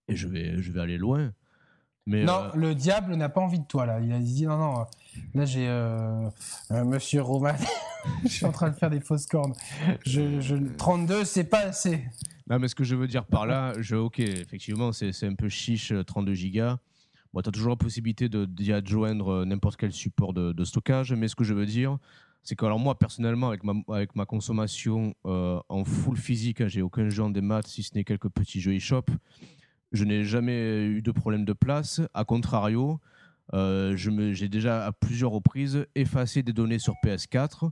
[0.09, 1.33] et je vais, je vais aller loin
[2.07, 4.01] non, euh, le diable n'a pas envie de toi là.
[4.01, 4.87] Il a dit non, non.
[5.35, 6.29] Là, j'ai euh,
[6.71, 7.55] euh, Monsieur Roman.
[8.25, 9.55] je suis en train de faire des fausses cornes.
[10.05, 12.05] Je, 32, c'est pas assez.
[12.49, 15.49] Non, mais ce que je veux dire par là, je, ok, effectivement, c'est un peu
[15.49, 16.79] chiche 32 gigas.
[17.33, 21.37] Bon, tu as toujours la possibilité d'y adjoindre n'importe quel support de, stockage, mais ce
[21.37, 21.99] que je veux dire,
[22.43, 26.83] c'est que alors moi, personnellement, avec ma, avec ma consommation en full physique, hein, j'ai
[26.83, 29.05] aucun genre de maths, si ce n'est quelques petits jeux eShop.
[29.93, 32.01] Je n'ai jamais eu de problème de place.
[32.15, 33.01] A contrario,
[33.55, 37.71] euh, j'ai déjà à plusieurs reprises effacé des données sur PS4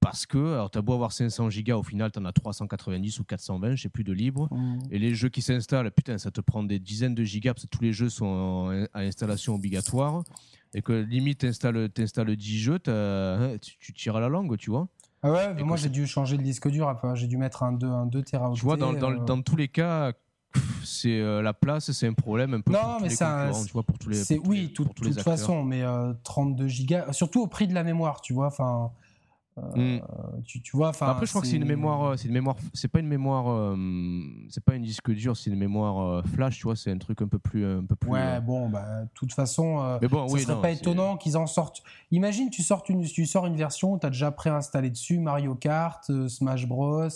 [0.00, 3.18] parce que, alors tu as beau avoir 500 gigas, au final tu en as 390
[3.18, 4.48] ou 420, je sais plus de libre.
[4.52, 4.78] Mmh.
[4.92, 7.70] Et les jeux qui s'installent, putain, ça te prend des dizaines de gigas parce que
[7.70, 10.22] tous les jeux sont à installation obligatoire.
[10.74, 14.88] Et que limite, tu installes, 10 jeux, hein, tu, tires à la langue, tu vois.
[15.22, 18.06] Ah ouais, moi j'ai dû changer le disque dur, j'ai dû mettre un 2, un
[18.06, 19.24] 2 Tu vois, dans, dans, euh.
[19.24, 20.12] dans tous les cas,
[20.84, 23.82] c'est euh, la place, c'est un problème un peu non, pour mais ça, tu vois,
[23.82, 24.38] pour tous les.
[24.46, 25.82] Oui, de toute façon, mais
[26.24, 28.90] 32 euh, gigas, surtout au prix de la mémoire, tu vois, enfin.
[29.76, 30.42] Euh, hmm.
[30.44, 33.00] tu, tu, vois, Après, je crois que c'est une mémoire, c'est une mémoire, c'est pas
[33.00, 33.76] une mémoire,
[34.50, 37.26] c'est pas une disque dur, c'est une mémoire flash, tu vois, c'est un truc un
[37.26, 38.08] peu plus, un peu plus.
[38.08, 41.82] Ouais, bon, bah, de toute façon, mais bon, oui, serait pas étonnant qu'ils en sortent.
[42.12, 46.08] Imagine, tu sors une, tu sors une version, tu as déjà préinstallé dessus Mario Kart,
[46.28, 47.08] Smash Bros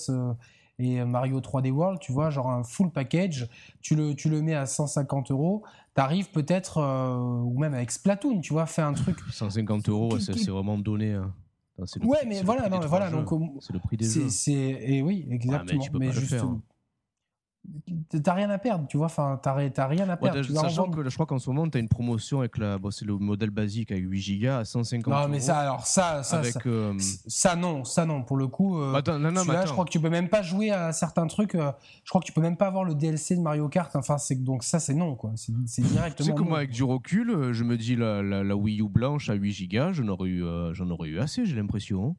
[0.82, 3.48] et Mario 3D World, tu vois, genre un full package,
[3.80, 5.62] tu le, tu le mets à 150 euros,
[5.94, 9.18] t'arrives peut-être, euh, ou même avec Splatoon, tu vois, fais un truc.
[9.30, 11.14] 150 euros, c'est vraiment donné.
[11.14, 11.32] Hein.
[12.02, 13.28] ouais, mais voilà, non, voilà, donc
[13.60, 14.28] c'est le prix des jeux.
[14.48, 15.82] Et oui, exactement.
[15.98, 16.36] mais, juste,
[18.22, 19.06] t'as rien à perdre, tu vois.
[19.06, 20.43] Enfin, t'as rien à perdre.
[20.43, 23.16] sachant que je crois qu'en ce moment, t'as une promotion avec la, bon, c'est le
[23.16, 27.56] modèle basique avec 8 Go à 150 Non, mais ça, alors ça, ça, euh, ça,
[27.56, 28.22] non, ça non.
[28.22, 30.70] Pour le coup, euh, attends, non, non, je crois que tu peux même pas jouer
[30.70, 31.55] à certains trucs.
[31.55, 31.70] Euh,
[32.05, 33.94] je crois que tu peux même pas avoir le DLC de Mario Kart.
[33.94, 35.32] Enfin, c'est donc ça, c'est non, quoi.
[35.36, 36.28] C'est directement.
[36.28, 39.34] Tu que moi, avec du recul, je me dis la, la, Wii U blanche à
[39.34, 42.16] 8 Go, j'en aurais eu, j'en aurais eu assez, j'ai l'impression.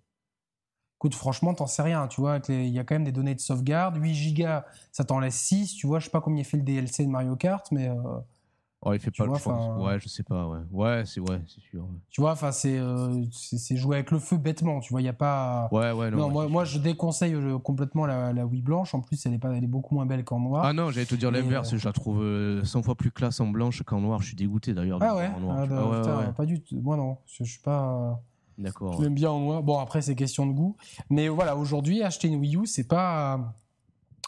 [1.12, 2.40] Franchement, t'en sais rien, tu vois.
[2.48, 3.98] Il y a quand même des données de sauvegarde.
[3.98, 6.00] 8 gigas, ça t'en laisse 6, tu vois.
[6.00, 7.90] Je sais pas combien il fait le DLC de Mario Kart, mais.
[7.90, 7.96] Euh,
[8.84, 9.32] oh, il fait pas le
[9.82, 10.60] Ouais, je sais pas, ouais.
[10.72, 11.86] Ouais, c'est ouais, sûr.
[12.10, 15.02] Tu vois, enfin, euh, c'est c'est jouer avec le feu bêtement, tu vois.
[15.02, 15.68] Il y a pas.
[15.72, 16.30] Ouais, ouais, non.
[16.30, 18.96] moi, moi, je déconseille euh, complètement la, la, Wii blanche.
[18.96, 20.64] En plus, elle est, pas, elle est beaucoup moins belle qu'en noir.
[20.64, 21.76] Ah non, j'allais te dire l'inverse.
[21.76, 22.24] Je la trouve
[22.64, 24.22] 100 fois plus classe en blanche qu'en noir.
[24.22, 25.00] Je suis dégoûté d'ailleurs.
[25.02, 26.80] Ah ouais, ah, bah, Pas du tout.
[26.80, 27.18] Moi, non.
[27.26, 28.22] Je, je suis pas.
[28.58, 28.98] D'accord.
[28.98, 29.64] Je l'aime bien en noir.
[29.64, 30.76] Bon, après, c'est question de goût.
[31.10, 33.54] Mais voilà, aujourd'hui, acheter une Wii U, c'est pas.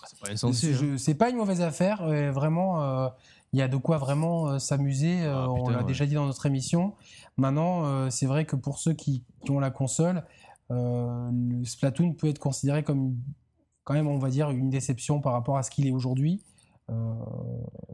[0.08, 0.76] C'est pas essentiel.
[0.76, 0.96] Hein.
[0.98, 2.06] C'est pas une mauvaise affaire.
[2.32, 3.08] vraiment, euh,
[3.54, 5.24] il y a de quoi vraiment euh, s'amuser.
[5.24, 6.94] Euh, ah, on l'a déjà dit dans notre émission.
[7.38, 10.24] Maintenant, c'est vrai que pour ceux qui, qui ont la console,
[10.70, 13.18] le Splatoon peut être considéré comme
[13.84, 16.42] quand même, on va dire, une déception par rapport à ce qu'il est aujourd'hui.
[16.92, 16.94] Euh,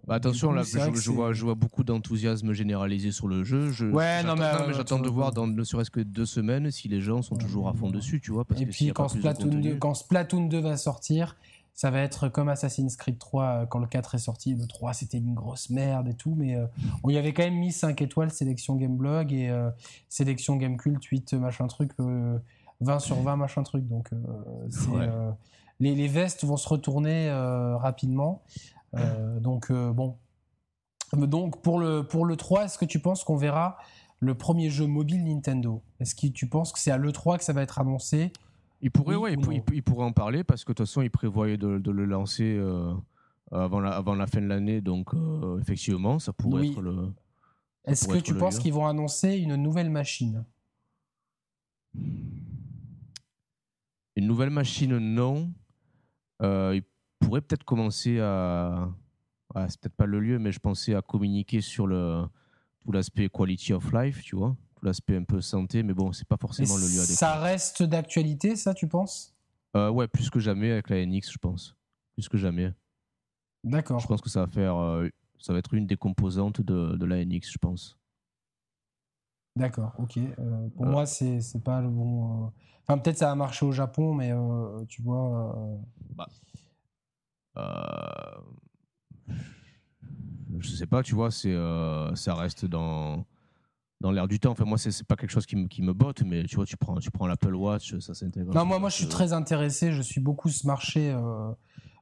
[0.05, 3.71] bah, attention, là, je, vois, je vois beaucoup d'enthousiasme généralisé sur le jeu.
[3.71, 6.89] Je, ouais, non, mais, euh, j'attends de voir dans ne serait-ce que deux semaines si
[6.89, 8.43] les gens sont toujours à fond dessus, tu vois.
[8.43, 11.37] Parce et puis quand, Splatoon 2, quand Splatoon 2 va sortir,
[11.73, 14.53] ça va être comme Assassin's Creed 3 euh, quand le 4 est sorti.
[14.53, 16.57] Le 3, c'était une grosse merde et tout, mais
[17.03, 19.49] on y avait quand même mis 5 étoiles sélection Gameblog et
[20.09, 21.91] sélection Gamecult 8 machin truc,
[22.81, 23.87] 20 sur 20 machin truc.
[23.87, 24.09] Donc,
[25.79, 27.31] les, les, vestes vont se retourner
[27.79, 28.41] rapidement.
[28.95, 30.17] Euh, donc euh, bon.
[31.13, 33.77] Donc pour le, pour le 3, est-ce que tu penses qu'on verra
[34.19, 35.83] le premier jeu mobile Nintendo?
[35.99, 38.31] Est-ce que tu penses que c'est à l'E3 que ça va être annoncé?
[38.81, 39.35] Il pourrait, ouais,
[39.73, 42.93] il, pourrait en parler parce que de toute façon, il prévoyait de, le lancer euh,
[43.51, 44.81] avant, la, avant la fin de l'année.
[44.81, 45.09] Donc,
[45.59, 47.13] effectivement, ça pourrait être le.
[47.85, 50.45] Est-ce que tu penses qu'ils vont annoncer une nouvelle machine?
[54.15, 55.51] Une nouvelle machine, non.
[56.41, 56.79] Euh,
[57.25, 58.89] pourrait peut-être commencer à.
[59.69, 62.23] c'est peut-être pas le lieu, mais je pensais à communiquer sur le,
[62.83, 66.27] tout l'aspect quality of life, tu vois, tout l'aspect un peu santé, mais bon, c'est
[66.27, 67.15] pas forcément le lieu adéquat.
[67.15, 69.35] Ça reste d'actualité, ça, tu penses?
[69.75, 71.75] Euh, Ouais, plus que jamais avec la NX, je pense.
[72.15, 72.73] Plus que jamais.
[73.63, 73.99] D'accord.
[73.99, 74.75] Je pense que ça va faire.
[74.75, 75.07] Euh,
[75.39, 77.97] ça va être une des composantes de, de la NX, je pense.
[79.55, 80.17] D'accord, ok.
[80.17, 82.51] Euh, pour moi, c'est pas le bon.
[82.87, 84.31] Enfin, peut-être ça a marché au Japon, mais
[84.87, 85.55] tu vois.
[86.15, 86.37] Bah, euh,
[90.61, 93.25] je sais pas, tu vois, c'est, euh, ça reste dans,
[93.99, 94.51] dans l'air du temps.
[94.51, 96.77] Enfin, moi, c'est, pas quelque chose qui me, qui me botte, mais tu vois, tu
[96.77, 98.53] prends, tu prends l'Apple Watch, ça s'intègre.
[98.53, 99.91] Non, moi, moi, je suis très intéressé.
[99.91, 101.51] Je suis beaucoup ce marché euh,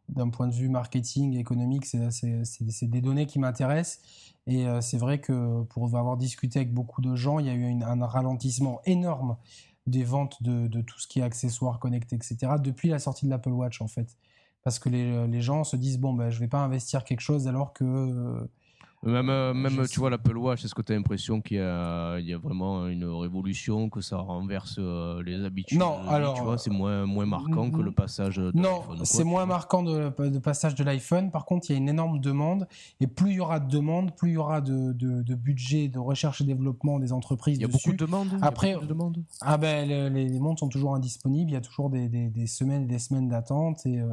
[0.09, 1.85] d'un point de vue marketing, économique.
[1.85, 3.99] C'est, c'est, c'est, des données qui m'intéressent.
[4.47, 7.83] Et c'est vrai que pour avoir discuté avec beaucoup de gens, il y a eu
[7.83, 9.37] un ralentissement énorme
[9.85, 12.53] des ventes de, de, tout ce qui est accessoires connectés, etc.
[12.59, 14.17] depuis la sortie de l'Apple Watch, en fait
[14.63, 17.47] parce que les, les gens se disent bon ben je vais pas investir quelque chose
[17.47, 18.47] alors que euh,
[19.03, 22.19] même, euh, même tu vois, l'Apple Watch, est-ce que tu as l'impression qu'il y a,
[22.19, 26.33] il y a vraiment une révolution, que ça renverse euh, les habitudes Non, alors.
[26.35, 30.11] Tu vois, c'est moins, moins marquant que le passage de Non, c'est moins marquant de,
[30.27, 31.31] de, passage de l'iPhone.
[31.31, 32.67] Par contre, il y a une énorme demande.
[32.99, 35.99] Et plus il y aura de demandes, plus il y aura de, de, budget de
[35.99, 37.57] recherche et développement des entreprises.
[37.57, 40.69] Il y a beaucoup de demandes Après, de demandes ah ben, les, les, montres sont
[40.69, 41.51] toujours indisponibles.
[41.51, 43.85] Il y a toujours des, des, des semaines et des semaines d'attente.
[43.85, 44.07] Et, euh,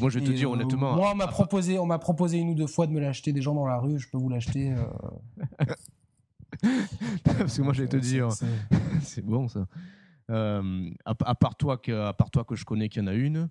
[0.00, 0.94] moi, je vais te dire honnêtement.
[0.94, 3.42] Moi, on m'a proposé, on m'a proposé une ou deux fois de me l'acheter des
[3.42, 3.98] gens dans la rue.
[3.98, 4.72] Je peux vous l'acheter.
[4.72, 5.64] Euh.
[7.24, 8.28] Parce que moi, j'allais te dire,
[9.02, 9.66] c'est bon ça.
[10.30, 13.14] Euh, à, part toi que, à part toi que je connais qu'il y en a
[13.14, 13.48] une,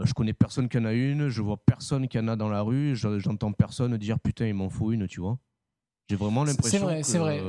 [0.00, 2.48] euh, je connais personne qui en a une, je vois personne qui en a dans
[2.48, 5.38] la rue, j'entends personne dire putain, il m'en faut une, tu vois.
[6.08, 6.78] J'ai vraiment l'impression.
[6.78, 7.40] C'est vrai, c'est vrai.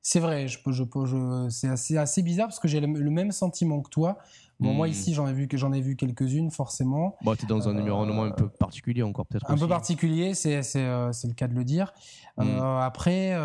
[0.00, 3.82] C'est vrai, je, je, je, c'est assez, assez bizarre parce que j'ai le, même sentiment
[3.82, 4.18] que toi.
[4.60, 4.90] Bon, moi hmm.
[4.90, 7.16] ici, j'en ai vu que j'en ai vu quelques-unes forcément.
[7.22, 9.48] Bon, tu es dans un euh, environnement un peu particulier encore peut-être.
[9.48, 11.92] Un peu particulier, c'est c'est euh, le cas de le dire.
[12.36, 12.46] Hmm.
[12.48, 13.36] Euh, après,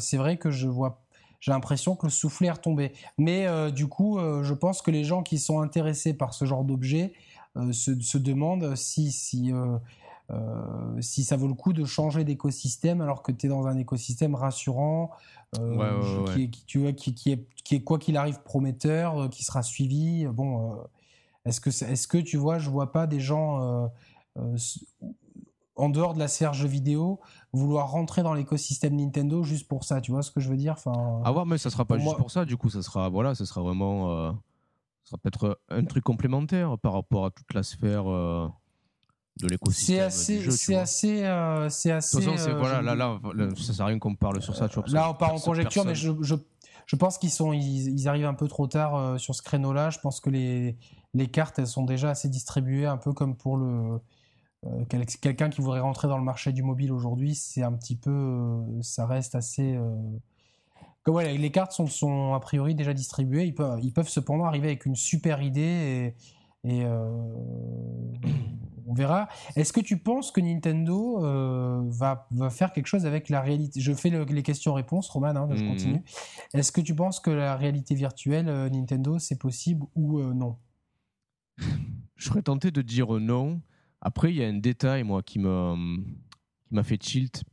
[0.00, 1.02] c'est vrai que je vois,
[1.40, 2.92] j'ai l'impression que le soufflet est retombé.
[3.18, 7.12] Mais du coup, je pense que les gens qui sont intéressés par ce genre d'objet
[7.72, 9.52] se, se, demandent si si
[11.00, 14.34] si ça vaut le coup de changer d'écosystème alors que tu es dans un écosystème
[14.34, 15.10] rassurant,
[16.34, 19.62] qui, tu vois, qui, qui, est, qui est quoi qu'il arrive prometteur, euh, qui sera
[19.62, 20.26] suivi.
[20.26, 20.76] Bon, euh,
[21.44, 23.90] est-ce que, est-ce que tu vois, je vois pas des gens
[24.36, 24.56] euh,
[25.76, 27.20] en dehors de la sphère jeux vidéo
[27.52, 30.00] vouloir rentrer dans l'écosystème Nintendo juste pour ça.
[30.00, 30.72] Tu vois ce que je veux dire?
[30.72, 32.44] Enfin, À voir, mais ça sera pas juste pour ça.
[32.44, 34.32] Du coup, ça sera voilà, ça sera vraiment,
[35.04, 38.04] ça sera peut-être un truc complémentaire par rapport à toute la sphère
[39.40, 39.96] de l'écosystème.
[39.96, 42.18] C'est assez, c'est assez, euh, c'est assez.
[42.18, 43.18] De toute façon, voilà, là, là,
[43.56, 44.68] ça sert à rien qu'on parle sur ça.
[44.68, 46.34] Tu vois, là, on part en conjecture, mais je, je,
[46.86, 49.90] je, pense qu'ils sont, ils, arrivent un peu trop tard sur ce créneau-là.
[49.90, 50.76] Je pense que les,
[51.14, 54.00] les cartes, elles sont déjà assez distribuées, un peu comme pour le
[54.66, 54.84] euh,
[55.20, 58.82] quelqu'un qui voudrait rentrer dans le marché du mobile aujourd'hui, c'est un petit peu, euh,
[58.82, 59.74] ça reste assez.
[59.74, 59.96] Euh,
[61.06, 63.44] les cartes sont, sont, a priori déjà distribuées.
[63.44, 66.14] Ils peuvent, ils peuvent cependant arriver avec une super idée
[66.64, 66.84] et,
[68.86, 69.28] on verra.
[69.56, 71.20] Est-ce que tu penses que Nintendo
[71.90, 73.80] va, va, faire quelque chose avec la réalité?
[73.80, 75.68] Je fais les questions-réponses, Roman, hein, je mhm.
[75.68, 76.02] continue.
[76.54, 80.56] Est-ce que tu penses que la réalité virtuelle, Nintendo, c'est possible ou non?
[82.16, 83.60] Je serais tenté de dire non.
[84.00, 85.76] Après, il y a un détail, moi, qui m'a,
[86.68, 87.44] qui m'a fait tilt.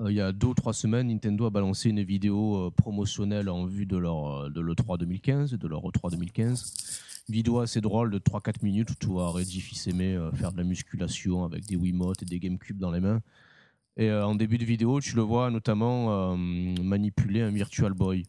[0.00, 3.48] Euh, il y a deux ou trois semaines, Nintendo a balancé une vidéo euh, promotionnelle
[3.48, 7.11] en vue de leur euh, de l'E3 2015, de leur E3 2015.
[7.28, 11.44] Vidéo assez drôle de 3-4 minutes où tu vois Reggie fils-aimé faire de la musculation
[11.44, 13.20] avec des Wiimotes et des GameCube dans les mains.
[13.96, 18.24] Et en début de vidéo, tu le vois notamment manipuler un Virtual Boy.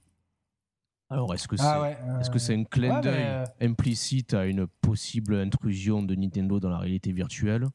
[1.14, 1.91] Alors, est-ce que ah
[2.24, 6.60] c'est est -ce c'est un clin d'œil euh, implicite à une possible intrusion de Nintendo
[6.60, 7.68] dans la réalité virtuelle?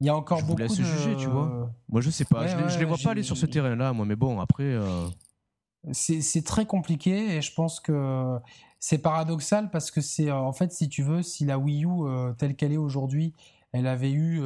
[0.00, 1.70] Il y a encore je beaucoup vous laisse juger, tu vois.
[1.86, 2.46] Moi, je sais pas.
[2.46, 4.06] je, ne les vois pas aller sur ce terrain-là, moi.
[4.06, 4.64] Mais bon, après.
[4.64, 5.06] Euh,
[5.92, 8.38] c'est très compliqué et je pense que
[8.80, 12.32] c'est paradoxal parce que c'est en fait, si tu veux, si la Wii U euh,
[12.34, 13.34] telle qu'elle est aujourd'hui,
[13.72, 14.40] elle avait eu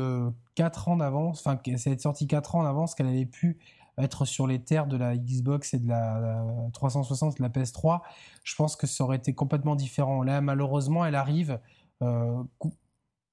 [0.57, 3.59] 4 ans d'avance, enfin, c'est sorti 4 ans d'avance, qu'elle avait pu
[3.99, 8.01] être sur les terres de la Xbox et de la, 360, de la PS3,
[8.45, 10.23] je pense que ça aurait été complètement différent.
[10.23, 11.61] Là, malheureusement, elle arrive.
[12.03, 12.43] Euh,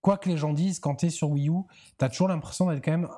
[0.02, 1.64] quoi que les gens disent, quand tu es sur Wii U,
[1.98, 3.10] tu as toujours l'impression d'être quand même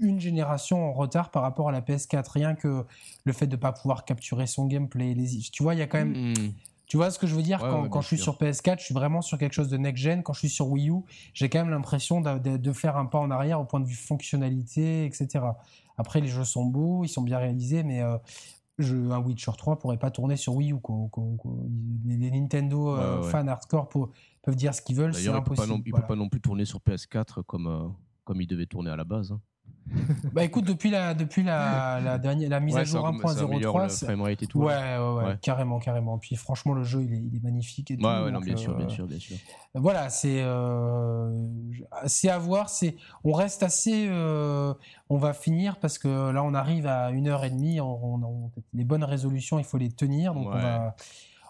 [0.00, 2.30] une génération en retard par rapport à la PS4.
[2.32, 2.84] Rien que
[3.24, 5.14] le fait de ne pas pouvoir capturer son gameplay.
[5.14, 5.40] Les...
[5.52, 6.32] Tu vois, il y a quand même.
[6.32, 6.52] Hmm.
[6.86, 9.20] Tu vois ce que je veux dire quand, je suis sur PS4, je suis vraiment
[9.20, 10.22] sur quelque chose de next-gen.
[10.22, 11.02] Quand je suis sur Wii U,
[11.34, 13.96] j'ai quand même l'impression de, de, faire un pas en arrière au point de vue
[13.96, 15.44] fonctionnalité, etc.
[15.98, 18.18] Après, les jeux sont beaux, ils sont bien réalisés, mais euh,
[18.78, 20.76] un Witcher 3 pourrait pas tourner sur Wii U.
[22.04, 25.82] Les, Nintendo euh, fans hardcore peuvent dire ce qu'ils veulent, c'est impossible.
[25.86, 27.88] Il ne peut pas non plus tourner sur PS4 comme, euh,
[28.24, 29.32] comme il devait tourner à la base.
[29.32, 29.40] Hein.
[30.32, 33.36] bah écoute, depuis la, depuis la, la, dernière, la mise à jour 1.03,
[34.58, 36.18] ouais, ouais, ouais, carrément, carrément.
[36.18, 37.90] Puis franchement, le jeu, il est, il est magnifique.
[37.90, 39.36] Et tout, ouais, non, bien sûr, bien sûr, bien sûr.
[39.74, 41.30] Voilà, c'est euh,
[42.06, 42.68] c'est à voir.
[42.68, 44.06] C'est, on reste assez.
[44.08, 44.74] Euh,
[45.08, 47.80] on va finir parce que là, on arrive à une heure et demie.
[47.80, 50.34] On, on, les bonnes résolutions, il faut les tenir.
[50.34, 50.96] Donc on va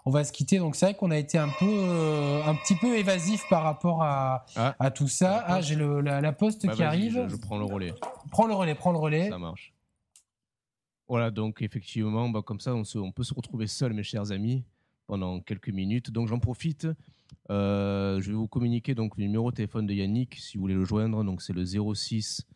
[0.07, 0.59] on va se quitter.
[0.59, 4.03] Donc c'est vrai qu'on a été un peu, euh, un petit peu évasif par rapport
[4.03, 4.75] à, ah.
[4.79, 5.45] à tout ça.
[5.47, 7.27] Ah, j'ai la, la, poste bah, qui arrive.
[7.29, 7.93] Je, prends le relais.
[8.31, 9.29] Prends le relais, prends le relais.
[9.29, 9.75] Ça marche.
[11.09, 14.65] Voilà, donc effectivement, bah, comme ça, on, on, peut se retrouver seul, mes chers amis,
[15.07, 16.11] pendant quelques minutes.
[16.11, 16.87] Donc j'en profite.
[17.51, 20.75] Euh, je vais vous communiquer donc le numéro de téléphone de Yannick si vous voulez
[20.75, 21.25] le joindre.
[21.25, 22.47] Donc c'est le 06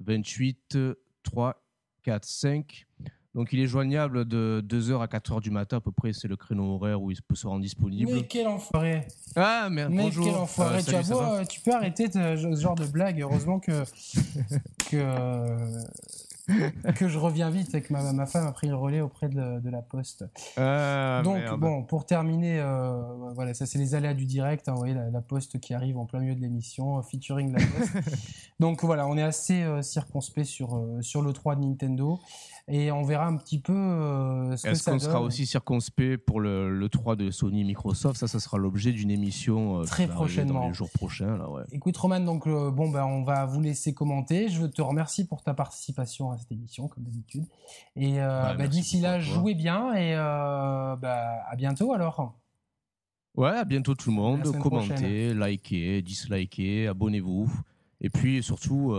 [0.00, 0.78] 28
[1.24, 1.62] 3
[2.02, 2.86] 4 5
[3.34, 6.36] donc il est joignable de 2h à 4h du matin à peu près, c'est le
[6.36, 8.10] créneau horaire où il peut se rendre disponible.
[8.12, 10.24] Mais quel enfoiré Ah merde, mais bonjour.
[10.26, 13.84] quel enfoiré euh, tu, euh, tu, peux arrêter ce genre de blague, heureusement que,
[14.90, 15.54] que,
[16.96, 19.60] que je reviens vite et que ma, ma, femme a pris le relais auprès de,
[19.60, 20.24] de la poste.
[20.56, 23.00] Ah, Donc bon, pour terminer, euh,
[23.36, 26.04] voilà, ça c'est les aléas du direct, hein, vous voyez la, poste qui arrive en
[26.04, 27.92] plein milieu de l'émission, featuring la poste.
[28.58, 32.18] Donc voilà, on est assez circonspect sur, sur le 3 de Nintendo
[32.68, 36.40] et on verra un petit peu euh, ce que Est-ce qu'on sera aussi circonspect pour
[36.40, 38.18] le, le, 3 de Sony Microsoft?
[38.18, 40.60] Ça, ça sera l'objet d'une émission euh, très prochainement.
[40.60, 41.36] Dans les jours prochains.
[41.36, 41.62] Là, ouais.
[41.72, 44.48] Écoute, Roman, donc euh, bon, ben, on va vous laisser commenter.
[44.48, 47.44] Je te remercie pour ta participation à cette émission, comme d'habitude.
[47.96, 52.38] Et bah, d'ici là, jouez bien et bah, à bientôt alors.
[53.36, 54.42] Ouais, à bientôt tout le monde.
[54.58, 57.50] Commentez, likez, dislikez, abonnez-vous.
[58.00, 58.94] Et puis surtout,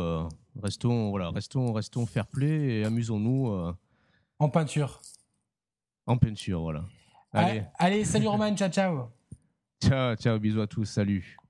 [0.62, 3.52] Restons, voilà, restons, restons fair play et amusons-nous.
[3.52, 3.74] Euh,
[4.40, 5.02] en peinture.
[6.06, 6.84] En peinture, voilà.
[7.32, 9.10] Allez, allez salut Roman, ciao ciao.
[9.84, 11.41] Ciao, ciao, bisous à tous, salut.